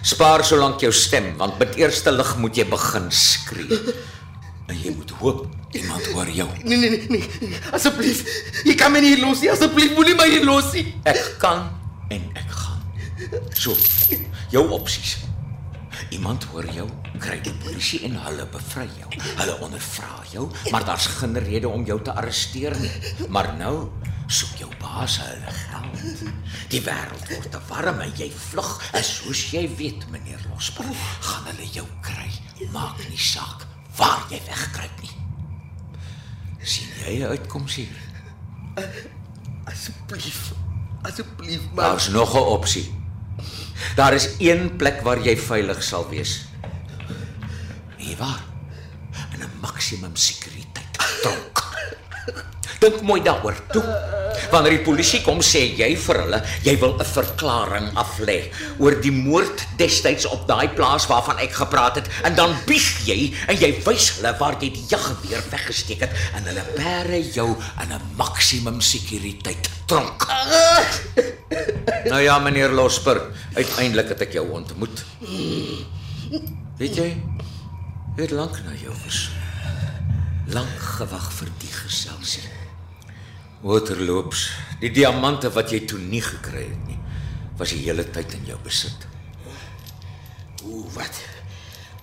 Spaar 0.07 0.45
solank 0.49 0.81
jou 0.81 0.93
stem, 0.97 1.35
want 1.37 1.59
met 1.61 1.75
eerste 1.77 2.13
lig 2.15 2.31
moet 2.41 2.57
jy 2.57 2.65
begin 2.71 3.11
skree. 3.13 3.79
En 4.71 4.79
jy 4.79 4.93
moet 4.95 5.11
hoop 5.19 5.47
iemand 5.75 6.07
hoor 6.07 6.29
jou. 6.31 6.49
Nee 6.63 6.79
nee 6.79 6.91
nee 6.91 7.07
nee. 7.09 7.59
Asseblief. 7.75 8.23
Jy 8.65 8.75
kan 8.79 8.93
my 8.95 9.01
nie 9.03 9.15
hier 9.17 9.23
los 9.25 9.43
nie. 9.43 9.51
Asseblief 9.51 9.97
moenie 9.97 10.15
my 10.19 10.29
hier 10.31 10.45
los 10.47 10.71
nie. 10.77 10.85
Ek 11.11 11.19
kan 11.43 11.67
en 12.15 12.29
ek 12.39 12.53
gaan. 12.55 12.85
So. 13.59 13.75
Jou 14.55 14.69
opsies. 14.77 15.17
Iemand 16.15 16.45
hoor 16.51 16.67
jou, 16.75 16.87
kry 17.23 17.37
die 17.45 17.55
polisie 17.63 18.01
en 18.07 18.17
hulle 18.25 18.47
bevry 18.51 18.87
jou. 18.99 19.11
Hulle 19.41 19.57
ondervra 19.63 20.25
jou, 20.33 20.47
maar 20.73 20.87
daar's 20.87 21.07
geen 21.19 21.39
rede 21.45 21.69
om 21.69 21.85
jou 21.87 21.99
te 22.03 22.15
arresteer 22.15 22.75
nie. 22.81 22.91
Maar 23.29 23.53
nou 23.59 23.75
soek 24.31 24.63
jou 24.63 24.71
baas 24.83 25.19
hulle 25.23 25.55
geld. 25.55 26.23
Die 26.71 26.83
wêreld 26.87 27.35
word 27.35 27.51
te 27.55 27.63
warm 27.71 28.03
en 28.07 28.15
jy 28.19 28.31
vlug. 28.51 28.71
En 28.95 29.07
soos 29.07 29.49
jy 29.55 29.67
weet, 29.79 30.07
meneer 30.15 30.43
Losper, 30.51 30.87
gaan 31.27 31.51
hulle 31.51 31.67
jou 31.75 31.87
kry. 32.07 32.31
Maak 32.75 33.03
nie 33.11 33.19
saak 33.19 33.70
waar 34.01 34.25
jy 34.33 34.41
wegkruip 34.47 35.03
nie. 35.05 35.15
sien 36.65 36.89
jy 37.05 37.19
'n 37.21 37.31
uitkoms 37.35 37.75
hier? 37.75 37.97
Asseblief. 39.65 40.53
Asseblief 41.03 41.63
man. 41.75 41.85
Daar's 41.85 42.09
nog 42.09 42.35
'n 42.35 42.49
opsie. 42.57 42.87
Daar 43.97 44.15
is 44.15 44.29
een 44.39 44.77
plek 44.77 45.01
waar 45.03 45.21
jy 45.21 45.37
veilig 45.37 45.83
sal 45.83 46.09
wees. 46.09 46.45
Nee, 47.99 48.17
waar? 48.17 48.43
In 49.33 49.41
'n 49.41 49.61
maksimum 49.61 50.17
sekuriteit 50.17 50.93
tronk. 51.23 51.59
Dink 52.81 53.03
mooi 53.05 53.21
daaroor. 53.23 53.57
Toe. 53.73 53.85
Wanneer 54.51 54.79
die 54.79 54.85
polisie 54.85 55.21
kom, 55.25 55.43
sê 55.45 55.63
jy 55.77 55.91
vir 56.01 56.21
hulle 56.23 56.39
jy 56.65 56.75
wil 56.81 56.95
'n 56.97 57.05
verklaring 57.05 57.89
aflê 57.99 58.51
oor 58.79 58.97
die 59.03 59.13
moord 59.13 59.67
destyds 59.77 60.25
op 60.27 60.47
daai 60.49 60.69
plaas 60.69 61.07
waarvan 61.07 61.39
ek 61.39 61.53
gepraat 61.53 61.97
het 62.01 62.09
en 62.25 62.35
dan 62.35 62.57
bieg 62.67 62.89
jy 63.07 63.35
en 63.49 63.57
jy 63.57 63.83
wys 63.85 64.17
hulle 64.17 64.33
waar 64.39 64.57
jy 64.61 64.71
die 64.73 64.87
jaggeweer 64.89 65.43
weggesteek 65.51 66.01
het 66.01 66.13
en 66.35 66.45
hulle 66.45 66.65
bære 66.77 67.21
jou 67.35 67.51
in 67.83 67.93
'n 67.93 68.01
maksimum 68.17 68.81
sekuriteit 68.81 69.69
tronk. 69.87 70.27
Nou 72.05 72.21
ja, 72.21 72.39
meneer 72.39 72.71
Losper, 72.71 73.21
uiteindelik 73.55 74.09
het 74.09 74.21
ek 74.21 74.33
jou 74.33 74.47
ontmoet. 74.51 75.05
Weet 76.79 76.97
jy? 76.97 77.11
Ek 78.17 78.23
het 78.25 78.31
lank 78.31 78.57
na 78.65 78.73
jou 78.73 78.95
gesoek. 79.05 79.37
Lank 80.51 80.81
gewag 80.99 81.33
vir 81.33 81.49
die 81.59 81.73
geselsie. 81.73 82.60
Waterloops, 83.61 84.47
die 84.81 84.89
diamante 84.95 85.51
wat 85.53 85.73
jy 85.73 85.83
toe 85.85 85.99
nie 86.01 86.23
gekry 86.25 86.65
het 86.71 86.87
nie, 86.89 86.97
was 87.59 87.75
die 87.75 87.83
hele 87.85 88.07
tyd 88.09 88.33
in 88.39 88.47
jou 88.49 88.57
besit. 88.65 89.05
Ooh, 90.65 90.87
wat? 90.95 91.21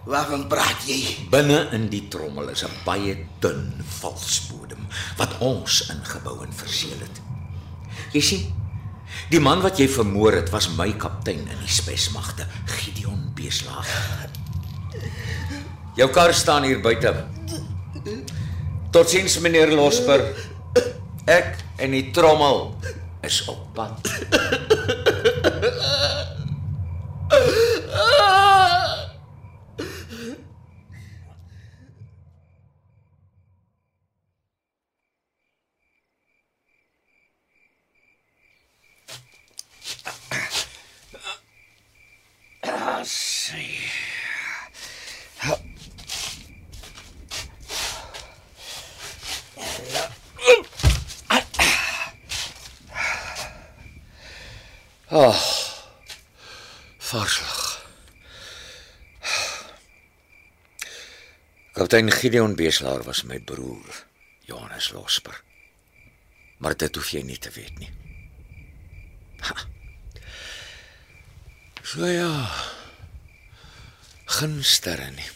Waarvan 0.07 0.45
praat 0.51 0.85
jy? 0.87 0.99
Binne 1.33 1.63
in 1.75 1.89
die 1.91 2.05
trommel 2.13 2.53
is 2.53 2.63
'n 2.63 2.71
baie 2.85 3.25
dun 3.41 3.73
valsbodem 3.99 4.85
wat 5.17 5.33
ons 5.39 5.89
ingebou 5.89 6.43
en 6.45 6.53
verseël 6.53 7.01
het. 7.01 7.21
Jy 8.13 8.21
sien, 8.21 8.53
die 9.29 9.39
man 9.39 9.61
wat 9.61 9.79
jy 9.79 9.87
vermoor 9.87 10.33
het 10.33 10.49
was 10.49 10.69
my 10.77 10.93
kaptein 10.93 11.47
in 11.47 11.59
die 11.59 11.73
spesmagte, 11.73 12.45
Gideon 12.65 13.31
Beeslaag. 13.33 13.87
Jou 15.95 16.09
kar 16.09 16.33
staan 16.33 16.63
hier 16.63 16.81
buite. 16.81 17.25
Totsiens 18.91 19.39
meneer 19.39 19.73
Losper. 19.73 20.21
Ek 21.27 21.57
en 21.83 21.91
die 21.91 22.05
trommel 22.15 22.75
is 23.27 23.43
op 23.51 23.67
pad. 23.75 23.99
Ag. 55.07 55.39
Varslig. 56.99 57.85
Kaptein 61.71 62.11
Gideon 62.11 62.55
Beeslaar 62.55 63.03
was 63.03 63.23
my 63.23 63.39
broer, 63.39 64.05
Johannes 64.43 64.91
Losper. 64.91 65.43
Maar 66.57 66.75
dit 66.75 66.95
hoef 66.95 67.13
jy 67.13 67.21
nie 67.23 67.37
te 67.39 67.53
weet 67.55 67.79
nie. 67.79 67.91
Ha. 69.47 69.55
So 71.83 72.09
ja. 72.11 72.31
Geen 74.25 74.59
sterre 74.63 75.07
nie. 75.15 75.29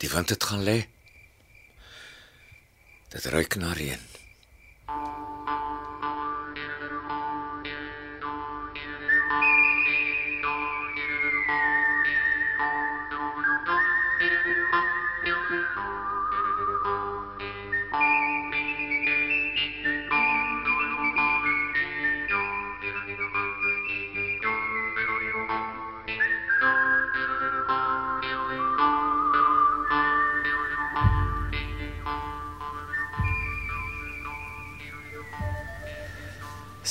Die 0.00 0.08
wind 0.08 0.32
het 0.32 0.48
gaan 0.48 0.64
lê. 0.64 0.78
Dit 3.12 3.28
ruik 3.28 3.60
na 3.60 3.76
reën. 3.76 4.11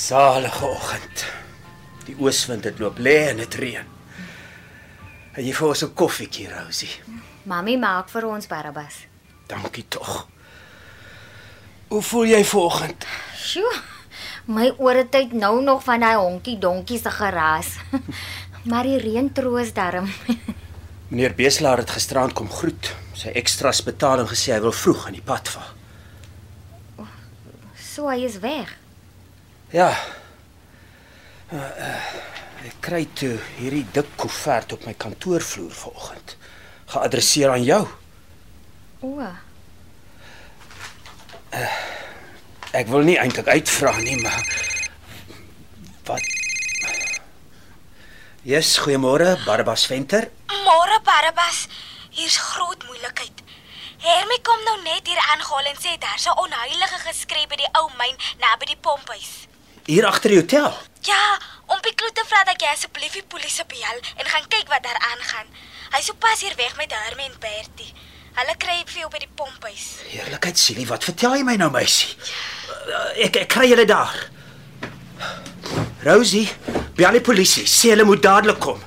Salige 0.02 0.66
oggend. 0.66 1.24
Die 2.04 2.16
ooswind 2.18 2.64
het 2.66 2.80
loop 2.82 2.98
lê 2.98 3.28
en 3.28 3.38
dit 3.38 3.54
reën. 3.54 3.90
En 5.32 5.44
jy 5.46 5.52
vir 5.54 5.68
ons 5.68 5.82
'n 5.84 5.94
koffietjie, 5.94 6.48
Rosie. 6.50 6.90
Mami 7.44 7.76
maak 7.76 8.08
vir 8.08 8.26
ons 8.26 8.46
Barabbas. 8.46 8.94
Dankie 9.46 9.84
tog. 9.88 10.26
Hoe 11.88 12.02
voel 12.02 12.24
jy 12.24 12.44
vanoggend? 12.44 13.06
Sjoe. 13.36 13.80
My 14.44 14.74
ore 14.78 15.08
tyd 15.08 15.32
nou 15.32 15.62
nog 15.62 15.84
van 15.84 16.00
daai 16.00 16.16
honkie 16.16 16.58
donkie 16.58 16.98
se 16.98 17.10
geraas. 17.10 17.66
maar 18.70 18.82
die 18.82 18.98
reën 18.98 19.32
troos 19.32 19.72
darm. 19.72 20.10
Meneer 21.08 21.34
Beeslaar 21.34 21.78
het 21.78 21.90
gisterand 21.90 22.32
kom 22.32 22.50
groet. 22.50 22.94
Sy 23.12 23.28
ekstra's 23.28 23.82
betaling 23.82 24.28
gesê 24.28 24.52
hy 24.52 24.60
wil 24.60 24.72
vroeg 24.72 25.06
aan 25.06 25.12
die 25.12 25.22
pad 25.22 25.48
vaar. 25.48 25.74
so 27.76 28.08
hy 28.08 28.24
is 28.24 28.38
weg. 28.38 28.81
Ja. 29.72 29.88
Uh, 31.52 31.60
uh, 31.60 32.12
ek 32.68 32.76
kry 32.84 33.06
toe 33.16 33.34
hierdie 33.58 33.86
dik 33.92 34.10
koevert 34.20 34.72
op 34.76 34.84
my 34.88 34.92
kantoorvloer 34.94 35.72
vanoggend. 35.72 36.36
Geadresseer 36.92 37.50
aan 37.54 37.64
jou. 37.64 37.86
O, 39.02 39.16
Ek 42.72 42.88
wil 42.88 43.04
nie 43.04 43.18
eintlik 43.20 43.48
uitvra 43.48 43.92
nie, 44.00 44.16
maar 44.22 44.40
wat 46.08 46.24
Yes, 48.42 48.74
goeiemôre, 48.82 49.36
Barbas 49.44 49.84
Venter. 49.86 50.24
Môre 50.64 50.96
Barabbas, 51.06 51.66
hier's 52.10 52.38
groot 52.40 52.82
moeilikheid. 52.88 53.42
Hermie 54.02 54.40
kom 54.42 54.64
nou 54.66 54.80
net 54.82 55.06
hier 55.06 55.20
aangehaal 55.30 55.68
en 55.70 55.78
sê 55.78 55.94
daar's 56.00 56.26
'n 56.26 56.40
onheilige 56.44 56.98
geskree 57.06 57.46
by 57.46 57.56
die 57.60 57.70
ou 57.78 57.86
myn 58.00 58.16
naby 58.40 58.66
die 58.72 58.80
pomphuis. 58.80 59.46
Hier 59.86 60.06
agter 60.06 60.30
die 60.30 60.38
hotel. 60.38 60.72
Ja, 61.02 61.38
om 61.66 61.80
Piklute 61.82 62.22
vra 62.28 62.44
dat 62.46 62.60
jy 62.62 62.68
asseblief 62.70 63.16
die 63.18 63.24
polisie 63.28 63.64
bel 63.70 63.98
en 64.20 64.28
gaan 64.30 64.46
kyk 64.52 64.68
wat 64.70 64.84
daar 64.86 65.00
aangaan. 65.10 65.48
Hy's 65.96 66.06
sopas 66.10 66.44
hier 66.44 66.54
weg 66.56 66.76
met 66.78 66.92
Hermie 66.94 67.26
en 67.26 67.38
Bertie. 67.42 67.90
Hulle 68.38 68.54
kry 68.56 68.78
vir 68.88 69.02
jou 69.02 69.08
by 69.12 69.18
die 69.20 69.32
pomphuis. 69.36 69.88
Heerlikheid, 70.08 70.56
Silly, 70.58 70.86
wat 70.88 71.04
vertel 71.04 71.34
jy 71.36 71.42
my 71.44 71.56
nou, 71.60 71.68
meisie? 71.74 72.14
Uh, 72.86 73.26
Ek 73.26 73.36
ek 73.42 73.50
kry 73.52 73.66
julle 73.68 73.84
daar. 73.88 74.14
Rosie, 76.06 76.46
bel 76.96 77.18
die 77.18 77.24
polisie. 77.24 77.66
Sê 77.68 77.92
hulle 77.92 78.06
moet 78.08 78.22
dadelik 78.24 78.62
kom. 78.62 78.80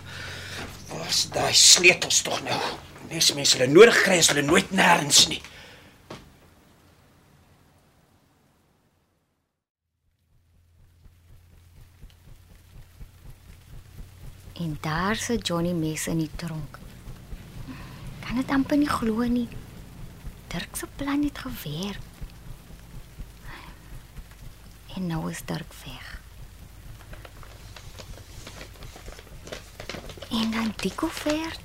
Waar's 0.89 1.25
daai 1.35 1.53
sleutels 1.55 2.23
tog 2.25 2.41
nou? 2.47 2.57
Nes 3.11 3.29
mense 3.37 3.59
hulle 3.59 3.69
nodig 3.71 3.99
kry 4.07 4.17
as 4.23 4.31
hulle 4.33 4.43
nooit 4.47 4.71
nêrens 4.75 5.27
nie. 5.29 5.41
En 14.55 14.77
daar 14.81 15.15
sit 15.15 15.47
Johnny 15.47 15.71
Mes 15.71 16.07
in 16.07 16.17
die. 16.17 16.79
Kan 18.25 18.35
dit 18.35 18.49
amper 18.49 18.77
nie 18.77 18.89
glo 18.89 19.23
nie. 19.27 19.47
Dirk 20.47 20.75
se 20.75 20.87
plan 20.95 21.23
het. 21.23 21.39
En 24.95 25.07
nou 25.07 25.31
is 25.31 25.41
Dirk 25.45 25.73
weg. 25.85 26.21
En 30.29 30.51
dan 30.51 30.73
die 30.75 30.93
koevert. 30.95 31.59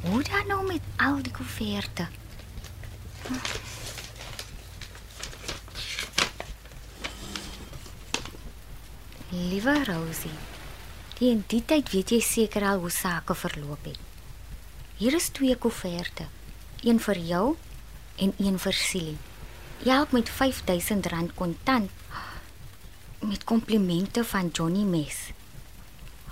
Hoe 0.00 0.22
dan 0.22 0.46
nou 0.46 0.66
met 0.66 0.80
al 0.96 1.22
die 1.22 1.32
koeverte? 1.32 2.06
Liewe 9.32 9.72
Rosie, 9.84 10.34
teen 11.16 11.38
die 11.48 11.62
tyd 11.64 11.88
weet 11.88 12.10
jy 12.12 12.18
seker 12.20 12.66
al 12.68 12.82
hoe 12.82 12.90
sake 12.92 13.32
verloop 13.32 13.86
het. 13.88 13.96
Hier 14.98 15.16
is 15.16 15.30
twee 15.32 15.56
koeverte, 15.56 16.26
een 16.84 17.00
vir 17.00 17.20
jou 17.30 17.46
en 18.20 18.34
een 18.36 18.58
vir 18.60 18.76
Silie. 18.76 19.16
Elk 19.88 20.12
met 20.12 20.28
R5000 20.28 21.32
kontant 21.32 21.88
met 23.24 23.48
komplimente 23.48 24.20
van 24.34 24.52
Johnny 24.52 24.84
Mes. 24.84 25.30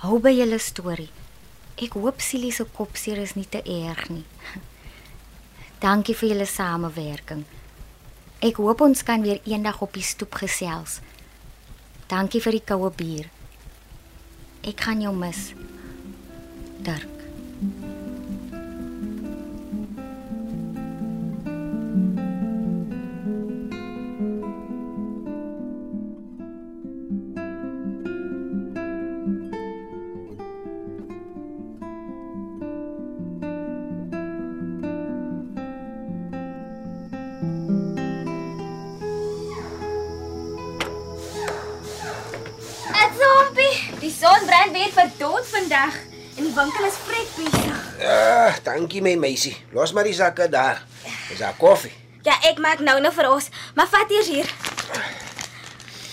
Hou 0.05 0.21
by 0.21 0.37
julle 0.37 0.61
storie. 0.61 1.09
Ek 1.81 1.97
hoop 1.97 2.21
Silie 2.21 2.53
se 2.53 2.69
kopseer 2.69 3.25
is 3.25 3.33
nie 3.33 3.49
te 3.49 3.65
erg 3.65 4.11
nie. 4.13 4.27
Dankie 5.87 6.13
vir 6.21 6.35
julle 6.35 6.53
samewerking. 6.53 7.47
Ek 8.45 8.61
hoop 8.61 8.85
ons 8.85 9.01
kan 9.09 9.25
weer 9.25 9.41
eendag 9.49 9.81
op 9.81 9.97
die 9.97 10.05
stoep 10.05 10.37
gesels. 10.45 11.01
Dankie 12.11 12.43
vir 12.43 12.59
die 12.59 12.65
koue 12.67 12.91
bier. 12.91 13.31
Ek 14.67 14.83
gaan 14.83 15.01
jou 15.05 15.15
mis. 15.15 15.53
Dirk. 16.83 17.20
Vandag 45.61 45.95
en 46.37 46.47
die 46.47 46.55
winkel 46.55 46.87
is 46.89 46.99
pret 47.05 47.33
besig. 47.37 47.81
Ah, 48.07 48.57
dankie 48.65 49.03
my 49.05 49.15
meisie. 49.21 49.57
Los 49.77 49.93
maar 49.93 50.07
die 50.09 50.17
sakke 50.17 50.49
daar. 50.49 50.81
Dis 51.29 51.41
daar 51.43 51.57
koffie. 51.59 51.93
Ja, 52.25 52.37
ek 52.49 52.61
maak 52.61 52.81
nou 52.85 52.97
nou 53.01 53.13
vir 53.17 53.29
ons, 53.31 53.49
maar 53.77 53.89
vat 53.93 54.13
eers 54.13 54.29
hier. 54.33 54.49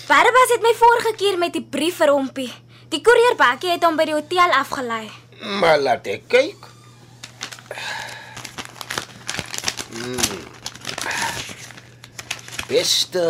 Barbas 0.08 0.54
het 0.56 0.64
my 0.64 0.74
vorige 0.80 1.14
keer 1.20 1.40
met 1.40 1.56
die 1.56 1.64
brief 1.64 2.00
vir 2.02 2.12
hompie. 2.16 2.50
Die 2.92 3.02
koerierbakkie 3.04 3.74
het 3.74 3.84
hom 3.84 4.00
by 4.00 4.08
die 4.08 4.16
hotel 4.16 4.56
afgelei. 4.56 5.06
Maar 5.62 5.80
laat 5.84 6.08
ek 6.12 6.28
kyk. 6.32 6.70
Hmm. 9.98 10.46
Beste 12.68 13.26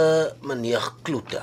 meneer 0.45 0.91
Kloete. 1.05 1.41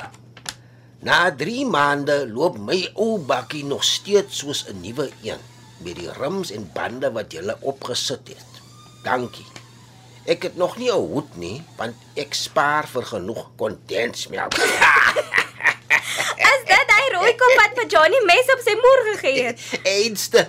Na 1.04 1.28
3 1.28 1.66
maande 1.68 2.14
loop 2.32 2.54
my 2.56 2.78
ou 2.96 3.18
bakkie 3.28 3.64
nog 3.68 3.82
steeds 3.84 4.38
soos 4.40 4.64
'n 4.68 4.80
nuwe 4.80 5.10
een 5.22 5.40
met 5.84 5.96
die 6.00 6.08
rims 6.12 6.50
en 6.50 6.70
bande 6.72 7.12
wat 7.12 7.32
jy 7.32 7.54
opgesit 7.60 8.28
het. 8.28 8.52
Dankie. 9.04 9.46
Ek 10.24 10.42
het 10.42 10.56
nog 10.56 10.76
nie 10.76 10.88
'n 10.88 10.96
hoed 11.12 11.36
nie, 11.36 11.62
want 11.76 11.94
ek 12.16 12.34
spaar 12.34 12.88
vir 12.88 13.04
genoeg 13.04 13.50
kondensmelk. 13.56 14.54
Is 16.52 16.62
dit 16.72 16.88
hy 16.96 17.04
rooi 17.12 17.34
kop 17.36 17.54
wat 17.60 17.72
vir 17.76 17.86
Johnny 17.86 18.20
mes 18.24 18.52
op 18.54 18.60
sy 18.64 18.74
moer 18.74 19.02
gegee 19.12 19.44
het? 19.44 19.60
Eenste 19.82 20.48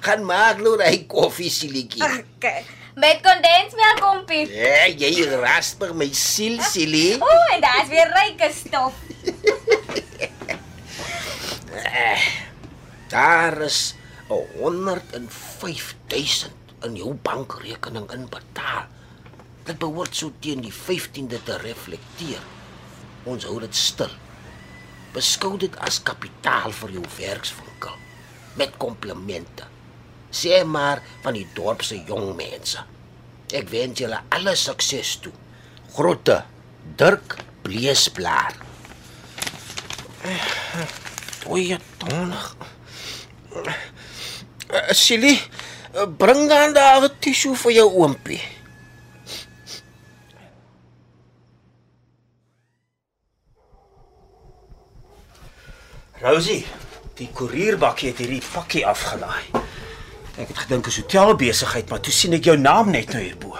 gaan 0.00 0.24
maak 0.24 0.58
nou 0.58 0.82
hy 0.82 1.06
koffie 1.06 1.50
silietjie. 1.50 2.02
Okay. 2.02 2.64
Met 2.94 3.18
kondensmelk 3.26 3.98
hompie. 4.02 4.46
Ja, 4.54 4.86
jy 4.86 5.26
rasper 5.42 5.94
my 5.98 6.06
siel, 6.14 6.60
silie. 6.62 7.16
O, 7.24 7.30
en 7.54 7.60
daar's 7.64 7.88
weer 7.90 8.10
ryke 8.14 8.50
stof. 8.54 8.94
Daar 13.14 13.60
is 13.62 13.94
'n 14.30 15.28
105000 15.28 16.52
in 16.82 16.96
jou 16.96 17.14
bankrekening 17.14 18.10
inbetaal. 18.10 18.86
Dit 19.64 19.78
behoort 19.78 20.16
so 20.16 20.32
teen 20.38 20.60
die 20.60 20.72
15de 20.72 21.42
te 21.42 21.56
reflekteer. 21.56 22.42
Ons 23.24 23.44
hou 23.44 23.60
dit 23.60 23.76
stil. 23.76 24.10
Beskou 25.12 25.56
dit 25.58 25.76
as 25.78 26.02
kapitaal 26.02 26.72
vir 26.72 26.90
jou 26.90 27.04
werkswinkel 27.18 27.96
met 28.54 28.76
komplimente. 28.76 29.73
Sê 30.34 30.64
maar 30.66 31.02
van 31.22 31.36
die 31.38 31.46
dorp 31.54 31.84
se 31.86 32.00
jong 32.08 32.34
mense. 32.38 32.82
Ek 33.54 33.68
wens 33.70 34.00
julle 34.02 34.18
alle 34.34 34.56
sukses 34.58 35.16
toe. 35.22 35.32
Groete. 35.94 36.42
Dirk 36.98 37.36
Bleesblaar. 37.62 38.56
Oye, 41.46 41.78
tonig. 42.02 42.56
Uh, 43.54 44.90
Silly, 44.90 45.38
bring 46.18 46.48
dan 46.48 46.74
daar 46.74 47.04
'n 47.04 47.10
tissue 47.20 47.54
vir 47.54 47.72
jou 47.72 47.88
oompie. 47.92 48.42
Rosie, 56.24 56.64
die 57.14 57.28
koerierbakkie 57.28 58.08
het 58.08 58.18
hierdie 58.18 58.42
pakkie 58.52 58.86
afgelaai. 58.86 59.63
Ek 60.38 60.48
het 60.50 60.58
gedink 60.64 60.86
is 60.90 60.96
hotelbesigheid, 60.98 61.88
maar 61.90 62.00
toe 62.02 62.12
sien 62.12 62.32
ek 62.34 62.44
jou 62.48 62.56
naam 62.58 62.90
net 62.90 63.12
nou 63.14 63.22
hierbo. 63.22 63.54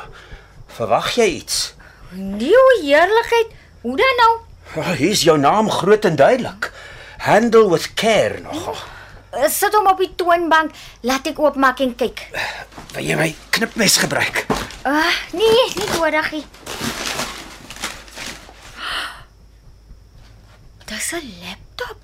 Verwag 0.74 1.12
jy 1.14 1.26
iets? 1.38 1.74
Nee, 2.18 2.50
o 2.58 2.64
heerlikheid. 2.82 3.52
Hoe 3.84 3.96
dan 3.96 4.16
nou? 4.22 4.32
Ja, 4.74 4.94
hier's 4.98 5.22
jou 5.22 5.38
naam 5.38 5.70
groot 5.70 6.04
en 6.04 6.16
duidelik. 6.16 6.72
Handle 7.18 7.68
with 7.70 7.94
care 7.94 8.40
nog. 8.40 8.86
Eh, 9.30 9.48
Sit 9.50 9.74
hom 9.74 9.86
op 9.90 9.98
die 9.98 10.10
toonbank. 10.18 10.74
Laat 11.06 11.26
ek 11.30 11.38
oopmaak 11.38 11.80
en 11.80 11.94
kyk. 11.98 12.26
Wil 12.94 13.04
jy 13.06 13.16
my 13.18 13.30
knipmes 13.54 13.96
gebruik? 14.02 14.44
Uh, 14.86 15.14
nee, 15.32 15.64
nie 15.78 15.88
nodig 15.94 16.30
nie. 16.32 16.44
Dis 20.84 21.12
'n 21.12 21.22
laptop. 21.42 22.00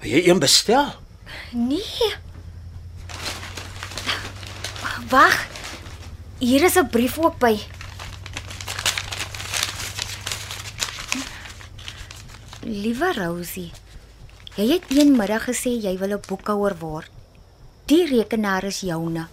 Wil 0.00 0.10
jy 0.10 0.28
een 0.28 0.38
bestel? 0.38 0.94
Nee. 1.52 2.14
Wag. 5.04 5.36
Hier 6.40 6.62
is 6.64 6.76
'n 6.76 6.88
brief 6.88 7.18
ook 7.18 7.38
by. 7.38 7.60
Liewe 12.60 13.12
Rosie, 13.12 13.72
jy 14.56 14.66
het 14.72 14.84
eenmiddag 14.88 15.44
gesê 15.44 15.76
jy 15.76 15.98
wil 15.98 16.16
'n 16.16 16.24
boekhouer 16.26 16.78
word. 16.78 17.10
Die 17.84 18.06
rekenaar 18.06 18.64
is 18.64 18.80
joune. 18.80 19.26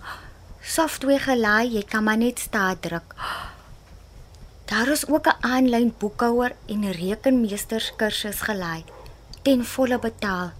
Software 0.62 1.20
gelaai, 1.20 1.72
jy 1.74 1.84
kan 1.84 2.04
maar 2.04 2.18
net 2.18 2.40
staat 2.40 2.82
druk. 2.82 3.16
Daar 4.66 4.88
is 4.88 5.08
ook 5.08 5.28
'n 5.28 5.38
aanlyn 5.40 5.94
boekhouer 5.98 6.52
en 6.68 6.80
'n 6.84 6.92
rekenmeesterskursus 6.92 8.42
gelaai. 8.42 8.84
Ten 9.42 9.66
volle 9.66 10.00
betaal. 10.00 10.52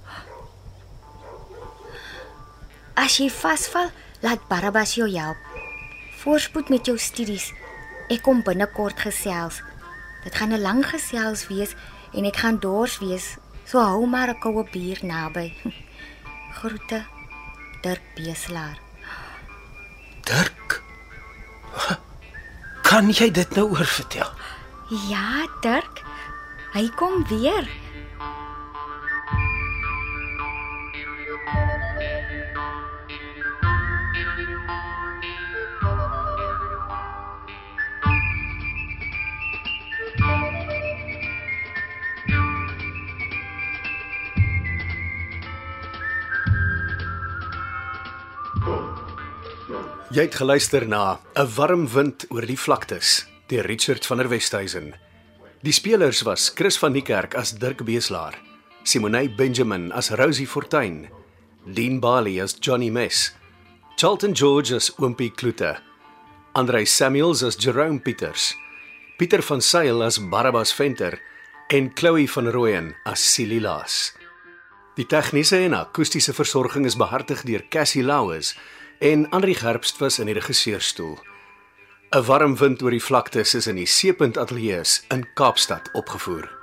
As 2.94 3.18
jy 3.18 3.30
vasval, 3.30 3.90
laat 4.24 4.48
Barabbas 4.48 4.96
jou 4.96 5.10
help. 5.12 5.38
Voorspoed 6.24 6.70
met 6.72 6.88
jou 6.88 6.98
studies. 6.98 7.52
Ek 8.08 8.24
kom 8.24 8.44
binnekort 8.44 9.00
gesels. 9.04 9.62
Dit 10.24 10.36
gaan 10.36 10.54
'n 10.54 10.62
lang 10.62 10.86
gesels 10.86 11.48
wees 11.48 11.76
en 12.14 12.26
ek 12.26 12.38
gaan 12.38 12.60
dors 12.60 13.00
wees. 13.00 13.38
So 13.66 13.80
hou 13.80 14.08
maar 14.08 14.30
'n 14.30 14.40
koue 14.40 14.64
bier 14.72 15.00
naby. 15.04 15.54
Groete. 16.58 17.04
Dirk 17.82 18.04
Beslaar. 18.16 18.80
Dirk. 20.24 20.82
Kan 22.82 23.10
jy 23.10 23.32
dit 23.32 23.56
nou 23.56 23.70
oor 23.70 23.86
vertel? 23.86 24.30
Ja, 25.10 25.48
Dirk. 25.62 26.02
Hy 26.74 26.90
kom 26.96 27.28
weer. 27.28 27.68
Jy 50.14 50.28
het 50.28 50.36
geluister 50.38 50.84
na 50.86 51.20
'n 51.34 51.50
warm 51.56 51.88
wind 51.90 52.26
oor 52.30 52.46
die 52.46 52.60
vlaktes 52.60 53.26
deur 53.48 53.66
Richard 53.66 54.06
van 54.06 54.18
der 54.18 54.30
Westhuizen. 54.30 54.94
Die 55.64 55.72
spelers 55.72 56.22
was 56.22 56.52
Chris 56.54 56.78
van 56.78 56.92
Niekerk 56.92 57.34
as 57.36 57.52
Dirk 57.58 57.84
Beeslaar, 57.84 58.38
Simone 58.84 59.30
Benjamin 59.30 59.92
as 59.92 60.12
Rosie 60.12 60.48
Fortuin, 60.48 61.10
Dean 61.66 62.00
Bali 62.00 62.40
as 62.42 62.54
Johnny 62.60 62.90
Mess, 62.90 63.34
Charlton 63.96 64.34
George 64.34 64.76
as 64.76 64.92
Oompie 65.00 65.32
Kloete, 65.32 65.80
Andrei 66.52 66.86
Samuels 66.86 67.44
as 67.44 67.56
Jerome 67.56 68.00
Pieters, 68.00 68.54
Pieter 69.18 69.42
van 69.42 69.62
Sail 69.62 70.04
as 70.04 70.20
Barabbas 70.20 70.74
Venter 70.74 71.20
en 71.70 71.92
Chloe 71.96 72.28
van 72.28 72.52
Rooyen 72.52 72.96
as 73.06 73.34
Silly 73.34 73.60
Laas. 73.60 74.14
Die 74.96 75.06
tegniese 75.06 75.58
en 75.58 75.74
akoestiese 75.74 76.34
versorging 76.34 76.86
is 76.86 76.96
behartig 76.96 77.42
deur 77.44 77.64
Cassie 77.70 78.04
Louws 78.04 78.56
en 79.04 79.30
Andri 79.30 79.54
Gerbst 79.54 79.98
was 79.98 80.20
in 80.20 80.30
die 80.32 80.34
regisseurstoel. 80.34 81.18
'n 82.16 82.26
Warm 82.26 82.56
wind 82.58 82.82
oor 82.82 82.96
die 82.96 83.04
vlaktes 83.04 83.54
is 83.54 83.68
in 83.68 83.76
die 83.76 83.86
Seepunt 83.86 84.38
Ateljee 84.38 84.84
in 85.10 85.28
Kaapstad 85.34 85.90
opgevoer. 85.92 86.63